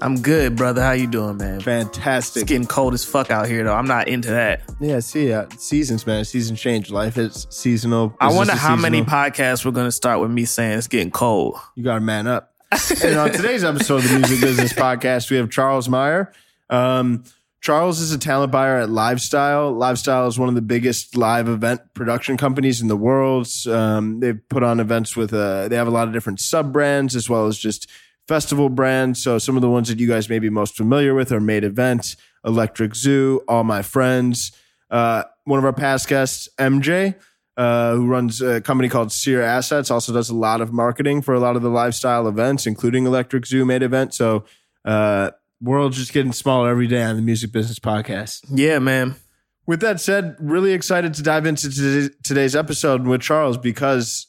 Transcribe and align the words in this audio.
I'm 0.00 0.22
good, 0.22 0.54
brother. 0.54 0.80
How 0.80 0.92
you 0.92 1.08
doing, 1.08 1.38
man? 1.38 1.60
Fantastic. 1.60 2.42
It's 2.42 2.48
getting 2.48 2.66
cold 2.68 2.94
as 2.94 3.04
fuck 3.04 3.32
out 3.32 3.48
here, 3.48 3.64
though. 3.64 3.74
I'm 3.74 3.86
not 3.86 4.06
into 4.06 4.30
that. 4.30 4.62
Yeah, 4.80 5.00
see, 5.00 5.32
uh, 5.32 5.46
seasons, 5.58 6.06
man. 6.06 6.24
Seasons 6.24 6.60
change. 6.60 6.90
Life 6.90 7.18
is 7.18 7.48
seasonal. 7.50 8.14
I 8.20 8.32
wonder 8.32 8.54
how 8.54 8.76
many 8.76 9.02
podcasts 9.02 9.64
we're 9.64 9.72
going 9.72 9.88
to 9.88 9.92
start 9.92 10.20
with 10.20 10.30
me 10.30 10.44
saying 10.44 10.78
it's 10.78 10.86
getting 10.86 11.10
cold. 11.10 11.56
You 11.74 11.82
got 11.82 11.94
to 11.94 12.00
man 12.00 12.28
up. 12.28 12.54
and 13.02 13.18
on 13.18 13.32
today's 13.32 13.64
episode 13.64 14.04
of 14.04 14.08
the 14.10 14.18
Music 14.18 14.40
Business 14.40 14.72
Podcast, 14.74 15.30
we 15.30 15.36
have 15.38 15.50
Charles 15.50 15.88
Meyer. 15.88 16.32
Um, 16.70 17.24
Charles 17.60 17.98
is 17.98 18.12
a 18.12 18.18
talent 18.18 18.52
buyer 18.52 18.78
at 18.78 18.90
Lifestyle. 18.90 19.74
Livestyle 19.74 20.28
is 20.28 20.38
one 20.38 20.48
of 20.48 20.54
the 20.54 20.62
biggest 20.62 21.16
live 21.16 21.48
event 21.48 21.80
production 21.94 22.36
companies 22.36 22.80
in 22.80 22.86
the 22.86 22.96
world. 22.96 23.48
Um, 23.66 24.20
they've 24.20 24.38
put 24.48 24.62
on 24.62 24.78
events 24.78 25.16
with, 25.16 25.34
uh, 25.34 25.66
they 25.66 25.74
have 25.74 25.88
a 25.88 25.90
lot 25.90 26.06
of 26.06 26.14
different 26.14 26.38
sub 26.38 26.72
brands 26.72 27.16
as 27.16 27.28
well 27.28 27.46
as 27.46 27.58
just 27.58 27.90
festival 28.28 28.68
brands. 28.68 29.22
So 29.22 29.38
some 29.38 29.56
of 29.56 29.62
the 29.62 29.70
ones 29.70 29.88
that 29.88 29.98
you 29.98 30.06
guys 30.06 30.28
may 30.28 30.38
be 30.38 30.50
most 30.50 30.76
familiar 30.76 31.14
with 31.14 31.32
are 31.32 31.40
Made 31.40 31.64
Event, 31.64 32.14
Electric 32.44 32.94
Zoo, 32.94 33.42
All 33.48 33.64
My 33.64 33.82
Friends. 33.82 34.52
Uh, 34.90 35.24
one 35.44 35.58
of 35.58 35.64
our 35.64 35.72
past 35.72 36.08
guests, 36.08 36.48
MJ, 36.58 37.14
uh, 37.56 37.94
who 37.94 38.06
runs 38.06 38.40
a 38.40 38.60
company 38.60 38.88
called 38.88 39.10
Sear 39.10 39.42
Assets, 39.42 39.90
also 39.90 40.12
does 40.12 40.30
a 40.30 40.34
lot 40.34 40.60
of 40.60 40.72
marketing 40.72 41.22
for 41.22 41.34
a 41.34 41.40
lot 41.40 41.56
of 41.56 41.62
the 41.62 41.70
LiveStyle 41.70 42.28
events, 42.28 42.66
including 42.66 43.06
Electric 43.06 43.46
Zoo 43.46 43.64
Made 43.64 43.82
Event. 43.82 44.14
So, 44.14 44.44
uh, 44.84 45.30
world's 45.60 45.96
just 45.96 46.12
getting 46.12 46.32
smaller 46.32 46.70
every 46.70 46.86
day 46.86 47.02
on 47.02 47.16
the 47.16 47.22
Music 47.22 47.50
Business 47.50 47.78
Podcast. 47.78 48.44
Yeah, 48.50 48.78
man. 48.78 49.16
With 49.66 49.80
that 49.80 50.00
said, 50.00 50.36
really 50.38 50.72
excited 50.72 51.14
to 51.14 51.22
dive 51.22 51.44
into 51.44 52.10
today's 52.22 52.56
episode 52.56 53.06
with 53.06 53.20
Charles 53.20 53.58
because 53.58 54.28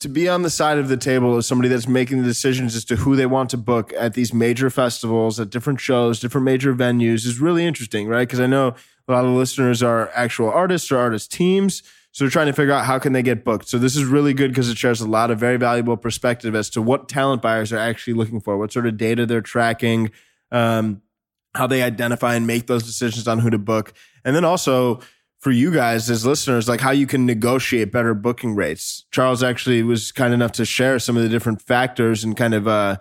to 0.00 0.08
be 0.08 0.28
on 0.28 0.42
the 0.42 0.50
side 0.50 0.78
of 0.78 0.88
the 0.88 0.96
table 0.96 1.36
as 1.36 1.46
somebody 1.46 1.68
that's 1.68 1.88
making 1.88 2.18
the 2.18 2.24
decisions 2.24 2.76
as 2.76 2.84
to 2.84 2.96
who 2.96 3.16
they 3.16 3.26
want 3.26 3.50
to 3.50 3.56
book 3.56 3.92
at 3.98 4.14
these 4.14 4.32
major 4.32 4.70
festivals, 4.70 5.40
at 5.40 5.50
different 5.50 5.80
shows, 5.80 6.20
different 6.20 6.44
major 6.44 6.72
venues 6.74 7.26
is 7.26 7.40
really 7.40 7.64
interesting, 7.64 8.06
right? 8.06 8.26
Because 8.26 8.40
I 8.40 8.46
know 8.46 8.74
a 9.08 9.12
lot 9.12 9.24
of 9.24 9.32
listeners 9.32 9.82
are 9.82 10.10
actual 10.14 10.50
artists 10.50 10.92
or 10.92 10.98
artist 10.98 11.32
teams. 11.32 11.82
So 12.12 12.24
they're 12.24 12.30
trying 12.30 12.46
to 12.46 12.52
figure 12.52 12.72
out 12.72 12.84
how 12.84 12.98
can 12.98 13.12
they 13.12 13.22
get 13.22 13.44
booked. 13.44 13.68
So 13.68 13.78
this 13.78 13.94
is 13.94 14.04
really 14.04 14.32
good 14.32 14.50
because 14.50 14.68
it 14.68 14.78
shares 14.78 15.00
a 15.00 15.08
lot 15.08 15.30
of 15.30 15.38
very 15.38 15.56
valuable 15.56 15.96
perspective 15.96 16.54
as 16.54 16.70
to 16.70 16.82
what 16.82 17.08
talent 17.08 17.42
buyers 17.42 17.72
are 17.72 17.78
actually 17.78 18.14
looking 18.14 18.40
for, 18.40 18.56
what 18.56 18.72
sort 18.72 18.86
of 18.86 18.96
data 18.96 19.26
they're 19.26 19.40
tracking, 19.40 20.10
um, 20.50 21.02
how 21.54 21.66
they 21.66 21.82
identify 21.82 22.34
and 22.34 22.46
make 22.46 22.66
those 22.66 22.84
decisions 22.84 23.28
on 23.28 23.40
who 23.40 23.50
to 23.50 23.58
book. 23.58 23.92
And 24.24 24.34
then 24.34 24.44
also 24.44 25.00
for 25.48 25.52
you 25.52 25.72
guys 25.72 26.10
as 26.10 26.26
listeners, 26.26 26.68
like 26.68 26.78
how 26.78 26.90
you 26.90 27.06
can 27.06 27.24
negotiate 27.24 27.90
better 27.90 28.12
booking 28.12 28.54
rates. 28.54 29.06
Charles 29.10 29.42
actually 29.42 29.82
was 29.82 30.12
kind 30.12 30.34
enough 30.34 30.52
to 30.52 30.66
share 30.66 30.98
some 30.98 31.16
of 31.16 31.22
the 31.22 31.28
different 31.30 31.62
factors 31.62 32.22
and 32.22 32.36
kind 32.36 32.52
of 32.52 32.68
uh 32.68 32.98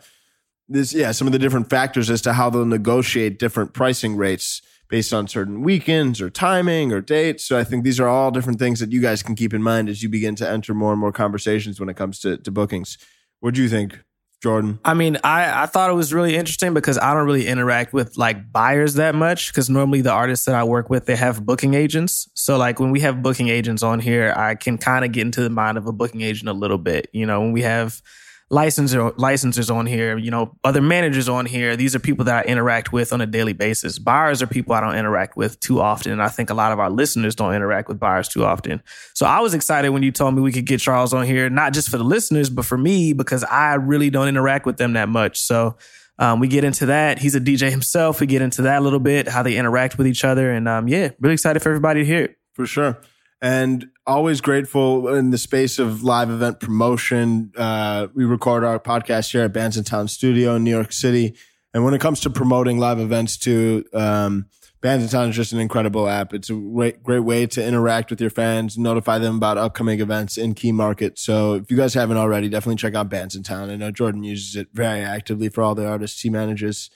this 0.69 0.93
yeah, 0.93 1.11
some 1.11 1.27
of 1.27 1.33
the 1.33 1.39
different 1.39 1.69
factors 1.69 2.09
as 2.09 2.21
to 2.21 2.31
how 2.31 2.49
they'll 2.49 2.63
negotiate 2.63 3.37
different 3.37 3.73
pricing 3.73 4.15
rates 4.15 4.61
based 4.87 5.13
on 5.13 5.27
certain 5.27 5.61
weekends 5.61 6.21
or 6.21 6.29
timing 6.29 6.93
or 6.93 7.01
dates. 7.01 7.43
So 7.43 7.59
I 7.59 7.65
think 7.65 7.83
these 7.83 7.99
are 7.99 8.07
all 8.07 8.31
different 8.31 8.59
things 8.59 8.79
that 8.79 8.93
you 8.93 9.01
guys 9.01 9.21
can 9.21 9.35
keep 9.35 9.53
in 9.53 9.61
mind 9.61 9.89
as 9.89 10.01
you 10.01 10.07
begin 10.07 10.35
to 10.35 10.49
enter 10.49 10.73
more 10.73 10.93
and 10.93 11.01
more 11.01 11.11
conversations 11.11 11.81
when 11.81 11.89
it 11.89 11.97
comes 11.97 12.17
to, 12.19 12.37
to 12.37 12.49
bookings. 12.49 12.97
What 13.41 13.55
do 13.55 13.61
you 13.61 13.67
think, 13.67 13.99
Jordan? 14.41 14.79
I 14.85 14.93
mean, 14.93 15.17
I, 15.23 15.63
I 15.63 15.65
thought 15.65 15.89
it 15.89 15.93
was 15.93 16.13
really 16.13 16.35
interesting 16.35 16.73
because 16.73 16.97
I 16.97 17.13
don't 17.13 17.25
really 17.25 17.47
interact 17.47 17.91
with 17.91 18.17
like 18.17 18.51
buyers 18.51 18.93
that 18.95 19.15
much 19.15 19.51
because 19.51 19.69
normally 19.69 20.01
the 20.01 20.11
artists 20.11 20.45
that 20.45 20.55
I 20.55 20.63
work 20.63 20.89
with, 20.89 21.05
they 21.05 21.15
have 21.15 21.45
booking 21.45 21.73
agents. 21.73 22.29
So 22.35 22.57
like 22.57 22.79
when 22.79 22.91
we 22.91 22.99
have 22.99 23.23
booking 23.23 23.47
agents 23.47 23.81
on 23.81 23.99
here, 23.99 24.33
I 24.37 24.55
can 24.55 24.77
kind 24.77 25.03
of 25.03 25.11
get 25.11 25.21
into 25.21 25.41
the 25.41 25.49
mind 25.49 25.77
of 25.77 25.87
a 25.87 25.91
booking 25.91 26.21
agent 26.21 26.49
a 26.49 26.53
little 26.53 26.77
bit. 26.77 27.09
You 27.13 27.25
know, 27.25 27.41
when 27.41 27.51
we 27.51 27.63
have 27.63 28.01
licensor 28.49 29.11
licensors 29.11 29.73
on 29.73 29.85
here, 29.85 30.17
you 30.17 30.31
know, 30.31 30.55
other 30.63 30.81
managers 30.81 31.27
on 31.27 31.45
here, 31.45 31.75
these 31.75 31.95
are 31.95 31.99
people 31.99 32.25
that 32.25 32.45
I 32.45 32.49
interact 32.49 32.93
with 32.93 33.11
on 33.11 33.19
a 33.19 33.25
daily 33.25 33.53
basis. 33.53 33.99
Buyers 33.99 34.41
are 34.41 34.47
people 34.47 34.73
I 34.73 34.79
don't 34.79 34.95
interact 34.95 35.35
with 35.35 35.59
too 35.59 35.81
often. 35.81 36.13
And 36.13 36.21
I 36.21 36.29
think 36.29 36.49
a 36.49 36.53
lot 36.53 36.71
of 36.71 36.79
our 36.79 36.89
listeners 36.89 37.35
don't 37.35 37.53
interact 37.53 37.89
with 37.89 37.99
buyers 37.99 38.29
too 38.29 38.45
often. 38.45 38.81
So 39.13 39.25
I 39.25 39.41
was 39.41 39.53
excited 39.53 39.89
when 39.89 40.03
you 40.03 40.11
told 40.11 40.33
me 40.33 40.41
we 40.41 40.53
could 40.53 40.65
get 40.65 40.79
Charles 40.79 41.13
on 41.13 41.25
here, 41.25 41.49
not 41.49 41.73
just 41.73 41.89
for 41.89 41.97
the 41.97 42.05
listeners, 42.05 42.49
but 42.49 42.65
for 42.65 42.77
me, 42.77 43.11
because 43.11 43.43
I 43.43 43.73
really 43.75 44.09
don't 44.09 44.29
interact 44.29 44.65
with 44.65 44.77
them 44.77 44.93
that 44.93 45.09
much. 45.09 45.41
So 45.41 45.75
um, 46.17 46.39
we 46.39 46.47
get 46.47 46.63
into 46.63 46.85
that. 46.87 47.19
He's 47.19 47.35
a 47.35 47.41
DJ 47.41 47.69
himself. 47.69 48.21
We 48.21 48.27
get 48.27 48.41
into 48.41 48.61
that 48.63 48.79
a 48.79 48.81
little 48.81 48.99
bit, 48.99 49.27
how 49.27 49.43
they 49.43 49.57
interact 49.57 49.97
with 49.97 50.07
each 50.07 50.23
other. 50.23 50.51
And 50.51 50.69
um, 50.69 50.87
yeah, 50.87 51.09
really 51.19 51.33
excited 51.33 51.61
for 51.61 51.69
everybody 51.69 52.01
to 52.01 52.05
hear 52.05 52.23
it. 52.23 52.37
For 52.53 52.65
sure. 52.65 52.97
And 53.41 53.89
always 54.07 54.41
grateful 54.41 55.13
in 55.13 55.29
the 55.29 55.37
space 55.37 55.77
of 55.77 56.01
live 56.01 56.29
event 56.29 56.59
promotion. 56.59 57.51
Uh, 57.55 58.07
we 58.15 58.25
record 58.25 58.63
our 58.63 58.79
podcast 58.79 59.31
here 59.31 59.43
at 59.43 59.53
Bandsintown 59.53 60.09
Studio 60.09 60.55
in 60.55 60.63
New 60.63 60.71
York 60.71 60.91
City. 60.93 61.35
And 61.73 61.83
when 61.83 61.93
it 61.93 62.01
comes 62.01 62.21
to 62.21 62.29
promoting 62.29 62.79
live 62.79 62.99
events 62.99 63.37
to 63.39 63.83
um, 63.93 64.47
Bandsintown 64.81 65.29
is 65.29 65.35
just 65.35 65.53
an 65.53 65.59
incredible 65.59 66.07
app. 66.07 66.33
It's 66.33 66.49
a 66.49 66.53
great, 66.53 67.03
great 67.03 67.19
way 67.19 67.47
to 67.47 67.65
interact 67.65 68.09
with 68.09 68.21
your 68.21 68.29
fans, 68.29 68.77
notify 68.77 69.17
them 69.17 69.37
about 69.37 69.57
upcoming 69.57 69.99
events 69.99 70.37
in 70.37 70.53
key 70.53 70.71
markets. 70.71 71.21
So 71.21 71.55
if 71.55 71.69
you 71.71 71.77
guys 71.77 71.93
haven't 71.93 72.17
already, 72.17 72.47
definitely 72.47 72.77
check 72.77 72.95
out 72.95 73.09
Bandsintown. 73.09 73.69
I 73.69 73.75
know 73.75 73.91
Jordan 73.91 74.23
uses 74.23 74.55
it 74.55 74.69
very 74.73 75.01
actively 75.01 75.49
for 75.49 75.63
all 75.63 75.75
the 75.75 75.87
artists 75.87 76.21
he 76.21 76.29
manages. 76.29 76.89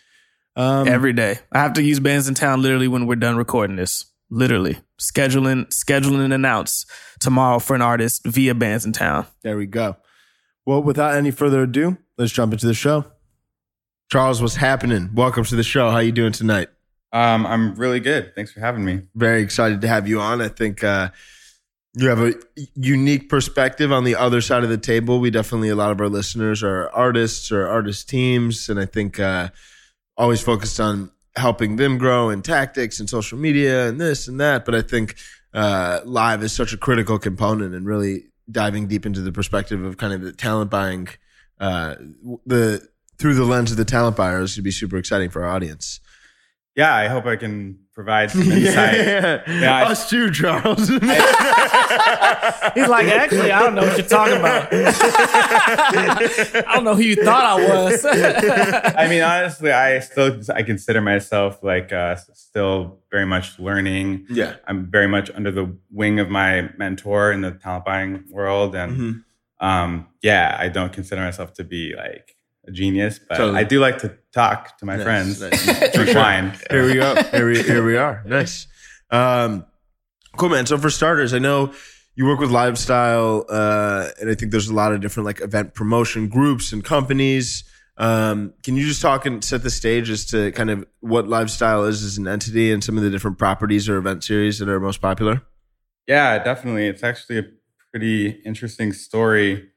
Um, 0.56 0.88
Every 0.88 1.14
day. 1.14 1.40
I 1.52 1.60
have 1.60 1.74
to 1.74 1.84
use 1.84 2.00
Bandsintown 2.00 2.62
literally 2.62 2.88
when 2.88 3.08
we're 3.08 3.16
done 3.16 3.36
recording 3.36 3.78
this. 3.78 4.11
Literally. 4.32 4.80
Scheduling, 4.98 5.68
scheduling 5.68 6.24
and 6.24 6.34
announce 6.34 6.86
tomorrow 7.20 7.60
for 7.60 7.76
an 7.76 7.82
artist 7.82 8.26
via 8.26 8.56
Bandsintown. 8.56 9.28
There 9.44 9.58
we 9.58 9.66
go. 9.66 9.98
Well, 10.66 10.82
without 10.82 11.16
any 11.16 11.32
further 11.32 11.64
ado, 11.64 11.98
let's 12.18 12.32
jump 12.32 12.54
into 12.54 12.66
the 12.66 12.74
show. 12.74 13.06
Charles, 14.10 14.42
what's 14.42 14.56
happening? 14.56 15.10
Welcome 15.14 15.44
to 15.44 15.56
the 15.56 15.64
show. 15.64 15.92
How 15.92 16.00
you 16.00 16.12
doing 16.12 16.32
tonight? 16.32 16.70
Um, 17.12 17.46
I'm 17.46 17.76
really 17.76 18.00
good. 18.00 18.34
Thanks 18.36 18.54
for 18.54 18.62
having 18.62 18.86
me. 18.86 19.02
Very 19.16 19.42
excited 19.42 19.82
to 19.82 19.88
have 19.88 20.08
you 20.08 20.22
on. 20.22 20.42
I 20.42 20.48
think 20.48 20.82
uh, 20.82 21.10
you 21.94 22.08
have 22.08 22.20
a 22.20 22.34
unique 22.76 23.28
perspective 23.28 23.92
on 23.92 24.06
the 24.06 24.16
other 24.16 24.40
side 24.40 24.64
of 24.64 24.70
the 24.70 24.78
table. 24.78 25.20
We 25.20 25.30
definitely 25.30 25.70
a 25.70 25.76
lot 25.76 25.92
of 25.92 26.00
our 26.00 26.08
listeners 26.08 26.64
are 26.64 26.90
artists 26.92 27.52
or 27.52 27.68
artist 27.68 28.08
teams, 28.08 28.70
and 28.70 28.80
I 28.80 28.86
think 28.86 29.20
uh, 29.20 29.50
always 30.16 30.42
focused 30.42 30.80
on 30.80 31.12
helping 31.36 31.78
them 31.78 31.98
grow 31.98 32.30
in 32.30 32.42
tactics 32.42 33.00
and 33.00 33.10
social 33.10 33.38
media 33.38 33.88
and 33.88 34.00
this 34.00 34.28
and 34.28 34.40
that. 34.40 34.66
But 34.66 34.76
I 34.76 34.82
think 34.82 35.16
uh, 35.54 36.02
live 36.06 36.44
is 36.44 36.54
such 36.54 36.74
a 36.74 36.78
critical 36.78 37.20
component 37.20 37.74
and 37.74 37.86
really 37.86 38.26
diving 38.50 38.88
deep 38.88 39.06
into 39.06 39.22
the 39.22 39.32
perspective 39.32 39.84
of 39.84 39.98
kind 39.98 40.14
of 40.14 40.22
the 40.22 40.34
talent 40.34 40.70
buying, 40.70 41.08
uh, 41.60 41.96
the 42.46 42.88
through 43.18 43.36
the 43.36 43.46
lens 43.46 43.72
of 43.72 43.78
the 43.78 43.86
talent 43.86 44.16
buyers 44.16 44.58
would 44.58 44.64
be 44.64 44.72
super 44.72 44.98
exciting 44.98 45.30
for 45.30 45.44
our 45.44 45.50
audience. 45.50 46.00
Yeah, 46.82 46.96
I 46.96 47.08
hope 47.14 47.26
I 47.26 47.36
can 47.36 47.78
provide 47.94 48.32
some 48.36 48.42
insight. 48.52 48.96
yeah, 48.98 49.42
Yeah, 49.64 49.76
I- 49.78 49.84
us 49.92 50.10
too, 50.10 50.32
Charles. 50.32 50.88
He's 52.78 52.88
like, 52.96 53.08
actually, 53.08 53.52
I 53.52 53.60
don't 53.64 53.76
know 53.76 53.84
what 53.88 53.98
you're 53.98 54.08
talking 54.08 54.38
about. 54.38 54.68
I 54.72 56.62
don't 56.76 56.84
know 56.84 56.96
who 56.96 57.02
you 57.04 57.16
thought 57.16 57.46
I 57.46 57.56
was. 57.68 58.06
I 58.06 59.08
mean, 59.10 59.22
honestly, 59.22 59.72
I 59.72 60.00
still 60.00 60.40
I 60.54 60.64
consider 60.64 61.02
myself 61.02 61.62
like 61.64 61.92
uh, 61.94 62.16
still 62.34 63.00
very 63.12 63.26
much 63.26 63.60
learning. 63.60 64.26
yeah, 64.30 64.56
I'm 64.68 64.90
very 64.90 65.08
much 65.08 65.30
under 65.36 65.52
the 65.52 65.76
wing 65.92 66.20
of 66.20 66.30
my 66.30 66.70
mentor 66.78 67.32
in 67.32 67.42
the 67.42 67.52
talent 67.52 67.86
buying 67.86 68.24
world, 68.32 68.76
and 68.76 68.92
Mhm. 68.98 69.24
um, 69.68 70.08
yeah, 70.22 70.56
I 70.60 70.70
don't 70.70 70.94
consider 70.94 71.22
myself 71.22 71.54
to 71.56 71.64
be 71.64 71.94
like 71.96 72.36
a 72.68 72.72
genius, 72.72 73.20
but 73.20 73.38
Totally. 73.38 73.60
I 73.60 73.64
do 73.64 73.80
like 73.80 74.00
to 74.00 74.18
talk 74.34 74.78
to 74.78 74.86
my 74.86 74.96
Nice, 74.96 75.04
friends, 75.04 75.42
nice. 75.42 75.92
drink 75.96 76.16
wine. 76.16 76.54
Here 76.70 76.86
we 76.86 76.94
go. 76.94 77.16
Here 77.32 77.48
we 77.48 77.62
here 77.64 77.86
we 77.86 77.98
are. 77.98 78.24
Nice. 78.26 78.68
Um, 79.10 79.66
cool, 80.38 80.50
man. 80.50 80.66
So 80.66 80.78
for 80.78 80.90
starters, 80.90 81.34
I 81.34 81.40
know 81.40 81.74
you 82.16 82.26
work 82.26 82.40
with 82.40 82.50
LiveStyle, 82.52 83.46
uh, 83.50 84.10
and 84.20 84.30
I 84.30 84.36
think 84.36 84.52
there's 84.52 84.68
a 84.70 84.74
lot 84.74 84.94
of 84.94 85.02
different 85.02 85.26
like 85.26 85.42
event 85.42 85.74
promotion 85.74 86.28
groups 86.28 86.72
and 86.72 86.84
companies. 86.84 87.64
Um, 87.98 88.54
can 88.64 88.76
you 88.78 88.88
just 88.88 89.02
talk 89.02 89.26
and 89.26 89.44
set 89.44 89.64
the 89.64 89.70
stage 89.70 90.10
as 90.10 90.26
to 90.28 90.52
kind 90.54 90.70
of 90.70 90.86
what 91.02 91.26
LiveStyle 91.26 91.88
is 91.88 92.04
as 92.04 92.18
an 92.18 92.28
entity 92.28 92.72
and 92.72 92.84
some 92.84 92.98
of 92.98 93.04
the 93.04 93.10
different 93.10 93.38
properties 93.38 93.90
or 93.90 93.98
event 93.98 94.24
series 94.24 94.60
that 94.60 94.70
are 94.70 94.80
most 94.80 95.02
popular? 95.02 95.42
Yeah, 96.08 96.44
definitely. 96.44 96.88
It's 96.88 97.04
actually 97.04 97.40
a 97.40 97.44
pretty 97.92 98.30
interesting 98.46 98.94
story. 98.94 99.70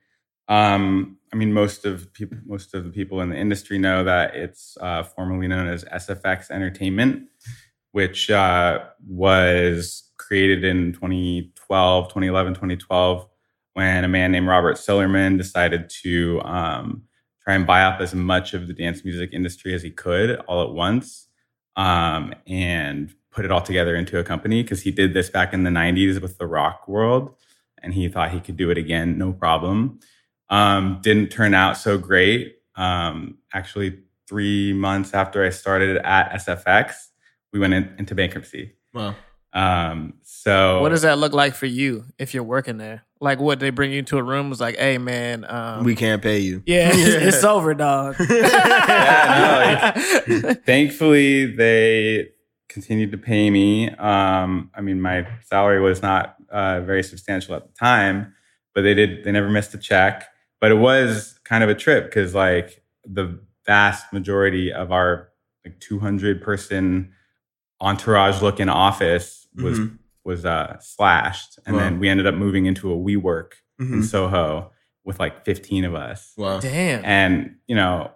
Um, 0.48 1.18
I 1.34 1.36
mean, 1.36 1.52
most 1.52 1.84
of 1.84 2.12
people, 2.12 2.38
most 2.46 2.74
of 2.74 2.84
the 2.84 2.90
people 2.90 3.20
in 3.20 3.28
the 3.28 3.36
industry 3.36 3.76
know 3.76 4.04
that 4.04 4.36
it's 4.36 4.78
uh, 4.80 5.02
formerly 5.02 5.48
known 5.48 5.66
as 5.66 5.82
SFX 5.82 6.48
Entertainment, 6.48 7.26
which 7.90 8.30
uh, 8.30 8.84
was 9.04 10.12
created 10.16 10.62
in 10.62 10.92
2012, 10.92 12.04
2011, 12.06 12.54
2012, 12.54 13.26
when 13.72 14.04
a 14.04 14.08
man 14.08 14.30
named 14.30 14.46
Robert 14.46 14.76
Sillerman 14.76 15.36
decided 15.36 15.90
to 16.04 16.40
um, 16.42 17.02
try 17.42 17.54
and 17.54 17.66
buy 17.66 17.82
up 17.82 18.00
as 18.00 18.14
much 18.14 18.54
of 18.54 18.68
the 18.68 18.72
dance 18.72 19.04
music 19.04 19.30
industry 19.32 19.74
as 19.74 19.82
he 19.82 19.90
could 19.90 20.36
all 20.46 20.62
at 20.62 20.70
once, 20.70 21.26
um, 21.74 22.32
and 22.46 23.12
put 23.32 23.44
it 23.44 23.50
all 23.50 23.60
together 23.60 23.96
into 23.96 24.20
a 24.20 24.22
company. 24.22 24.62
Because 24.62 24.82
he 24.82 24.92
did 24.92 25.14
this 25.14 25.30
back 25.30 25.52
in 25.52 25.64
the 25.64 25.70
90s 25.70 26.22
with 26.22 26.38
the 26.38 26.46
rock 26.46 26.86
world, 26.86 27.34
and 27.82 27.92
he 27.92 28.08
thought 28.08 28.30
he 28.30 28.38
could 28.38 28.56
do 28.56 28.70
it 28.70 28.78
again, 28.78 29.18
no 29.18 29.32
problem 29.32 29.98
um, 30.50 30.98
didn't 31.02 31.28
turn 31.30 31.54
out 31.54 31.76
so 31.76 31.98
great. 31.98 32.56
Um, 32.76 33.38
actually, 33.52 34.00
three 34.28 34.72
months 34.72 35.14
after 35.14 35.44
I 35.44 35.50
started 35.50 35.96
at 35.98 36.32
SFX, 36.32 36.94
we 37.52 37.58
went 37.60 37.74
in, 37.74 37.94
into 37.98 38.14
bankruptcy. 38.14 38.72
Wow. 38.92 39.14
Um, 39.52 40.14
so 40.22 40.80
What 40.80 40.88
does 40.88 41.02
that 41.02 41.18
look 41.18 41.32
like 41.32 41.54
for 41.54 41.66
you 41.66 42.04
if 42.18 42.34
you're 42.34 42.42
working 42.42 42.76
there? 42.76 43.04
Like, 43.20 43.38
what 43.38 43.60
they 43.60 43.70
bring 43.70 43.92
you 43.92 44.02
to 44.02 44.18
a 44.18 44.22
room? 44.22 44.50
Was 44.50 44.60
like, 44.60 44.76
hey, 44.76 44.98
man, 44.98 45.44
um, 45.48 45.84
we 45.84 45.94
can't 45.94 46.20
pay 46.20 46.38
you. 46.40 46.62
yeah, 46.66 46.90
it's, 46.92 47.36
it's 47.36 47.44
over, 47.44 47.74
dog. 47.74 48.16
Yeah, 48.28 49.92
thankfully 50.66 51.46
they 51.54 52.28
continued 52.68 53.12
to 53.12 53.18
pay 53.18 53.50
me. 53.50 53.90
Um, 53.90 54.70
I 54.74 54.80
mean, 54.80 55.00
my 55.00 55.26
salary 55.44 55.80
was 55.80 56.02
not 56.02 56.36
uh, 56.50 56.80
very 56.80 57.02
substantial 57.02 57.54
at 57.54 57.66
the 57.66 57.72
time, 57.72 58.34
but 58.74 58.82
they 58.82 58.94
did. 58.94 59.24
They 59.24 59.32
never 59.32 59.48
missed 59.48 59.72
a 59.74 59.78
check. 59.78 60.26
But 60.60 60.70
it 60.70 60.76
was 60.78 61.38
kind 61.44 61.62
of 61.62 61.70
a 61.70 61.74
trip 61.74 62.04
because 62.06 62.34
like 62.34 62.82
the 63.04 63.38
vast 63.66 64.12
majority 64.12 64.72
of 64.72 64.92
our 64.92 65.28
like 65.64 65.78
200 65.80 66.42
person 66.42 67.12
entourage 67.80 68.40
looking 68.42 68.68
office 68.68 69.46
was 69.56 69.78
Mhm. 69.78 69.98
was 70.24 70.46
uh, 70.46 70.78
slashed, 70.80 71.58
and 71.66 71.76
Wow. 71.76 71.82
then 71.82 71.98
we 71.98 72.08
ended 72.08 72.26
up 72.26 72.34
moving 72.34 72.64
into 72.64 72.90
a 72.90 72.96
WeWork 72.96 73.52
in 73.78 74.00
Mhm. 74.00 74.04
Soho 74.04 74.70
with 75.04 75.20
like 75.20 75.44
15 75.44 75.84
of 75.84 75.94
us 75.94 76.32
Wow. 76.38 76.60
Damn. 76.60 77.04
and 77.04 77.56
you 77.66 77.76
know 77.76 78.10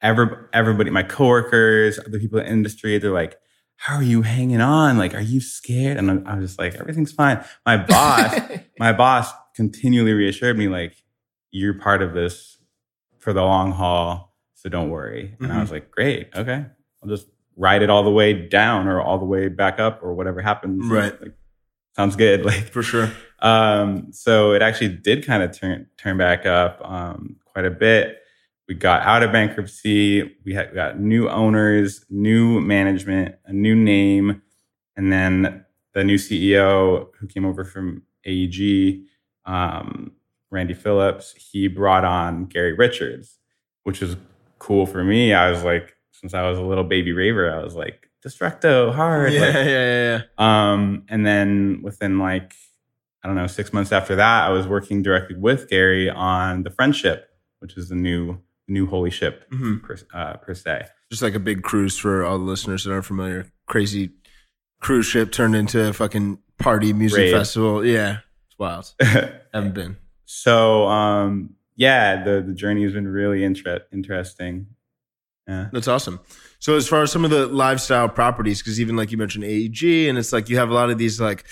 every, 0.00 0.28
everybody 0.52 0.90
my 0.90 1.02
coworkers 1.02 1.98
other 1.98 2.20
people 2.20 2.38
in 2.38 2.44
the 2.46 2.52
industry 2.52 2.96
they're 2.98 3.10
like 3.10 3.36
how 3.74 3.96
are 3.96 4.02
you 4.04 4.22
hanging 4.22 4.60
on 4.60 4.98
like 4.98 5.14
are 5.14 5.20
you 5.20 5.40
scared 5.40 5.96
and 5.96 6.08
i'm, 6.08 6.24
I'm 6.28 6.40
just 6.40 6.56
like 6.60 6.76
everything's 6.76 7.10
fine 7.10 7.42
my 7.66 7.76
boss 7.76 8.38
my 8.78 8.92
boss 8.92 9.32
continually 9.56 10.12
reassured 10.12 10.56
me 10.56 10.68
like 10.68 10.94
you're 11.50 11.74
part 11.74 12.02
of 12.02 12.12
this 12.14 12.58
for 13.18 13.32
the 13.32 13.42
long 13.42 13.72
haul 13.72 14.34
so 14.54 14.68
don't 14.68 14.90
worry 14.90 15.34
and 15.40 15.52
i 15.52 15.60
was 15.60 15.70
like 15.70 15.90
great 15.90 16.28
okay 16.34 16.64
i'll 17.02 17.08
just 17.08 17.26
ride 17.56 17.82
it 17.82 17.90
all 17.90 18.02
the 18.04 18.10
way 18.10 18.32
down 18.48 18.86
or 18.86 19.00
all 19.00 19.18
the 19.18 19.24
way 19.24 19.48
back 19.48 19.78
up 19.80 20.00
or 20.02 20.14
whatever 20.14 20.40
happens 20.40 20.86
Right. 20.86 21.20
like 21.20 21.34
sounds 21.96 22.14
good 22.16 22.44
like 22.50 22.64
For 22.70 22.82
sure. 22.82 23.10
um, 23.40 24.12
so 24.12 24.52
it 24.52 24.62
actually 24.62 24.90
did 24.90 25.26
kind 25.26 25.42
of 25.42 25.52
turn 25.52 25.86
turn 25.96 26.16
back 26.18 26.46
up 26.46 26.80
um, 26.84 27.36
quite 27.44 27.64
a 27.64 27.70
bit. 27.70 28.18
We 28.68 28.74
got 28.74 29.02
out 29.02 29.22
of 29.22 29.32
bankruptcy. 29.32 30.36
We 30.44 30.52
had 30.54 30.68
we 30.70 30.74
got 30.76 31.00
new 31.00 31.28
owners, 31.28 32.04
new 32.10 32.60
management, 32.60 33.34
a 33.46 33.52
new 33.52 33.74
name, 33.74 34.42
and 34.96 35.10
then 35.12 35.64
the 35.94 36.04
new 36.04 36.16
CEO 36.18 37.08
who 37.18 37.26
came 37.26 37.44
over 37.46 37.64
from 37.64 38.02
AEG, 38.26 39.04
um, 39.46 40.12
Randy 40.50 40.74
Phillips. 40.74 41.34
He 41.36 41.68
brought 41.68 42.04
on 42.04 42.46
Gary 42.46 42.72
Richards, 42.72 43.38
which 43.84 44.00
was 44.00 44.16
cool 44.58 44.86
for 44.86 45.02
me. 45.04 45.32
I 45.34 45.50
was 45.50 45.62
like, 45.64 45.94
since 46.12 46.34
I 46.34 46.48
was 46.48 46.58
a 46.58 46.62
little 46.62 46.84
baby 46.84 47.12
raver, 47.12 47.52
I 47.52 47.62
was 47.62 47.74
like, 47.74 48.04
Destructo 48.26 48.92
hard. 48.92 49.32
Yeah, 49.32 49.40
like, 49.42 49.54
yeah, 49.54 49.64
yeah, 49.64 50.20
yeah. 50.38 50.72
um, 50.72 51.04
and 51.08 51.24
then 51.24 51.80
within 51.84 52.18
like, 52.18 52.52
I 53.22 53.28
don't 53.28 53.36
know, 53.36 53.46
six 53.46 53.72
months 53.72 53.92
after 53.92 54.16
that, 54.16 54.44
I 54.46 54.50
was 54.50 54.66
working 54.66 55.02
directly 55.02 55.36
with 55.36 55.68
Gary 55.68 56.10
on 56.10 56.64
the 56.64 56.70
Friendship, 56.70 57.28
which 57.60 57.76
is 57.76 57.88
the 57.88 57.94
new 57.94 58.38
new 58.70 58.86
holy 58.86 59.10
ship 59.10 59.48
Mhm. 59.50 59.82
per, 59.82 59.96
uh, 60.12 60.36
per 60.38 60.52
se. 60.52 60.86
Just 61.10 61.22
like 61.22 61.34
a 61.34 61.38
big 61.40 61.62
cruise 61.62 61.96
for 61.96 62.22
all 62.24 62.38
the 62.38 62.44
listeners 62.44 62.84
that 62.84 62.92
aren't 62.92 63.06
familiar. 63.06 63.46
Crazy 63.66 64.10
cruise 64.80 65.06
ship 65.06 65.32
turned 65.32 65.56
into 65.56 65.88
a 65.88 65.92
fucking 65.94 66.38
party 66.58 66.92
music 66.92 67.18
Rave. 67.18 67.32
festival. 67.32 67.82
Yeah. 67.86 68.18
It's 68.48 68.58
wild. 68.58 68.92
Haven't 69.54 69.74
been. 69.74 69.96
So 70.30 70.86
um, 70.88 71.54
yeah, 71.76 72.22
the 72.22 72.42
the 72.46 72.52
journey 72.52 72.82
has 72.82 72.92
been 72.92 73.08
really 73.08 73.42
inter- 73.42 73.86
interesting. 73.90 74.66
Yeah. 75.46 75.68
That's 75.72 75.88
awesome. 75.88 76.20
So 76.58 76.76
as 76.76 76.86
far 76.86 77.02
as 77.02 77.10
some 77.10 77.24
of 77.24 77.30
the 77.30 77.48
LiveStyle 77.48 78.14
properties, 78.14 78.60
because 78.60 78.78
even 78.78 78.94
like 78.94 79.10
you 79.10 79.16
mentioned 79.16 79.44
AEG, 79.44 80.06
and 80.06 80.18
it's 80.18 80.30
like 80.30 80.50
you 80.50 80.58
have 80.58 80.68
a 80.68 80.74
lot 80.74 80.90
of 80.90 80.98
these 80.98 81.18
like 81.18 81.46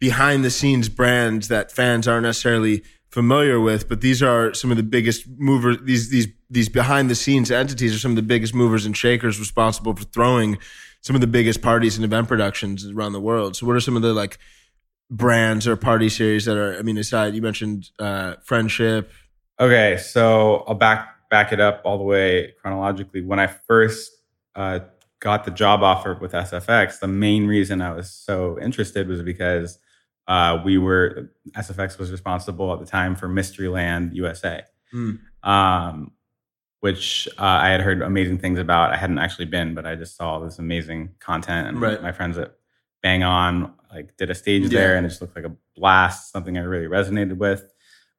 behind 0.00 0.44
the 0.44 0.50
scenes 0.50 0.88
brands 0.88 1.46
that 1.48 1.70
fans 1.70 2.08
aren't 2.08 2.24
necessarily 2.24 2.82
familiar 3.10 3.60
with, 3.60 3.88
but 3.88 4.00
these 4.00 4.24
are 4.24 4.52
some 4.54 4.72
of 4.72 4.76
the 4.76 4.82
biggest 4.82 5.28
movers. 5.38 5.76
These 5.84 6.10
these 6.10 6.26
these 6.50 6.68
behind 6.68 7.08
the 7.08 7.14
scenes 7.14 7.52
entities 7.52 7.94
are 7.94 8.00
some 8.00 8.10
of 8.10 8.16
the 8.16 8.22
biggest 8.22 8.56
movers 8.56 8.86
and 8.86 8.96
shakers 8.96 9.38
responsible 9.38 9.94
for 9.94 10.02
throwing 10.02 10.58
some 11.00 11.14
of 11.14 11.20
the 11.20 11.28
biggest 11.28 11.62
parties 11.62 11.94
and 11.94 12.04
event 12.04 12.26
productions 12.26 12.84
around 12.90 13.12
the 13.12 13.20
world. 13.20 13.54
So 13.54 13.66
what 13.68 13.76
are 13.76 13.80
some 13.80 13.94
of 13.94 14.02
the 14.02 14.12
like 14.12 14.38
brands 15.10 15.66
or 15.68 15.76
party 15.76 16.08
series 16.08 16.44
that 16.46 16.56
are? 16.56 16.76
I 16.78 16.82
mean, 16.82 16.98
aside 16.98 17.34
you 17.34 17.42
mentioned 17.42 17.90
uh, 17.98 18.34
friendship. 18.42 19.10
Okay, 19.60 19.96
so 19.98 20.64
I'll 20.66 20.74
back 20.74 21.08
back 21.30 21.52
it 21.52 21.60
up 21.60 21.82
all 21.84 21.98
the 21.98 22.04
way 22.04 22.54
chronologically. 22.60 23.22
When 23.22 23.38
I 23.40 23.46
first 23.46 24.10
uh, 24.54 24.80
got 25.20 25.44
the 25.44 25.50
job 25.50 25.82
offer 25.82 26.16
with 26.20 26.32
SFX, 26.32 27.00
the 27.00 27.08
main 27.08 27.46
reason 27.46 27.80
I 27.82 27.92
was 27.92 28.10
so 28.10 28.58
interested 28.60 29.08
was 29.08 29.22
because 29.22 29.78
uh, 30.28 30.60
we 30.64 30.76
were 30.78 31.30
SFX 31.52 31.98
was 31.98 32.10
responsible 32.12 32.72
at 32.72 32.80
the 32.80 32.86
time 32.86 33.16
for 33.16 33.28
Mysteryland 33.28 34.14
USA, 34.14 34.64
Hmm. 34.92 35.12
um, 35.42 36.12
which 36.80 37.28
uh, 37.38 37.42
I 37.42 37.68
had 37.70 37.80
heard 37.80 38.02
amazing 38.02 38.38
things 38.38 38.58
about. 38.58 38.92
I 38.92 38.96
hadn't 38.96 39.18
actually 39.18 39.46
been, 39.46 39.74
but 39.74 39.86
I 39.86 39.94
just 39.94 40.16
saw 40.16 40.38
this 40.40 40.58
amazing 40.58 41.14
content, 41.20 41.68
and 41.68 41.80
Right. 41.80 42.02
my 42.02 42.12
friends 42.12 42.36
at 42.38 42.54
Bang 43.06 43.22
On 43.22 43.72
like 43.92 44.16
did 44.16 44.30
a 44.30 44.34
stage 44.34 44.64
Yeah. 44.64 44.80
there, 44.80 44.96
and 44.96 45.06
it 45.06 45.10
just 45.10 45.20
looked 45.20 45.36
like 45.36 45.44
a 45.44 45.52
blast. 45.76 46.32
Something 46.32 46.58
I 46.58 46.62
really 46.62 46.86
resonated 46.86 47.36
with. 47.36 47.62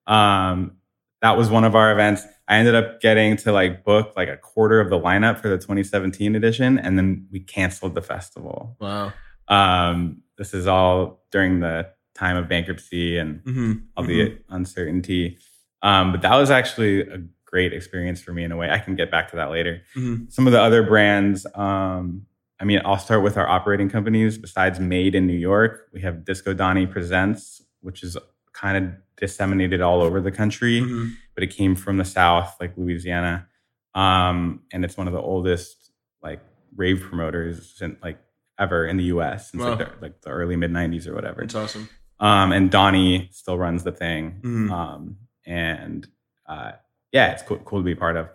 Um, 0.07 0.77
that 1.21 1.35
was 1.37 1.49
one 1.49 1.65
of 1.65 1.75
our 1.75 1.91
events. 1.91 2.23
I 2.47 2.55
ended 2.55 2.73
up 2.73 3.01
getting 3.01 3.35
to 3.37 3.51
like 3.51 3.83
book 3.83 4.13
like 4.15 4.29
a 4.29 4.37
quarter 4.37 4.79
of 4.79 4.89
the 4.89 4.97
lineup 4.97 5.39
for 5.39 5.49
the 5.49 5.57
2017 5.57 6.35
edition, 6.37 6.79
and 6.79 6.97
then 6.97 7.27
we 7.33 7.41
canceled 7.41 7.95
the 7.95 8.01
festival. 8.01 8.77
Wow. 8.79 9.11
Um, 9.49 10.21
this 10.37 10.53
is 10.53 10.67
all 10.67 11.21
during 11.31 11.59
the 11.59 11.89
time 12.15 12.37
of 12.37 12.47
bankruptcy 12.47 13.17
and 13.17 13.41
Mm-hmm. 13.43 13.73
all 13.97 14.05
the 14.05 14.37
uncertainty. 14.49 15.37
Um, 15.81 16.13
but 16.13 16.21
that 16.21 16.35
was 16.37 16.49
actually 16.49 17.01
a 17.01 17.17
great 17.43 17.73
experience 17.73 18.21
for 18.21 18.31
me 18.31 18.45
in 18.45 18.53
a 18.53 18.57
way. 18.57 18.69
I 18.69 18.79
can 18.79 18.95
get 18.95 19.11
back 19.11 19.29
to 19.31 19.35
that 19.35 19.51
later. 19.51 19.81
Mhm. 19.97 20.31
Some 20.31 20.47
of 20.47 20.53
the 20.53 20.61
other 20.61 20.81
brands, 20.83 21.45
um, 21.55 22.25
I 22.59 22.65
mean, 22.65 22.81
I'll 22.85 22.97
start 22.97 23.21
with 23.23 23.37
our 23.37 23.47
operating 23.47 23.89
companies. 23.89 24.37
Besides 24.37 24.79
Made 24.79 25.13
in 25.15 25.27
New 25.27 25.33
York, 25.37 25.87
we 25.93 26.01
have 26.01 26.25
Disco 26.25 26.53
Donnie 26.53 26.87
Presents, 26.87 27.61
which 27.81 28.01
is 28.03 28.17
kind 28.53 28.77
of 28.85 28.93
disseminated 29.17 29.81
all 29.81 30.01
over 30.01 30.19
the 30.21 30.31
country 30.31 30.81
Mhm. 30.81 31.11
but 31.35 31.43
it 31.43 31.47
came 31.47 31.75
from 31.75 31.97
the 31.97 32.05
South, 32.05 32.55
like 32.59 32.75
Louisiana. 32.77 33.47
Um, 33.93 34.61
and 34.73 34.83
it's 34.85 34.97
one 34.97 35.07
of 35.07 35.13
the 35.13 35.19
oldest 35.21 35.91
like 36.23 36.41
rave 36.75 37.01
promoters 37.01 37.73
since 37.77 37.97
like 38.03 38.19
ever 38.59 38.85
in 38.85 38.97
the 38.97 39.05
US 39.05 39.51
since 39.51 39.63
like, 39.63 39.77
the, 39.79 39.89
like 40.01 40.21
the 40.21 40.29
early 40.29 40.55
mid 40.55 40.71
90s 40.71 41.07
or 41.07 41.13
whatever. 41.15 41.41
It's 41.43 41.53
awesome. 41.55 41.89
Um, 42.19 42.51
and 42.51 42.71
Donnie 42.71 43.29
still 43.31 43.57
runs 43.57 43.83
the 43.83 43.91
thing. 43.91 44.39
Mhm. 44.43 44.71
Um, 44.71 45.17
and 45.45 46.07
uh, 46.47 46.71
yeah, 47.11 47.31
it's 47.31 47.43
cool, 47.43 47.57
cool 47.59 47.79
to 47.79 47.85
be 47.85 47.93
part 47.95 48.17
of. 48.17 48.29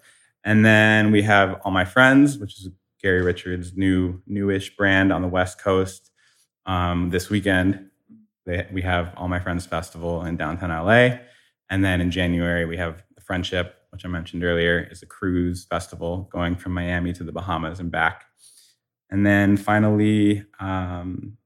And 0.45 0.65
then 0.65 1.11
we 1.13 1.23
have 1.23 1.61
All 1.65 1.71
My 1.73 1.85
Friends, 1.85 2.39
which 2.39 2.59
is 2.59 2.69
Gary 3.03 3.23
Richards' 3.23 3.77
new 3.77 4.23
newish 4.27 4.77
brand 4.77 5.13
on 5.13 5.23
the 5.23 5.29
West 5.29 5.61
Coast. 5.61 6.11
Um, 6.67 7.11
this 7.11 7.29
weekend, 7.29 7.91
they, 8.47 8.67
we 8.73 8.83
have 8.83 9.13
All 9.17 9.29
My 9.29 9.41
Friends 9.41 9.67
Festival 9.67 10.25
in 10.25 10.37
downtown 10.37 10.71
LA. 10.71 11.19
And 11.69 11.85
then 11.85 12.01
in 12.01 12.11
January, 12.11 12.65
we 12.65 12.77
have 12.77 13.03
the 13.15 13.21
Friendship, 13.21 13.75
which 13.91 14.05
I 14.05 14.09
mentioned 14.09 14.45
earlier, 14.45 14.89
is 14.91 15.03
a 15.03 15.07
cruise 15.07 15.65
festival 15.65 16.29
going 16.33 16.55
from 16.55 16.73
Miami 16.73 17.13
to 17.15 17.25
the 17.25 17.33
Bahamas 17.33 17.81
and 17.81 17.91
back. 17.91 18.25
And 19.11 19.27
then 19.27 19.57
finally, 19.57 20.45
um, 20.61 21.37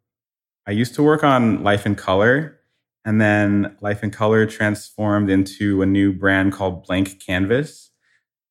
I 0.67 0.73
used 0.73 0.95
to 0.97 1.03
work 1.03 1.25
on 1.25 1.63
Life 1.63 1.87
in 1.87 1.95
Color, 1.95 2.61
and 3.05 3.21
then 3.21 3.77
Life 3.81 4.03
in 4.03 4.11
Color 4.11 4.47
transformed 4.47 5.31
into 5.31 5.81
a 5.81 5.87
new 5.87 6.13
brand 6.13 6.53
called 6.53 6.85
Blank 6.85 7.21
Canvas. 7.25 7.91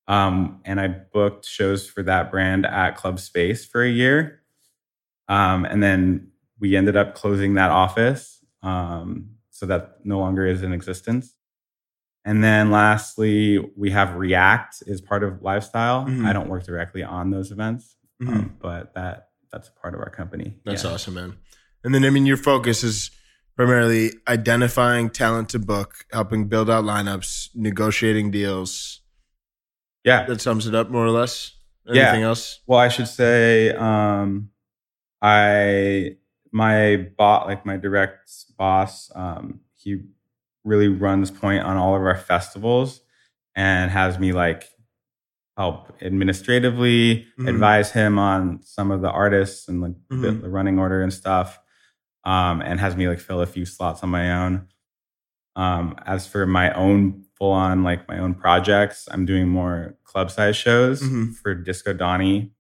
Um, 0.08 0.62
and 0.66 0.80
I 0.80 0.88
booked 0.88 1.46
shows 1.46 1.88
for 1.90 2.04
that 2.04 2.30
brand 2.32 2.66
at 2.66 2.96
Club 2.96 3.20
Space 3.20 3.66
for 3.66 3.84
a 3.84 3.90
year. 3.90 4.42
Um, 5.28 5.66
and 5.66 5.82
then 5.82 6.28
we 6.60 6.76
ended 6.76 6.96
up 6.96 7.16
closing 7.16 7.56
that 7.56 7.72
office. 7.72 8.44
Um, 8.62 9.32
so 9.50 9.66
that 9.66 10.00
no 10.04 10.20
longer 10.20 10.46
is 10.46 10.62
in 10.64 10.74
existence. 10.74 11.34
And 12.24 12.44
then 12.44 12.72
lastly, 12.72 13.60
we 13.76 13.92
have 13.92 14.16
React 14.16 14.84
is 14.88 15.00
part 15.02 15.24
of 15.24 15.36
LiveStyle. 15.42 16.08
Mhm. 16.08 16.26
I 16.26 16.34
don't 16.34 16.50
work 16.50 16.64
directly 16.64 17.04
on 17.04 17.30
those 17.30 17.52
events, 17.52 17.96
Mhm. 18.22 18.30
um, 18.30 18.58
but 18.60 18.94
that 18.96 19.30
that's 19.52 19.70
a 19.70 19.72
part 19.72 19.94
of 19.94 20.02
our 20.02 20.10
company. 20.10 20.58
That's 20.66 20.84
Yeah. 20.84 20.92
awesome, 20.92 21.14
man. 21.14 21.38
And 21.84 21.94
then, 21.96 22.04
I 22.04 22.10
mean, 22.10 22.26
your 22.26 22.36
focus 22.36 22.84
is 22.84 23.10
primarily 23.56 24.12
identifying 24.28 25.10
talent 25.10 25.48
to 25.50 25.60
book, 25.60 26.06
helping 26.12 26.50
build 26.50 26.70
out 26.70 26.84
lineups, 26.84 27.52
negotiating 27.56 28.32
deals. 28.32 29.02
Yeah. 30.06 30.26
That 30.26 30.40
sums 30.40 30.68
it 30.68 30.76
up 30.76 30.90
more 30.90 31.04
or 31.06 31.10
less. 31.10 31.52
Yeah. 31.86 32.04
Anything 32.04 32.24
else? 32.24 32.62
Well, 32.68 32.80
I 32.80 32.88
should 32.88 33.08
say, 33.10 33.72
um, 33.72 34.50
I 35.22 36.16
my 36.52 37.08
bot 37.18 37.48
like 37.48 37.66
my 37.66 37.76
direct 37.78 38.32
boss, 38.58 39.12
um, 39.14 39.60
he 39.76 40.04
really 40.64 40.88
runs 40.88 41.30
point 41.32 41.64
on 41.64 41.76
all 41.78 41.96
of 41.96 42.02
our 42.02 42.16
festivals 42.18 43.02
and 43.56 43.92
has 43.92 44.18
me 44.18 44.32
like 44.32 44.64
help 45.58 45.96
administratively 46.02 47.26
Mhm. 47.38 47.48
advise 47.50 47.92
him 47.92 48.18
on 48.20 48.62
some 48.64 48.90
of 48.92 49.02
the 49.02 49.10
artists 49.12 49.68
and 49.68 49.82
like 49.82 49.94
the, 50.10 50.16
Mhm. 50.16 50.42
the 50.42 50.50
running 50.50 50.80
order 50.80 51.02
and 51.02 51.14
stuff 51.14 51.60
um, 52.24 52.62
and 52.62 52.80
has 52.80 52.96
me 52.96 53.08
like 53.08 53.20
fill 53.20 53.42
a 53.42 53.46
few 53.46 53.66
slots 53.66 54.02
on 54.04 54.10
my 54.10 54.44
own 54.46 54.68
um, 55.56 55.96
as 56.06 56.26
for 56.28 56.46
my 56.46 56.72
own 56.74 57.25
full 57.36 57.52
on 57.52 57.84
like 57.84 58.08
my 58.08 58.18
own 58.18 58.34
projects 58.34 59.08
i'm 59.12 59.26
doing 59.26 59.48
more 59.48 59.96
club 60.04 60.32
size 60.32 60.56
shows 60.56 61.02
Mhm. 61.02 61.36
for 61.36 61.54
disco 61.54 61.94
donnie 61.94 62.52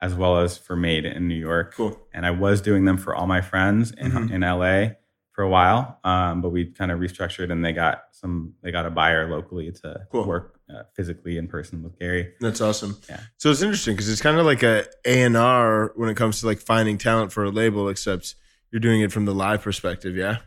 as 0.00 0.14
well 0.14 0.38
as 0.38 0.58
for 0.58 0.76
made 0.76 1.04
in 1.04 1.28
new 1.28 1.34
york 1.34 1.74
Cool. 1.74 1.98
and 2.12 2.26
i 2.26 2.30
was 2.30 2.60
doing 2.60 2.84
them 2.84 2.96
for 2.98 3.14
all 3.14 3.26
my 3.26 3.40
friends 3.40 3.92
in, 3.92 4.10
Mhm. 4.12 4.30
in 4.32 4.40
la 4.42 4.94
for 5.32 5.42
a 5.44 5.48
while 5.48 5.98
um, 6.04 6.42
but 6.42 6.48
we 6.48 6.66
kind 6.66 6.90
of 6.90 6.98
restructured 6.98 7.52
and 7.52 7.64
they 7.64 7.72
got 7.72 8.04
some 8.10 8.54
they 8.62 8.72
got 8.72 8.86
a 8.86 8.90
buyer 8.90 9.30
locally 9.30 9.70
to 9.70 10.06
Cool. 10.10 10.26
work 10.26 10.58
uh, 10.68 10.82
physically 10.94 11.38
in 11.38 11.46
person 11.48 11.82
with 11.82 11.98
gary 11.98 12.34
That's 12.40 12.60
awesome. 12.60 12.96
Yeah. 13.08 13.20
So 13.38 13.50
it's 13.50 13.62
interesting 13.62 13.94
because 13.94 14.08
it's 14.10 14.20
kind 14.20 14.36
of 14.38 14.44
like 14.44 14.62
a 14.62 14.84
A 15.06 15.22
and 15.22 15.36
R 15.36 15.92
when 15.96 16.10
it 16.10 16.16
comes 16.16 16.40
to 16.40 16.46
like 16.46 16.58
finding 16.58 16.98
talent 16.98 17.32
for 17.32 17.44
a 17.44 17.50
label, 17.50 17.88
except 17.88 18.34
you're 18.70 18.80
doing 18.80 19.00
it 19.00 19.10
from 19.10 19.24
the 19.24 19.32
live 19.32 19.62
perspective. 19.62 20.14
Yeah. 20.14 20.38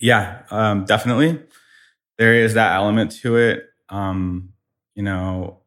Yeah, 0.00 0.42
um, 0.50 0.84
definitely. 0.86 1.40
There 2.22 2.34
is 2.34 2.54
that 2.54 2.76
element 2.76 3.10
to 3.22 3.36
it. 3.36 3.64
Um, 3.88 4.50
you 4.94 5.02
know, 5.02 5.58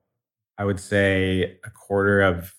I 0.57 0.63
would 0.63 0.79
say 0.79 1.59
a 1.65 1.69
quarter 1.69 2.21
of 2.21 2.55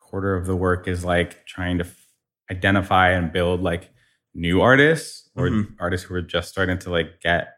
quarter 0.00 0.34
of 0.34 0.46
the 0.46 0.56
work 0.56 0.88
is 0.88 1.04
like 1.04 1.46
trying 1.46 1.78
to 1.78 1.84
f- 1.84 2.06
identify 2.50 3.10
and 3.10 3.32
build 3.32 3.60
like 3.62 3.90
new 4.34 4.60
artists 4.62 5.30
or 5.36 5.48
Mhm. 5.48 5.76
artists 5.78 6.04
who 6.08 6.14
are 6.16 6.22
just 6.22 6.48
starting 6.48 6.76
to 6.78 6.90
like 6.90 7.20
get 7.20 7.54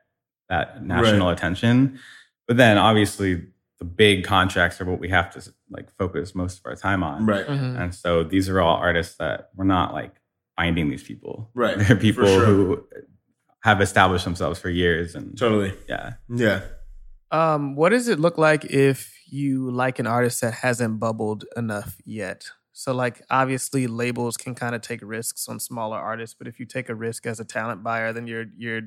that 0.50 0.84
national 0.84 1.30
attention. 1.30 1.98
But 2.46 2.58
then 2.58 2.76
obviously 2.76 3.46
the 3.78 3.86
big 3.86 4.24
contracts 4.24 4.82
are 4.82 4.84
what 4.84 5.00
we 5.00 5.08
have 5.08 5.30
to 5.30 5.52
like 5.70 5.90
focus 5.96 6.34
most 6.34 6.58
of 6.58 6.66
our 6.66 6.76
time 6.76 7.02
on. 7.02 7.24
Right. 7.24 7.46
Mhm. 7.46 7.80
And 7.80 7.94
so 7.94 8.24
these 8.24 8.50
are 8.50 8.60
all 8.60 8.76
artists 8.76 9.16
that 9.16 9.48
we're 9.56 9.64
not 9.64 9.94
like 9.94 10.20
finding 10.54 10.90
these 10.90 11.02
people. 11.02 11.50
Right, 11.54 11.78
They're 11.78 11.96
people 11.96 12.26
sure. 12.26 12.44
who 12.44 12.86
have 13.62 13.80
established 13.80 14.24
themselves 14.24 14.58
for 14.58 14.70
years 14.70 15.14
and 15.14 15.36
Totally. 15.36 15.74
yeah. 15.88 16.14
Yeah. 16.28 16.62
Um, 17.30 17.74
what 17.74 17.90
does 17.90 18.08
it 18.08 18.18
look 18.18 18.38
like 18.38 18.64
if 18.66 19.14
you 19.30 19.70
like 19.70 19.98
an 19.98 20.06
artist 20.06 20.40
that 20.40 20.54
hasn't 20.54 20.98
bubbled 21.00 21.44
enough 21.56 21.96
yet? 22.04 22.44
So, 22.72 22.94
like, 22.94 23.22
obviously, 23.28 23.86
labels 23.88 24.36
can 24.36 24.54
kind 24.54 24.74
of 24.74 24.82
take 24.82 25.00
risks 25.02 25.48
on 25.48 25.58
smaller 25.58 25.98
artists, 25.98 26.36
but 26.38 26.46
if 26.46 26.60
you 26.60 26.64
take 26.64 26.88
a 26.88 26.94
risk 26.94 27.26
as 27.26 27.40
a 27.40 27.44
talent 27.44 27.82
buyer, 27.82 28.12
then 28.12 28.26
you're 28.28 28.46
you're 28.56 28.82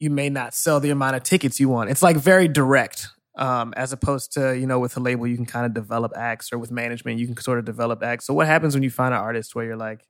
you 0.00 0.10
may 0.10 0.28
not 0.28 0.54
sell 0.54 0.80
the 0.80 0.90
amount 0.90 1.14
of 1.14 1.22
tickets 1.22 1.60
you 1.60 1.68
want. 1.68 1.88
It's 1.90 2.02
like 2.02 2.16
very 2.16 2.48
direct, 2.48 3.06
um, 3.36 3.72
as 3.76 3.92
opposed 3.92 4.32
to 4.32 4.58
you 4.58 4.66
know 4.66 4.80
with 4.80 4.96
a 4.96 5.00
label 5.00 5.26
you 5.26 5.36
can 5.36 5.46
kind 5.46 5.64
of 5.66 5.72
develop 5.72 6.12
acts, 6.16 6.52
or 6.52 6.58
with 6.58 6.72
management 6.72 7.20
you 7.20 7.26
can 7.26 7.36
sort 7.36 7.60
of 7.60 7.64
develop 7.64 8.02
acts. 8.02 8.26
So, 8.26 8.34
what 8.34 8.48
happens 8.48 8.74
when 8.74 8.82
you 8.82 8.90
find 8.90 9.14
an 9.14 9.20
artist 9.20 9.54
where 9.54 9.64
you're 9.64 9.76
like, 9.76 10.04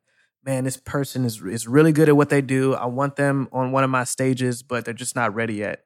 man, 0.44 0.64
this 0.64 0.76
person 0.76 1.24
is 1.24 1.42
is 1.42 1.66
really 1.66 1.92
good 1.92 2.08
at 2.08 2.16
what 2.16 2.30
they 2.30 2.40
do. 2.40 2.74
I 2.74 2.86
want 2.86 3.16
them 3.16 3.48
on 3.52 3.72
one 3.72 3.84
of 3.84 3.90
my 3.90 4.04
stages, 4.04 4.62
but 4.62 4.84
they're 4.84 4.94
just 4.94 5.16
not 5.16 5.34
ready 5.34 5.54
yet. 5.54 5.84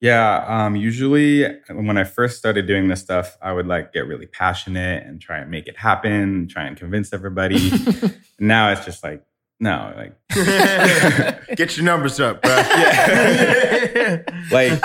Yeah. 0.00 0.44
Um, 0.46 0.76
usually 0.76 1.44
when 1.68 1.98
I 1.98 2.04
first 2.04 2.38
started 2.38 2.66
doing 2.66 2.88
this 2.88 3.00
stuff, 3.00 3.36
I 3.42 3.52
would 3.52 3.66
like 3.66 3.92
get 3.92 4.06
really 4.06 4.26
passionate 4.26 5.06
and 5.06 5.20
try 5.20 5.38
and 5.38 5.50
make 5.50 5.66
it 5.66 5.76
happen, 5.76 6.48
try 6.48 6.64
and 6.64 6.76
convince 6.76 7.12
everybody. 7.12 7.70
now 8.38 8.72
it's 8.72 8.84
just 8.86 9.04
like, 9.04 9.22
no, 9.62 9.92
like 9.94 10.16
Get 11.54 11.76
your 11.76 11.84
numbers 11.84 12.18
up, 12.18 12.40
bro. 12.40 12.50
Yeah. 12.50 14.22
like 14.50 14.82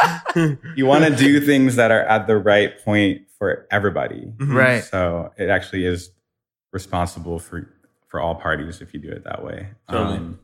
you 0.76 0.86
want 0.86 1.06
to 1.06 1.16
do 1.16 1.40
things 1.40 1.78
that 1.78 1.92
are 1.92 2.04
at 2.04 2.28
the 2.28 2.36
right 2.36 2.78
point 2.84 3.22
for 3.40 3.68
everybody. 3.72 4.34
Mhm. 4.36 4.54
Right. 4.54 4.84
So 4.84 5.32
it 5.38 5.48
actually 5.48 5.86
is 5.86 6.12
responsible 6.74 7.40
for 7.40 7.70
for 8.16 8.22
all 8.22 8.34
parties 8.36 8.82
if 8.82 8.94
you 8.94 9.00
do 9.02 9.10
it 9.10 9.26
that 9.26 9.44
way. 9.44 9.68
Um, 9.90 10.40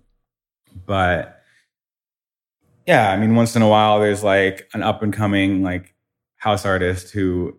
but 0.86 1.42
yeah, 2.86 3.12
I 3.12 3.16
mean, 3.16 3.34
once 3.36 3.56
in 3.56 3.62
a 3.62 3.70
while, 3.70 4.02
there's 4.02 4.24
like 4.26 4.68
an 4.74 4.84
up 4.84 5.02
and 5.02 5.14
coming 5.14 5.64
like 5.64 5.96
house 6.36 6.66
artist 6.66 7.12
who 7.12 7.58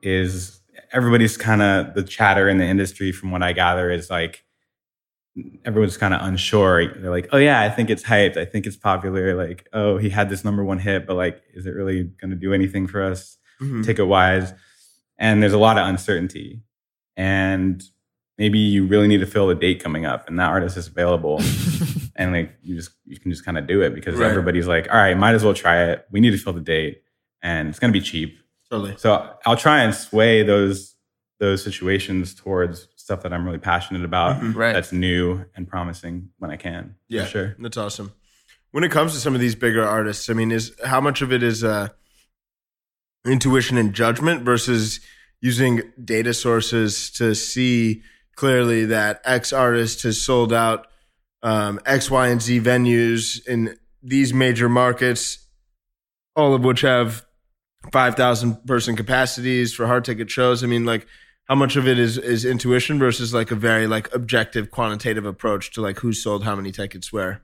is 0.00 0.60
everybody's 0.92 1.36
kind 1.36 1.60
of 1.60 1.94
the 1.94 2.04
chatter 2.04 2.48
in 2.48 2.58
the 2.58 2.64
industry. 2.64 3.10
From 3.10 3.32
what 3.32 3.42
I 3.42 3.52
gather, 3.52 3.90
is 3.90 4.10
like 4.10 4.44
everyone's 5.64 5.96
kind 5.96 6.14
of 6.14 6.20
unsure. 6.22 6.94
They're 7.00 7.10
like, 7.10 7.28
oh 7.32 7.38
yeah, 7.38 7.62
I 7.62 7.68
think 7.68 7.90
it's 7.90 8.04
hyped. 8.04 8.36
I 8.36 8.44
think 8.44 8.64
it's 8.64 8.76
popular. 8.76 9.34
Like, 9.34 9.66
oh, 9.72 9.96
he 9.98 10.08
had 10.08 10.28
this 10.30 10.44
number 10.44 10.62
one 10.62 10.78
hit, 10.78 11.04
but 11.04 11.16
like, 11.16 11.42
is 11.52 11.66
it 11.66 11.70
really 11.70 12.04
going 12.20 12.30
to 12.30 12.36
do 12.36 12.52
anything 12.52 12.86
for 12.86 13.02
us? 13.02 13.38
Mhm. 13.60 13.84
ticket 13.84 14.06
wise. 14.06 14.54
And 15.18 15.42
there's 15.42 15.52
a 15.52 15.58
lot 15.58 15.78
of 15.78 15.86
uncertainty. 15.88 16.62
And 17.16 17.82
maybe 18.42 18.58
you 18.58 18.84
really 18.92 19.06
need 19.06 19.20
to 19.20 19.26
fill 19.34 19.48
a 19.50 19.54
date 19.54 19.78
coming 19.84 20.04
up 20.04 20.26
and 20.28 20.36
that 20.40 20.48
artist 20.50 20.76
is 20.76 20.88
available. 20.88 21.36
and 22.16 22.32
like 22.32 22.50
you 22.62 22.74
just 22.74 22.90
you 23.06 23.16
can 23.20 23.30
just 23.30 23.44
kind 23.44 23.56
of 23.56 23.68
do 23.68 23.82
it 23.82 23.94
because 23.94 24.16
Right. 24.16 24.28
everybody's 24.30 24.66
like, 24.66 24.88
all 24.90 24.96
right, 24.96 25.16
might 25.16 25.34
as 25.36 25.44
well 25.44 25.54
try 25.54 25.84
it. 25.90 26.04
We 26.10 26.18
need 26.20 26.32
to 26.32 26.38
fill 26.38 26.52
the 26.52 26.60
date 26.76 27.02
and 27.40 27.68
it's 27.68 27.78
gonna 27.78 27.92
be 27.92 28.00
cheap. 28.00 28.30
Totally. 28.68 28.94
So 28.96 29.10
I'll 29.46 29.56
try 29.56 29.82
and 29.84 29.94
sway 29.94 30.42
those 30.42 30.96
those 31.38 31.62
situations 31.62 32.34
towards 32.34 32.88
stuff 32.96 33.22
that 33.22 33.32
I'm 33.32 33.44
really 33.44 33.58
passionate 33.58 34.04
about 34.04 34.40
Mhm. 34.40 34.56
right. 34.56 34.72
that's 34.72 34.92
new 34.92 35.44
and 35.54 35.68
promising 35.68 36.30
when 36.38 36.50
I 36.50 36.56
can. 36.56 36.96
Yeah, 37.08 37.26
sure. 37.26 37.54
That's 37.60 37.76
awesome. 37.76 38.12
When 38.72 38.82
it 38.84 38.90
comes 38.90 39.12
to 39.14 39.20
some 39.20 39.34
of 39.36 39.40
these 39.40 39.54
bigger 39.54 39.84
artists, 39.84 40.28
I 40.30 40.32
mean, 40.32 40.50
is 40.50 40.72
how 40.84 41.00
much 41.00 41.22
of 41.22 41.32
it 41.32 41.42
is 41.44 41.62
uh, 41.62 41.88
intuition 43.24 43.76
and 43.78 43.92
judgment 43.92 44.42
versus 44.42 45.00
using 45.40 45.82
data 46.04 46.32
sources 46.34 47.10
to 47.18 47.34
see 47.34 48.02
clearly 48.36 48.84
that 48.86 49.20
X 49.24 49.52
artist 49.52 50.02
has 50.02 50.20
sold 50.20 50.52
out 50.52 50.86
um, 51.42 51.80
X, 51.86 52.10
Y, 52.10 52.28
and 52.28 52.40
Z 52.40 52.60
venues 52.60 53.44
in 53.46 53.76
these 54.02 54.32
major 54.32 54.68
markets, 54.68 55.46
all 56.36 56.54
of 56.54 56.64
which 56.64 56.82
have 56.82 57.24
five 57.92 58.14
thousand 58.14 58.66
person 58.66 58.96
capacities 58.96 59.74
for 59.74 59.86
hard 59.86 60.04
ticket 60.04 60.30
shows. 60.30 60.62
I 60.62 60.66
mean, 60.66 60.84
like 60.84 61.06
how 61.48 61.54
much 61.54 61.76
of 61.76 61.88
it 61.88 61.98
is 61.98 62.18
is 62.18 62.44
intuition 62.44 62.98
versus 62.98 63.34
like 63.34 63.50
a 63.50 63.56
very 63.56 63.86
like 63.86 64.12
objective 64.14 64.70
quantitative 64.70 65.26
approach 65.26 65.72
to 65.72 65.80
like 65.80 65.98
who 65.98 66.12
sold 66.12 66.44
how 66.44 66.56
many 66.56 66.72
tickets 66.72 67.12
where 67.12 67.42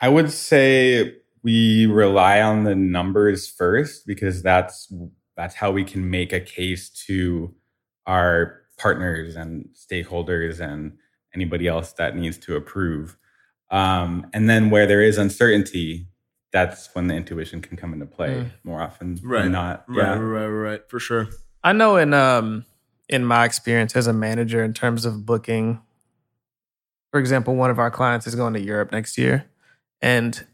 I 0.00 0.08
would 0.08 0.30
say 0.30 1.16
we 1.42 1.86
rely 1.86 2.40
on 2.40 2.64
the 2.64 2.74
numbers 2.74 3.48
first 3.48 4.06
because 4.06 4.42
that's 4.42 4.92
that's 5.36 5.54
how 5.54 5.70
we 5.70 5.84
can 5.84 6.10
make 6.10 6.32
a 6.32 6.40
case 6.40 6.88
to 7.06 7.54
our 8.06 8.63
partners 8.78 9.36
and 9.36 9.68
stakeholders 9.74 10.60
and 10.60 10.96
anybody 11.34 11.66
else 11.68 11.92
that 11.94 12.16
needs 12.16 12.38
to 12.38 12.56
approve. 12.56 13.16
Um, 13.70 14.26
and 14.32 14.48
then 14.48 14.70
where 14.70 14.86
there 14.86 15.02
is 15.02 15.18
uncertainty, 15.18 16.06
that's 16.52 16.88
when 16.94 17.08
the 17.08 17.14
intuition 17.14 17.60
can 17.60 17.76
come 17.76 17.92
into 17.92 18.06
play 18.06 18.28
Mm. 18.28 18.50
more 18.62 18.80
often 18.80 19.18
Right. 19.24 19.42
than 19.42 19.52
not. 19.52 19.84
right 19.88 19.96
Yeah. 20.04 20.18
right 20.18 20.46
right 20.46 20.46
right 20.46 20.80
for 20.88 21.00
sure 21.00 21.26
I 21.64 21.72
know 21.72 21.96
in 21.96 22.12
um 22.14 22.64
in 23.08 23.24
my 23.24 23.44
experience 23.44 23.96
as 23.96 24.06
a 24.06 24.12
manager 24.12 24.62
in 24.62 24.72
terms 24.74 25.04
of 25.04 25.26
booking, 25.26 25.80
for 27.10 27.18
example, 27.20 27.54
one 27.56 27.70
of 27.70 27.78
our 27.78 27.90
clients 27.90 28.26
is 28.26 28.34
going 28.34 28.54
to 28.54 28.60
Europe 28.60 28.92
next 28.92 29.16
year, 29.18 29.44
and 30.00 30.46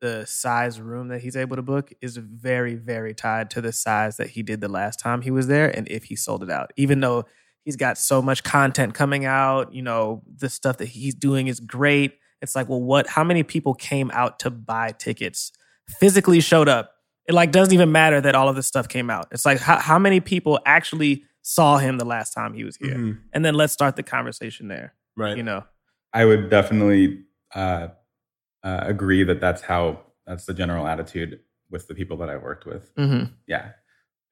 the 0.00 0.24
size 0.26 0.80
room 0.80 1.08
that 1.08 1.20
he's 1.22 1.36
able 1.36 1.56
to 1.56 1.62
book 1.62 1.92
is 2.00 2.16
very 2.16 2.74
very 2.74 3.14
tied 3.14 3.50
to 3.50 3.60
the 3.60 3.72
size 3.72 4.16
that 4.16 4.30
he 4.30 4.42
did 4.42 4.60
the 4.60 4.68
last 4.68 4.98
time 5.00 5.22
he 5.22 5.30
was 5.30 5.46
there, 5.46 5.68
and 5.76 5.88
if 5.88 6.04
he 6.04 6.16
sold 6.16 6.42
it 6.42 6.50
out, 6.50 6.72
even 6.76 7.00
though 7.00 7.24
he's 7.64 7.76
got 7.76 7.98
so 7.98 8.20
much 8.22 8.42
content 8.44 8.94
coming 8.94 9.24
out, 9.24 9.72
you 9.74 9.82
know, 9.82 10.22
the 10.36 10.48
stuff 10.48 10.76
that 10.78 10.88
he's 10.88 11.14
doing 11.14 11.46
is 11.48 11.60
great. 11.60 12.18
It's 12.42 12.54
like, 12.54 12.68
well, 12.68 12.82
what? 12.82 13.06
How 13.06 13.24
many 13.24 13.42
people 13.42 13.74
came 13.74 14.10
out 14.12 14.38
to 14.40 14.50
buy 14.50 14.92
tickets? 14.92 15.50
Physically 15.98 16.40
showed 16.40 16.68
up 16.68 16.90
it 17.26 17.34
like 17.34 17.52
doesn't 17.52 17.72
even 17.72 17.90
matter 17.90 18.20
that 18.20 18.34
all 18.34 18.48
of 18.50 18.56
this 18.56 18.66
stuff 18.66 18.86
came 18.88 19.08
out. 19.10 19.28
It's 19.32 19.46
like 19.46 19.58
how, 19.58 19.78
how 19.78 19.98
many 19.98 20.20
people 20.20 20.58
actually 20.66 21.24
saw 21.40 21.78
him 21.78 21.96
the 21.98 22.04
last 22.04 22.32
time 22.32 22.52
he 22.54 22.64
was 22.64 22.76
here, 22.76 22.94
Mhm. 22.96 23.18
and 23.32 23.44
then 23.44 23.54
let's 23.54 23.72
start 23.72 23.96
the 23.96 24.02
conversation 24.02 24.68
there. 24.68 24.94
right 25.16 25.36
You 25.36 25.42
know, 25.42 25.64
I 26.12 26.24
would 26.24 26.50
definitely 26.50 27.24
uh, 27.54 27.88
uh, 28.62 28.80
agree 28.82 29.24
that 29.24 29.40
that's 29.40 29.62
how 29.62 30.00
that's 30.26 30.44
the 30.46 30.54
general 30.54 30.86
attitude 30.86 31.40
with 31.70 31.86
the 31.86 31.94
people 31.94 32.16
that 32.18 32.28
I've 32.30 32.42
worked 32.42 32.66
with. 32.66 32.90
hmm 32.96 33.24
Yeah. 33.46 33.70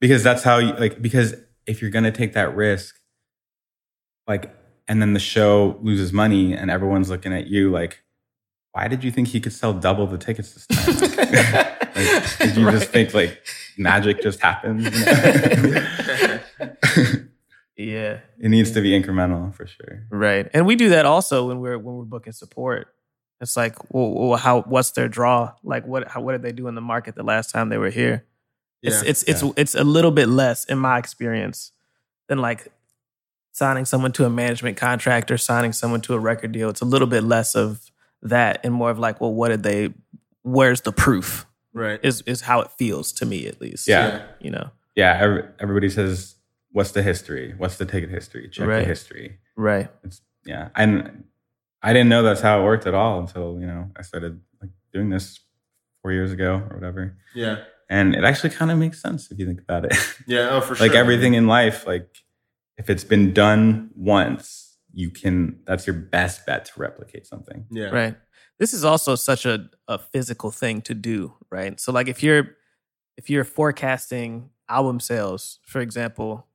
Because 0.00 0.22
that's 0.22 0.42
how 0.42 0.58
you 0.58 0.72
like 0.74 1.00
because 1.00 1.34
if 1.66 1.80
you're 1.82 1.90
going 1.90 2.04
to 2.04 2.10
take 2.12 2.32
that 2.32 2.54
risk 2.56 2.96
like 4.26 4.54
and 4.88 5.00
then 5.00 5.12
the 5.12 5.20
show 5.20 5.78
loses 5.82 6.12
money 6.12 6.52
and 6.54 6.70
everyone's 6.70 7.10
looking 7.10 7.32
at 7.32 7.46
you 7.46 7.70
like 7.70 8.02
why 8.72 8.88
did 8.88 9.04
you 9.04 9.10
think 9.10 9.28
he 9.28 9.38
could 9.40 9.52
sell 9.52 9.74
double 9.74 10.06
the 10.06 10.16
tickets 10.16 10.54
this 10.54 10.66
time? 10.66 10.96
Like, 10.96 11.16
like, 11.94 12.38
did 12.38 12.56
you 12.56 12.70
just 12.70 12.90
think 12.90 13.12
like 13.12 13.42
magic 13.76 14.22
just 14.22 14.40
happens? 14.40 14.84
you 14.84 15.04
know? 15.04 16.40
Yeah. 17.76 18.20
it 18.38 18.48
needs 18.48 18.70
to 18.72 18.80
be 18.80 18.90
incremental 18.90 19.54
for 19.54 19.66
sure. 19.66 20.06
Right. 20.10 20.48
And 20.54 20.66
we 20.66 20.76
do 20.76 20.90
that 20.90 21.04
also 21.04 21.48
when 21.48 21.60
we're 21.60 21.78
when 21.78 21.96
we're 21.96 22.04
booking 22.04 22.32
support. 22.32 22.88
It's 23.40 23.56
like, 23.56 23.76
well, 23.92 24.10
well 24.12 24.38
how 24.38 24.62
what's 24.62 24.92
their 24.92 25.08
draw? 25.08 25.52
Like 25.62 25.86
what 25.86 26.08
how, 26.08 26.20
what 26.20 26.32
did 26.32 26.42
they 26.42 26.52
do 26.52 26.68
in 26.68 26.74
the 26.74 26.80
market 26.80 27.14
the 27.14 27.22
last 27.22 27.50
time 27.50 27.68
they 27.68 27.78
were 27.78 27.90
here? 27.90 28.24
It's 28.82 29.02
Yeah. 29.02 29.10
it's 29.10 29.22
it's 29.24 29.42
Yeah. 29.42 29.52
it's 29.56 29.74
a 29.74 29.84
little 29.84 30.12
bit 30.12 30.28
less 30.28 30.64
in 30.64 30.78
my 30.78 30.98
experience 30.98 31.72
than 32.28 32.38
like 32.38 32.68
signing 33.52 33.84
someone 33.84 34.12
to 34.12 34.24
a 34.24 34.30
management 34.30 34.76
contract 34.76 35.30
or 35.30 35.38
signing 35.38 35.72
someone 35.72 36.00
to 36.02 36.14
a 36.14 36.18
record 36.18 36.52
deal. 36.52 36.68
It's 36.70 36.80
a 36.80 36.86
little 36.86 37.06
bit 37.08 37.22
less 37.22 37.54
of 37.54 37.90
that 38.22 38.60
and 38.64 38.72
more 38.74 38.90
of 38.90 38.98
like, 38.98 39.20
well, 39.20 39.32
what 39.32 39.48
did 39.48 39.62
they 39.62 39.92
where's 40.42 40.80
the 40.80 40.92
proof? 40.92 41.46
Right. 41.74 42.00
Is 42.02 42.22
is 42.22 42.42
how 42.42 42.60
it 42.60 42.70
feels 42.78 43.12
to 43.14 43.26
me 43.26 43.46
at 43.46 43.60
least. 43.60 43.86
Yeah. 43.88 44.22
You 44.40 44.50
know. 44.50 44.70
Yeah, 44.94 45.16
every, 45.20 45.44
everybody 45.60 45.88
says 45.88 46.34
what's 46.72 46.92
the 46.92 47.02
history? 47.02 47.54
What's 47.56 47.76
the 47.76 47.84
ticket 47.86 48.10
history? 48.10 48.48
Check 48.48 48.66
Right. 48.66 48.80
the 48.80 48.84
history. 48.86 49.38
Right. 49.56 49.88
It's 50.04 50.20
yeah. 50.44 50.68
And 50.76 51.24
I 51.82 51.92
didn't 51.92 52.08
know 52.08 52.22
that's 52.22 52.40
how 52.40 52.60
it 52.60 52.64
worked 52.64 52.86
at 52.86 52.94
all 52.94 53.18
until, 53.20 53.58
you 53.60 53.66
know, 53.66 53.90
I 53.96 54.02
started 54.02 54.40
like 54.60 54.70
doing 54.92 55.10
this 55.10 55.40
4 56.02 56.12
years 56.12 56.32
ago 56.32 56.54
or 56.70 56.74
whatever. 56.76 57.16
Yeah. 57.34 57.64
And 57.90 58.14
it 58.14 58.24
actually 58.24 58.50
kind 58.50 58.70
of 58.70 58.78
makes 58.78 59.00
sense 59.02 59.30
if 59.30 59.38
you 59.38 59.46
think 59.46 59.60
about 59.60 59.84
it. 59.84 59.94
Yeah. 60.26 60.48
Oh, 60.50 60.60
for 60.60 60.74
sure. 60.76 60.86
like 60.86 60.96
everything 60.96 61.34
in 61.34 61.46
life 61.46 61.86
like 61.86 62.08
if 62.82 62.90
it's 62.90 63.04
been 63.04 63.32
done 63.32 63.90
once 63.94 64.76
you 64.92 65.08
can 65.08 65.60
that's 65.64 65.86
your 65.86 65.94
best 65.94 66.44
bet 66.46 66.64
to 66.64 66.72
replicate 66.76 67.26
something 67.26 67.64
Yeah. 67.70 67.90
Right. 67.90 68.16
This 68.58 68.74
is 68.74 68.84
also 68.84 69.14
such 69.14 69.46
a, 69.46 69.70
a 69.88 69.98
physical 69.98 70.50
thing 70.50 70.82
to 70.82 70.94
do, 70.94 71.34
right? 71.50 71.80
So 71.80 71.92
like 71.92 72.08
if 72.08 72.22
you're 72.22 72.56
if 73.16 73.30
you're 73.30 73.44
forecasting 73.44 74.50
album 74.68 75.00
sales, 75.00 75.58
for 75.66 75.80
example, 75.80 76.46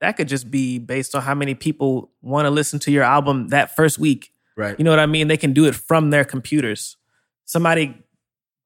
that 0.00 0.16
could 0.16 0.28
just 0.28 0.50
be 0.50 0.78
based 0.78 1.14
on 1.14 1.22
how 1.22 1.34
many 1.34 1.54
people 1.54 2.12
want 2.20 2.46
to 2.46 2.50
listen 2.50 2.78
to 2.80 2.90
your 2.90 3.04
album 3.04 3.48
that 3.48 3.74
first 3.76 3.98
week. 3.98 4.32
Right. 4.56 4.78
You 4.78 4.84
know 4.84 4.90
what 4.90 5.00
I 5.00 5.06
mean? 5.06 5.28
They 5.28 5.36
can 5.36 5.52
do 5.52 5.66
it 5.66 5.74
from 5.74 6.10
their 6.10 6.24
computers. 6.24 6.96
Somebody 7.44 8.02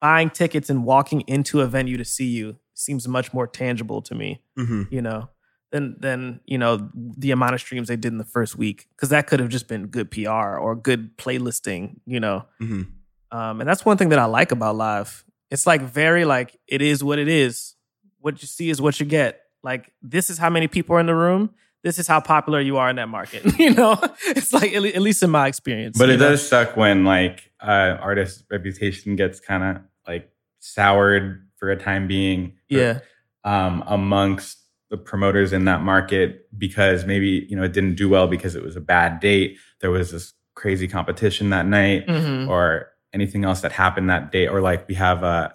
buying 0.01 0.31
tickets 0.31 0.71
and 0.71 0.85
walking 0.85 1.23
into 1.23 1.61
a 1.61 1.67
venue 1.67 1.97
to 1.97 2.05
see 2.05 2.27
you 2.27 2.59
seems 2.75 3.09
much 3.09 3.33
more 3.33 3.47
tangible 3.47 4.01
to 4.03 4.15
me, 4.15 4.41
hmm 4.57 4.85
you 4.91 5.03
know, 5.03 5.29
than 5.71 5.97
than, 6.01 6.41
you 6.47 6.59
know, 6.59 6.89
the 6.95 7.31
amount 7.31 7.55
of 7.55 7.61
streams 7.61 7.89
they 7.89 7.97
did 7.97 8.13
in 8.13 8.19
the 8.19 8.25
first 8.25 8.57
week 8.57 8.89
cuz 8.97 9.09
that 9.11 9.27
could 9.27 9.41
have 9.41 9.49
just 9.49 9.69
been 9.69 9.87
good 9.87 10.11
PR 10.11 10.57
or 10.57 10.75
good 10.75 11.17
playlisting, 11.19 11.97
you 12.07 12.21
know. 12.21 12.45
hmm 12.59 12.83
Um, 13.31 13.61
and 13.61 13.69
that's 13.69 13.85
one 13.85 13.97
thing 13.99 14.09
that 14.09 14.19
I 14.19 14.25
like 14.25 14.53
about 14.53 14.77
live. 14.77 15.25
It's 15.51 15.67
like 15.67 15.83
very 15.83 16.25
like 16.25 16.59
it 16.67 16.81
is 16.81 17.05
what 17.05 17.19
it 17.19 17.29
is. 17.29 17.75
What 18.21 18.41
you 18.43 18.49
see 18.49 18.71
is 18.71 18.81
what 18.81 18.99
you 19.01 19.07
get. 19.07 19.43
Like 19.63 19.93
this 20.03 20.31
is 20.31 20.39
how 20.39 20.51
many 20.51 20.69
people 20.69 20.97
are 20.97 21.01
in 21.01 21.07
the 21.07 21.15
room. 21.15 21.51
This 21.85 21.99
is 21.99 22.07
how 22.09 22.21
popular 22.21 22.61
you 22.61 22.77
are 22.79 22.89
in 22.91 22.97
that 22.97 23.09
market. 23.09 23.43
you 23.59 23.73
know, 23.75 23.97
it's 24.27 24.53
like 24.53 24.73
at 24.73 25.03
least 25.03 25.23
in 25.23 25.31
my 25.31 25.47
experience. 25.47 25.99
but 25.99 26.09
it 26.09 26.19
know? 26.19 26.31
does 26.31 26.47
suck 26.49 26.77
when 26.77 27.05
like 27.05 27.53
uh 27.61 27.97
artist's 28.01 28.45
reputation 28.51 29.17
gets 29.17 29.41
kind 29.41 29.63
of 29.63 29.83
like 30.07 30.31
soured 30.61 31.47
for 31.57 31.71
a 31.71 31.77
time 31.77 32.07
being 32.09 32.55
Yeah, 32.69 33.01
um 33.45 33.85
amongst 33.87 34.59
the 34.91 34.97
promoters 34.97 35.53
in 35.53 35.65
that 35.67 35.83
market 35.83 36.47
because 36.59 37.05
maybe 37.05 37.47
you 37.49 37.57
know 37.57 37.63
it 37.65 37.73
didn't 37.73 37.95
do 37.97 38.09
well 38.09 38.27
because 38.27 38.55
it 38.55 38.63
was 38.63 38.75
a 38.77 38.81
bad 38.81 39.21
date 39.21 39.59
there 39.81 39.91
was 39.91 40.11
this 40.13 40.33
crazy 40.55 40.89
competition 40.89 41.51
that 41.51 41.67
night 41.67 42.07
Mhm. 42.07 42.49
or 42.49 42.89
anything 43.13 43.45
else 43.45 43.61
that 43.61 43.73
happened 43.73 44.09
that 44.11 44.33
day 44.33 44.47
or 44.49 44.61
like 44.61 44.89
we 44.89 44.95
have 44.95 45.23
a 45.23 45.55